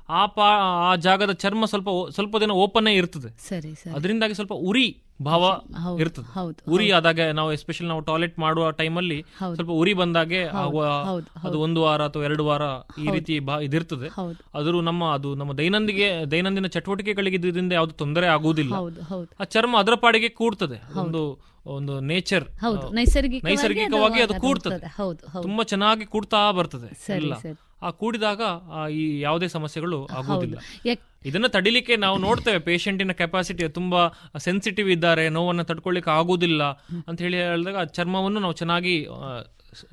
[0.09, 0.47] ಆ ಪಾ
[0.89, 3.29] ಆ ಜಾಗದ ಚರ್ಮ ಸ್ವಲ್ಪ ಸ್ವಲ್ಪ ದಿನ ಓಪನ್ ಇರ್ತದೆ.
[3.49, 4.87] ಸರಿ ಅದರಿಂದಾಗಿ ಸ್ವಲ್ಪ ಉರಿ
[5.21, 5.43] ಭಾವ
[5.99, 6.27] ಇರ್ತದೆ.
[6.71, 9.17] ಉರಿ ಆದಾಗ ನಾವು ಎಸ್ಪೆಷಲ್ ನಾವು ಟಾಯ್ಲೆಟ್ ಮಾಡುವ ಟೈಮಲ್ಲಿ.
[9.55, 10.41] ಸ್ವಲ್ಪ ಉರಿ ಬಂದಾಗೆ
[11.43, 12.61] ಅದು ಒಂದು ವಾರ ಅಥವಾ ಎರಡು ವಾರ
[13.03, 13.33] ಈ ರೀತಿ
[13.67, 14.07] ಇದಿರ್ತದೆ.
[14.55, 18.73] ಆದರೂ ಅದ್ರ ನಮ್ಮ ಅದು ನಮ್ಮ ದೈನಂದಿಗೆ ದೈನಂದಿನ ಚಟುವಟಿಕೆಗಳಿಗೆ ಇದರಿಂದ ಯಾವ್ದು ತೊಂದರೆ ಆಗುವುದಿಲ್ಲ.
[19.39, 20.99] ಆ ಚರ್ಮ ಅದರ ಪಾಡಿಗೆ ಕೂಡ್ತದೆ.
[20.99, 21.21] ಒಂದು
[21.65, 22.45] ಒಂದು ನೇಚರ್
[23.49, 24.79] ನೈಸರ್ಗಿಕವಾಗಿ ಅದು ಕೂಡ್ತದೆ.
[25.41, 27.31] ತುಂಬಾ ಚೆನ್ನಾಗಿ ಕೂಡ್ತಾ ಬರ್ತದೆ ಸರಿ.
[27.81, 28.41] ಆ ಕೂಡಿದಾಗ
[28.73, 30.57] ಆ ಈ ಯಾವುದೇ ಸಮಸ್ಯೆಗಳು ಆಗುವುದಿಲ್ಲ.
[31.25, 32.59] ಇದನ್ನ ತಡಿಲಿಕ್ಕೆ ನಾವು ನೋಡ್ತೇವೆ.
[32.59, 34.01] ಪೇಷಂಟಿನ ಕೆಪಾಸಿಟಿ ತುಂಬಾ
[34.37, 36.63] ಸೆನ್ಸಿಟಿವ್ ಇದ್ದಾರೆ ನೋವನ್ನು ತಡ್ಕೊಳ್ಳಿಕ್ಕೆ ಆಗುದಿಲ್ಲ
[37.07, 38.95] ಅಂತ ಹೇಳಿ ಹೇಳಿದಾಗ ಚರ್ಮವನ್ನು ನಾವು ಚೆನ್ನಾಗಿ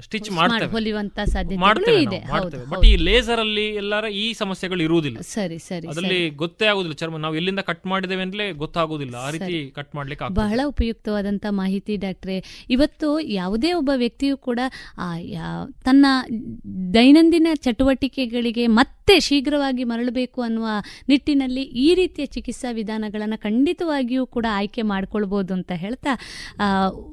[0.05, 2.01] ಸ್ಟಿಚ್ ಮಾಡಿ ಮಾಡ್ತೇವೆ.
[2.03, 2.19] ಇದೆ.
[2.71, 5.19] ಬಟ್ ಈ ಲೇಸರ್ ಅಲ್ಲಿ ಎಲ್ಲರ ಈ ಸಮಸ್ಯೆಗಳು ಇರುವುದಿಲ್ಲ.
[5.35, 6.95] ಸರಿ ಸರಿ ಅದರಲ್ಲಿ ಗೊತ್ತೇ ಆಗುದಿಲ್ಲ.
[6.95, 9.15] ಚರ್ಮ ನಾವು ಎಲ್ಲಿಂದ ಕಟ್ ಮಾಡಿದ್ದೇವೆ ಅಂತಲೇ ಗೊತ್ತಾಗುದಿಲ್ಲ.
[9.17, 12.67] ಆ ರೀತಿ ಕಟ್ ಮಾಡ್ಲಿಕ್ಕೆ ಬಹಳ ಉಪಯುಕ್ತವಾದಂತ ಮಾಹಿತಿ ಡಾಕ್ಟ್ರೆ.
[12.71, 14.61] ಇವತ್ತು ಯಾವುದೇ ಒಬ್ಬ ವ್ಯಕ್ತಿಯು ಕೂಡ
[15.85, 16.07] ತನ್ನ
[16.95, 20.69] ದೈನಂದಿನ ಚಟುವಟಿಕೆಗಳಿಗೆ ಮತ್ತೆ ಶೀಘ್ರವಾಗಿ ಮರಳಬೇಕು ಅನ್ನುವ
[21.09, 26.13] ನಿಟ್ಟಿನಲ್ಲಿ ಈ ರೀತಿಯ ಚಿಕಿತ್ಸಾ ವಿಧಾನಗಳನ್ನು ಖಂಡಿತವಾಗಿಯೂ ಕೂಡ ಆಯ್ಕೆ ಮಾಡಿಕೊಳ್ಬೋದು ಅಂತ ಹೇಳ್ತಾ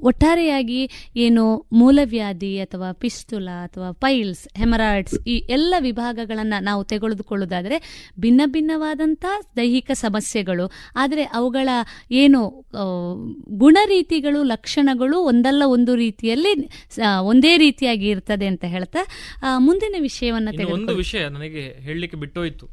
[0.01, 7.81] ಒಟ್ಟಾರೆಯಾಗಿ ಏನು ಮೂಲವ್ಯಾಧಿ ಅಥವಾ ಪಿಸ್ತುಲ ಅಥವಾ ಪೈಲ್ಸ್ ಹೆಮರಾಯ್ಡ್ಸ್ ಈ ಎಲ್ಲ ವಿಭಾಗಗಳನ್ನು ನಾವು ತೆಗೆದುಕೊಳ್ಳೋದಾದರೆ
[8.19, 9.25] ಭಿನ್ನ ಭಿನ್ನವಾದಂಥ
[9.57, 11.69] ದೈಹಿಕ ಸಮಸ್ಯೆಗಳು ಆದರೆ ಅವುಗಳ
[12.11, 12.65] ಏನು
[13.47, 16.53] ಗುಣರೀತಿಗಳು ಲಕ್ಷಣಗಳು ಒಂದಲ್ಲ ಒಂದು ರೀತಿಯಲ್ಲಿ
[17.19, 19.03] ಒಂದೇ ರೀತಿಯಾಗಿ ಇರ್ತದೆ ಅಂತ ಹೇಳ್ತಾ
[19.57, 22.69] ಮುಂದಿನ ವಿಷಯವನ್ನ ಒಂದು ವಿಷಯ ನನಗೆ ಹೇಳಲಿಕ್ಕೆ ಬಿಟ್ಟೋಯಿತು.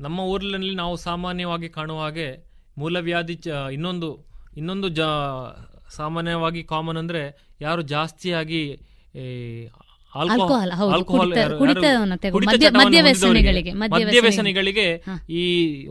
[0.00, 2.46] ನಮ್ಮ ಊರಿನಲ್ಲಿ ನಾವು ಸಾಮಾನ್ಯವಾಗಿ ಕಾಣುವ ಹಾಗೆ
[2.78, 4.24] ಮೂಲವ್ಯಾಧಿ ಚ- ಇನ್ನೊಂದು
[4.56, 5.06] ಇನ್ನೊಂದು ಜಾ,
[5.90, 8.80] ಸಾಮಾನ್ಯವಾಗಿ ಕಾಮನ್ ಅಂದರೆ ಯಾರು ಜಾಸ್ತಿಯಾಗಿ
[10.20, 10.72] ಆಲ್ಕೋಹಾಲ್
[13.94, 14.86] ಮದ್ಯವ್ಯಸನಿಗಳಿಗೆ
[15.40, 15.44] ಈ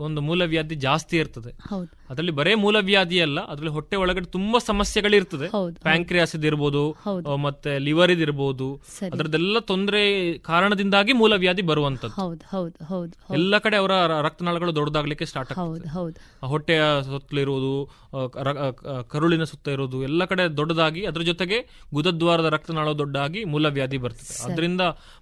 [0.06, 1.52] ಒಂದು ಮೂಲವ್ಯಾಧಿ ಜಾಸ್ತಿ ಇರ್ತದೆ.
[2.12, 5.46] ಅದರಲ್ಲಿ ಬರೇ ಮೂಲವ್ಯಾಧಿ ಅಲ್ಲ ಅದರಲ್ಲಿ ಹೊಟ್ಟೆ ಒಳಗಡೆ ತುಂಬಾ ಸಮಸ್ಯೆಗಳಿರ್ತದೆ
[5.86, 6.82] ಪ್ಯಾಂಕ್ರಿಯಾಸ್ ಇರ್ಬೋದು
[7.46, 8.68] ಮತ್ತೆ ಲಿವರ್ ಇದಿರ್ಬೋದು.
[9.14, 10.02] ಅದರದೆಲ್ಲ ತೊಂದರೆ
[10.50, 12.16] ಕಾರಣದಿಂದಾಗಿ ಮೂಲವ್ಯಾಧಿ ಬರುವಂತದ್ದು
[13.38, 13.92] ಎಲ್ಲ ಕಡೆ ಅವರ
[14.28, 15.88] ರಕ್ತನಾಳಗಳು ದೊಡ್ಡದಾಗ್ಲಿಕ್ಕೆ ಸ್ಟಾರ್ಟ್ ಆಗ್ತದೆ.
[16.52, 17.72] ಹೊಟ್ಟೆಯ ಸುತ್ತಲಿರುವುದು
[19.14, 21.58] ಕರುಳಿನ ಸುತ್ತ ಇರುವುದು ಎಲ್ಲ ಕಡೆ ದೊಡ್ಡದಾಗಿ ಅದ್ರ ಜೊತೆಗೆ
[21.96, 24.15] ಗುದದ್ವಾರದ ರಕ್ತನಾಳ ದೊಡ್ಡಾಗಿ ಮೂಲವ್ಯಾಧಿ ಬರ್ತದೆ.
[24.44, 24.80] ಅದರಿಂದ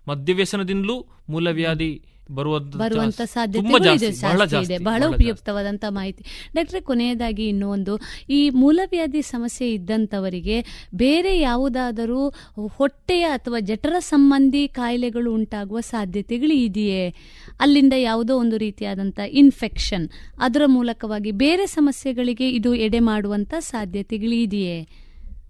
[0.08, 4.16] ಮದ್ಯವ್ಯಸನದಿಂದಲೂ ಮೂಲವ್ಯಾಧಿ ಬರುವಂತ ಸಾಧ್ಯತೆ ಬಹಳ ಜಾಸ್ತಿ ಇದೆ
[4.46, 5.24] ಜಾಸ್ತಿ ಬಹಳ ಬಹಳ ಜಾಸ್ತಿ.
[5.24, 6.24] ಉಪಯುಕ್ತವಾದಂತ ಮಾಹಿತಿ.
[6.54, 8.00] ಡಾಕ್ಟ್ರೆ ಕೊನೆಯದಾಗಿ ಇನ್ನೂ ಒಂದು.
[8.30, 12.28] ಈ ಮೂಲವ್ಯಾಧಿ ಸಮಸ್ಯೆ ಇದ್ದಂತವರಿಗೆ ಬೇರೆ ಯಾವುದಾದರೂ
[12.76, 17.14] ಹೊಟ್ಟೆಯ ಅಥವಾ ಜಠರ ಸಂಬಂಧಿ ಕಾಯಿಲೆಗಳು ಉಂಟಾಗುವ ಸಾಧ್ಯತೆಗಳು ಇದೆಯೇ?
[17.60, 20.08] ಅಲ್ಲಿಂದ ಯಾವುದೋ ಒಂದು ರೀತಿಯಾದಂಥ ಇನ್ಫೆಕ್ಷನ್
[20.38, 24.88] ಅದರ ಮೂಲಕವಾಗಿ ಬೇರೆ ಸಮಸ್ಯೆಗಳಿಗೆ ಇದು ಎಡೆ ಮಾಡುವಂತ ಸಾಧ್ಯತೆಗಳು ಇದೆಯೇ?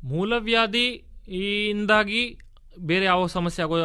[0.05, 0.87] ಮೂಲವ್ಯಾಧಿ
[1.71, 2.39] ಇಂದಾಗಿ
[2.79, 3.79] ಬೇರೆ ಯಾವ ಸಮಸ್ಯೆ ಆಗೋ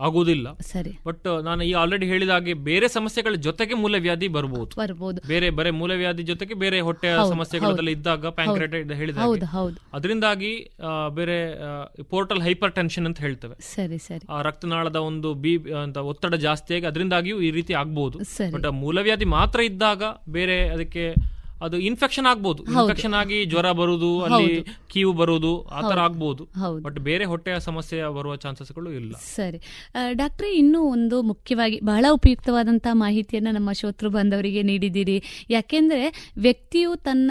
[0.00, 0.52] ಆಗುವುದಿಲ್ಲ.
[0.52, 0.98] ಸರಿ.
[1.06, 6.22] ಬಟ್ ನಾನು ಈ ಆಲ್ರೆಡಿ ಹೇಳಿದ ಹಾಗೆ ಬೇರೆ ಸಮಸ್ಯೆಗಳ ಜೊತೆಗೆ ಮೂಲವ್ಯಾಧಿ ಬರಬಹುದು ಬರಬಹುದು ಬೇರೆ ಬರೇ ಮೂಲವ್ಯಾಧಿ
[6.22, 7.92] ಜೊತೆಗೆ ಬೇರೆ ಹೊಟ್ಟೆ ಸಮಸ್ಯೆಗಳಲ್ಲಿ.
[7.92, 9.16] ಇದ್ದಾಗ ಪ್ಯಾಂಕ್ರೆಟೈಡ್ ಹೇಳಿದ.
[9.92, 10.70] ಅದರಿಂದಾಗಿ
[11.14, 11.38] ಬೇರೆ
[12.02, 13.54] ಪೋರ್ಟಲ್ ಹೈಪರ್ ಟೆನ್ಷನ್ ಅಂತ ಹೇಳ್ತೇವೆ.
[13.74, 14.26] ಸರಿ ಸರಿ.
[14.30, 18.18] ಆ ರಕ್ತನಾಳದ ಒಂದು ಬಿ ಅಂತ ಒತ್ತಡ ಜಾಸ್ತಿಯಾಗಿ ಅದರಿಂದಾಗಿಯೂ ಈ ರೀತಿ ಆಗ್ಬಹುದು
[18.52, 21.14] ಬಟ್ ಮೂಲವ್ಯಾಧಿ ಮಾತ್ರ ಇದ್ದಾಗ ಬೇರೆ ಅದಕ್ಕೆ
[21.62, 22.62] ಅದು ಇನ್ಫೆಕ್ಷನ್ ಆಗ್ಬೋದು.
[22.62, 25.98] ಇನ್ಫೆಕ್ಷನ್ ಆಗಿ ಜ್ವರ ಬರುವುದು ಅಲ್ಲಿ ಕೀವು ಬರುವುದು ಆತರ.
[25.98, 26.48] ಆಗ್ಬಹುದು
[26.82, 29.12] ಬಟ್ ಬೇರೆ ಹೊಟ್ಟೆಯ ಸಮಸ್ಯೆ ಬರುವ ಚಾನ್ಸಸ್ಗಳು ಇಲ್ಲ.
[29.34, 29.58] ಸರಿ.
[30.12, 35.16] ಡಾಕ್ಟ್ರೆ ಇನ್ನೂ ಒಂದು ಮುಖ್ಯವಾಗಿ ಬಹಳ ಉಪಯುಕ್ತವಾದಂತಹ ಮಾಹಿತಿಯನ್ನ ನಮ್ಮ ಶೋತೃ ಬಂದವರಿಗೆ ನೀಡಿದ್ದೀರಿ.
[35.50, 37.30] ಯಾಕೆಂದ್ರೆ ವ್ಯಕ್ತಿಯು ತನ್ನ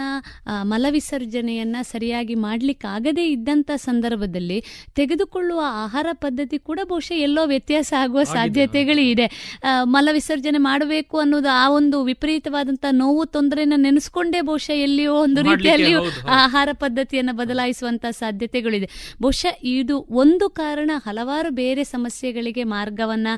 [0.62, 9.58] ಮಲವಿಸರ್ಜನೆಯನ್ನ ಸರಿಯಾಗಿ ಮಾಡ್ಲಿಕ್ಕಾಗದೇ ಇದ್ದಂತ ಸಂದರ್ಭದಲ್ಲಿ ತೆಗೆದುಕೊಳ್ಳುವ ಆಹಾರ ಪದ್ಧತಿ ಕೂಡ ಬಹುಶಃ ಎಲ್ಲೋ ವ್ಯತ್ಯಾಸ ಆಗುವ ಸಾಧ್ಯತೆಗಳು ಇದೆ.
[9.82, 16.00] ಮಲವಿಸರ್ಜನೆ ಮಾಡಬೇಕು ಅನ್ನೋದು ಆ ಒಂದು ವಿಪರೀತವಾದಂತಹ ನೋವು ತೊಂದರೆನ ನೆನೆಸ್ಕೊಂಡೇ ಬಹುಶಃ ಎಲ್ಲಿಯೋ ಒಂದು ರೀತಿಯಲ್ಲಿಯೂ.
[16.36, 18.88] ಆಹಾರ ಪದ್ಧತಿಯನ್ನು ಬದಲಾಯಿಸುವಂತ ಸಾಧ್ಯತೆಗಳಿದೆ
[19.20, 23.28] ಬಹುಶಃ ಇದು ಒಂದು ಕಾರಣ ಹಲವಾರು ಬೇರೆ ಸಮಸ್ಯೆಗಳಿಗೆ ಮಾರ್ಗವನ್ನ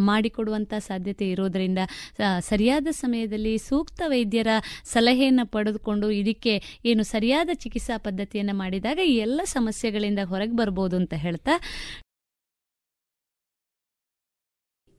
[0.00, 1.78] ಮಾಡಿಕೊಡುವಂತ ಸಾಧ್ಯತೆ ಇರೋದ್ರಿಂದ
[2.48, 4.50] ಸರಿಯಾದ ಸಮಯದಲ್ಲಿ ಸೂಕ್ತ ವೈದ್ಯರ
[4.84, 11.56] ಸಲಹೆಯನ್ನು ಪಡೆದುಕೊಂಡು ಇದಕ್ಕೆ ಏನು ಸರಿಯಾದ ಚಿಕಿತ್ಸಾ ಪದ್ಧತಿಯನ್ನು ಮಾಡಿದಾಗ ಈ ಎಲ್ಲ ಸಮಸ್ಯೆಗಳಿಂದ ಹೊರಗೆ ಬರ್ಬೋದು ಅಂತ ಹೇಳ್ತಾ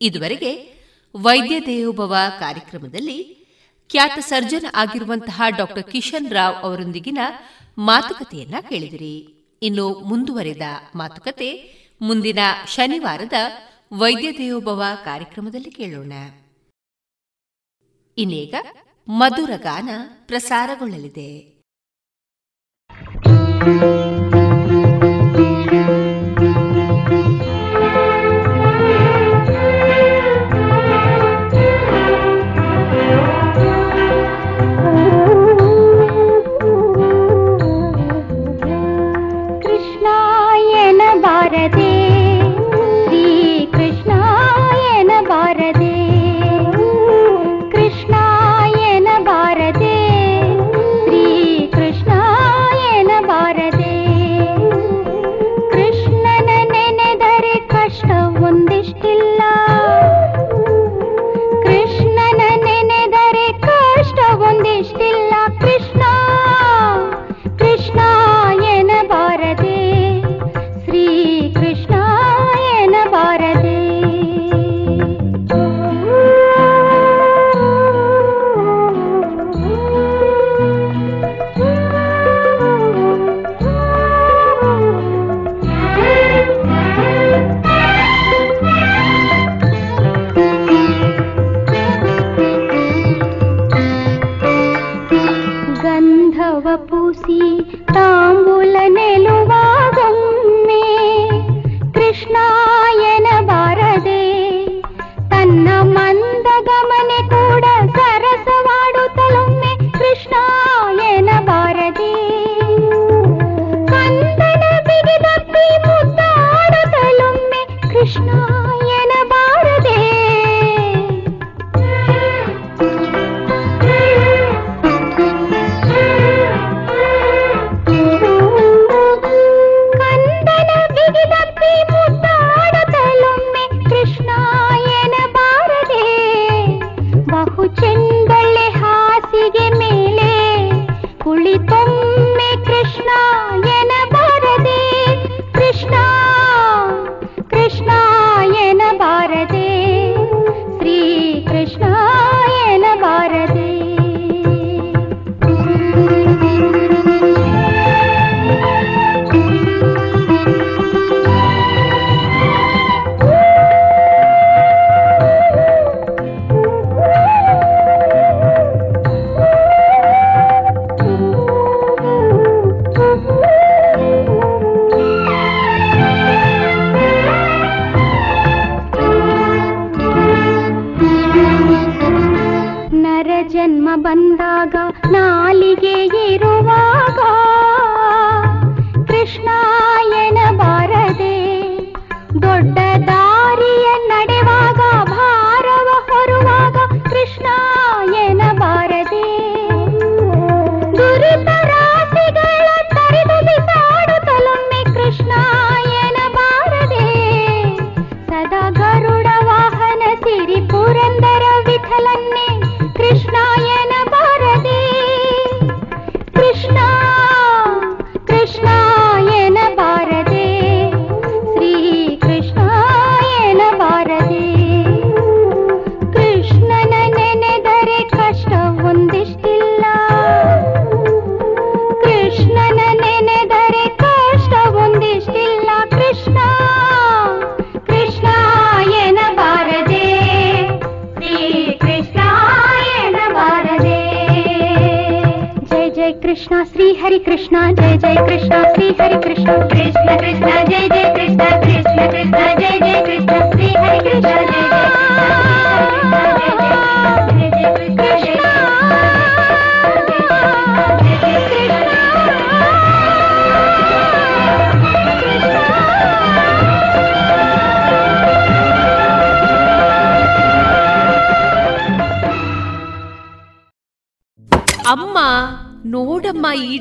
[0.01, 0.51] ಇದುವರೆಗೆ
[1.15, 3.17] ವೈದ್ಯ ದೇವೋಭವ ಕಾರ್ಯಕ್ರಮದಲ್ಲಿ
[3.89, 7.17] ಖ್ಯಾತ ಸರ್ಜನ್ ಆಗಿರುವಂತಹ ಡಾಕ್ಟರ್ ಕಿಶನ್ ರಾವ್ ಅವರೊಂದಿಗಿನ
[7.77, 9.17] ಮಾತುಕತೆಯನ್ನ ಕೇಳಿದಿರಿ.
[9.61, 10.61] ಇನ್ನು ಮುಂದುವರೆದ
[10.95, 11.49] ಮಾತುಕತೆ
[12.01, 13.33] ಮುಂದಿನ ಶನಿವಾರದ
[13.97, 16.13] ವೈದ್ಯ ದೇವೋಭವ ಕಾರ್ಯಕ್ರಮದಲ್ಲಿ ಕೇಳೋಣ.
[18.17, 18.55] ಇನ್ನೀಗ
[19.07, 19.89] ಮಧುರ ಗಾನ
[20.25, 21.59] ಪ್ರಸಾರಗೊಳ್ಳಲಿದೆ.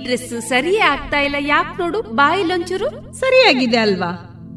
[0.08, 1.36] ಡ್ರೆಸ್ ಸರಿಯೇ ಆಗ್ತಾ ಇಲ್ಲ.
[1.40, 4.10] ಯಾಕೆ ನೋಡು ಬಾಯಿಲೊಂಚೂರು ಸರಿಯಾಗಿದೆ ಅಲ್ವಾ?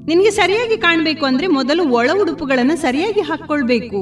[0.07, 4.01] ನಿನ್ಗೆ ಸರಿಯಾಗಿ ಕಾಣ್ಬೇಕು ಅಂದ್ರೆ ಮೊದಲು ಒಳ ಉಡುಪುಗಳನ್ನ ಸರಿಯಾಗಿ ಹಾಕೊಳ್ಬೇಕು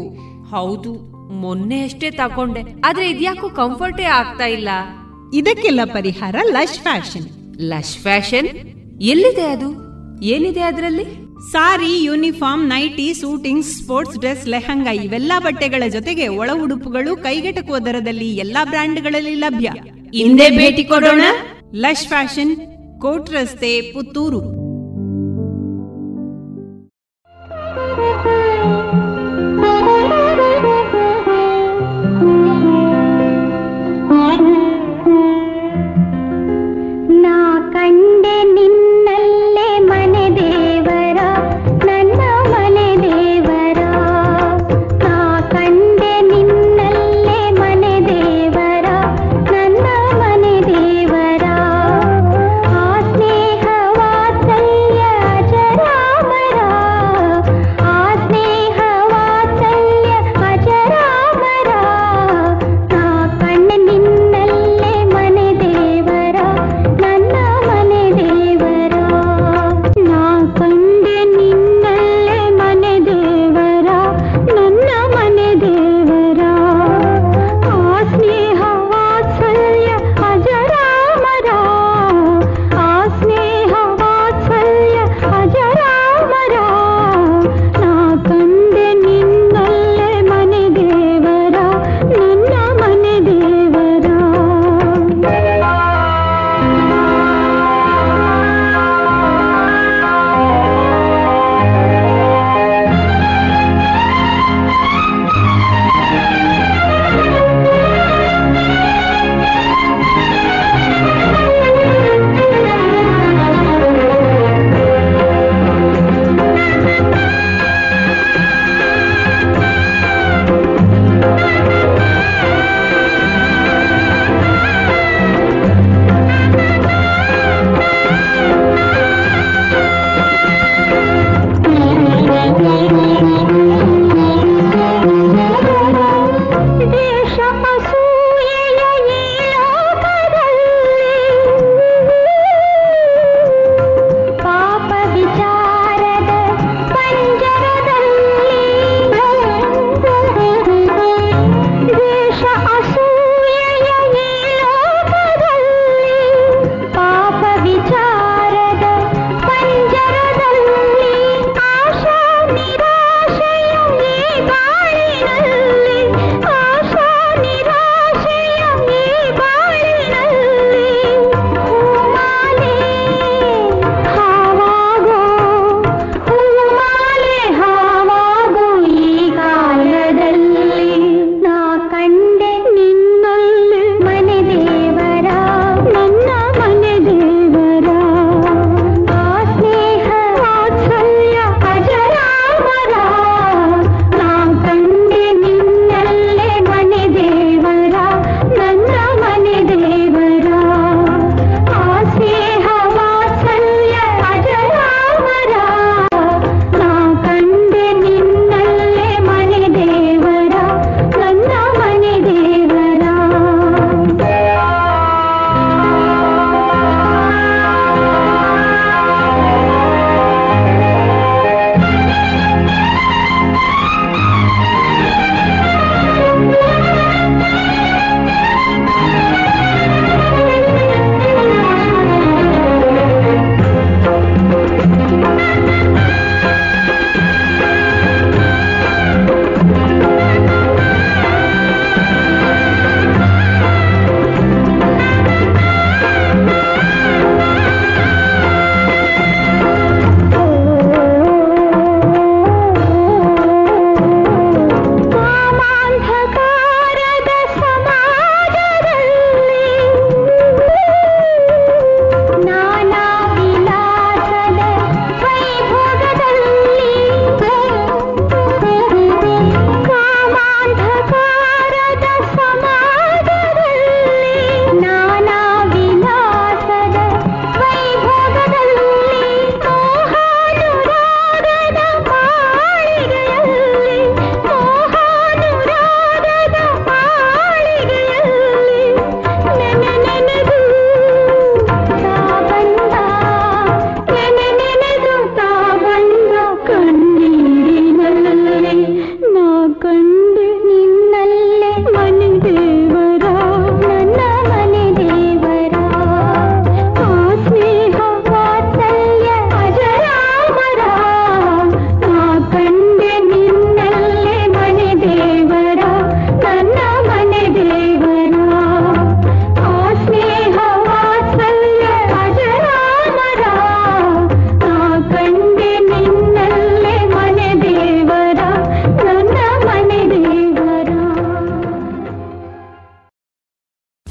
[0.50, 0.94] ಹೌದು
[1.34, 4.70] ಮೊನ್ನೆ ಅಷ್ಟೇ ತಕೊಂಡೆ ಆದ್ರೆ ಇದ್ಯಾಕೂ ಕಂಫರ್ಟೇ ಆಗ್ತಾ ಇಲ್ಲ.
[5.34, 7.28] ಇದಕ್ಕೆಲ್ಲ ಪರಿಹಾರ ಲಶ್ ಫ್ಯಾಷನ್.
[7.62, 8.48] Lush fashion?
[9.02, 9.70] ಎಲ್ಲಿದೆ ಅದು?
[10.24, 11.06] ಏನಿದೆ ಅದರಲ್ಲಿ?
[11.52, 18.66] Sari uniform nighty suiting sports dress lehenga ಇವೆಲ್ಲಾ ಬಟ್ಟೆಗಳ ಜೊತೆಗೆ ಒಳ ಉಡುಪುಗಳು ಕೈಗೆಟಕುವ ದರದಲ್ಲಿ ಎಲ್ಲಾ
[18.66, 19.72] ಬ್ರ್ಯಾಂಡ್ಗಳಲ್ಲಿ ಲಭ್ಯ.
[20.14, 21.22] ಹಿಂದೆ ಭೇಟಿ ಕೊಡೋಣ
[21.76, 22.56] ಲಶ್ ಫ್ಯಾಷನ್
[23.02, 24.59] ಕೋಟ್ ರಸ್ತೆ ಪುತ್ತೂರು.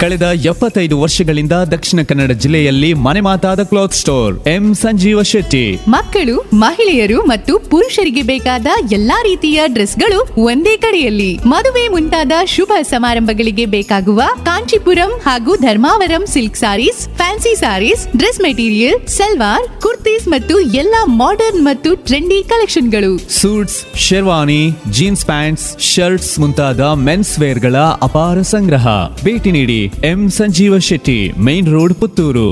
[0.08, 5.80] ಕಳೆದ ಎಪ್ಪತ್ತೈದು ವರ್ಷಗಳಿಂದ ದಕ್ಷಿಣ ಕನ್ನಡ ಜಿಲ್ಲೆಯಲ್ಲಿ ಮನೆ ಮಾತಾದ cloth store M Sanjeeva Shetty.
[5.88, 11.36] ಮಕ್ಕಳು, ಮಹಿಳೆಯರು ಮತ್ತು ಪುರುಷರಿಗೆ ಬೇಕಾದ ಎಲ್ಲಾ ರೀತಿಯ ಡ್ರೆಸ್ಗಳು ಒಂದೇ ಕಡೆಯಲ್ಲಿ.
[11.46, 19.77] ಮದುವೆ ಮುಂತಾದ ಶುಭ ಸಮಾರಂಭಗಳಿಗೆ ಬೇಕಾಗುವ ಕಾಂಚೀಪುರಂ ಹಾಗೂ Dharmavaram silk sarees fancy sarees dress material salwar
[20.28, 27.76] ಮತ್ತು ಎಲ್ಲಾ ಮಾಡರ್ನ್ ಮತ್ತು trendy ಕಲೆಕ್ಷನ್ಗಳು suits sherwani jeans pants shirts ಮುಂತಾದ ಮೆನ್ಸ್ ವೇರ್ಗಳ
[28.06, 28.86] ಅಪಾರ ಸಂಗ್ರಹ.
[29.24, 29.82] ಭೇಟಿ ನೀಡಿ
[30.12, 32.48] M Sanjeeva Shetty main road Puttur.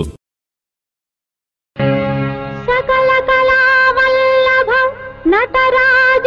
[5.31, 6.27] Nataraja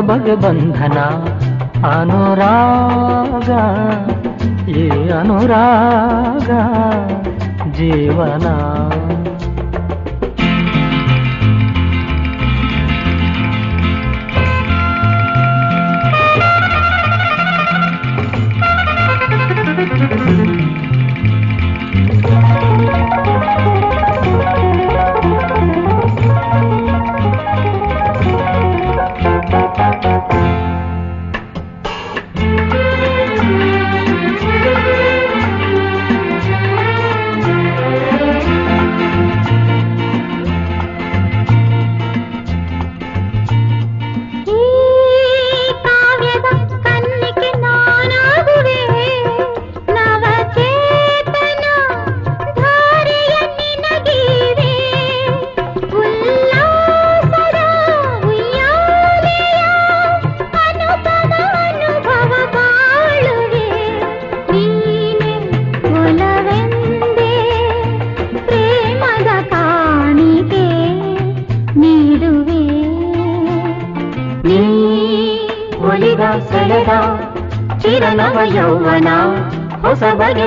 [0.00, 0.98] ಹೊಸ ಬಗೆ ಬಂಧನ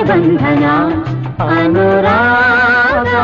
[0.08, 0.64] ಬಂಧನ
[1.54, 3.14] ಅನುರಾಗ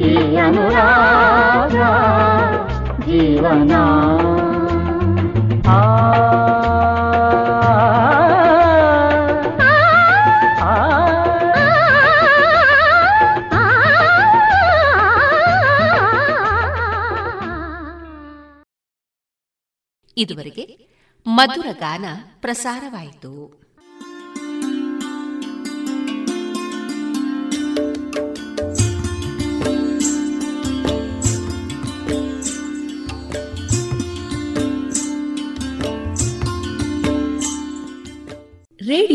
[0.00, 1.76] ಈ ಅನುರಾಗ
[3.06, 3.72] ಜೀವನ
[5.70, 5.80] ಆ
[20.16, 20.64] ಇದುವರೆಗೆ
[21.26, 22.06] ಮಧುರ ಗಾನ
[22.40, 23.32] ಪ್ರಸಾರವಾಯಿತು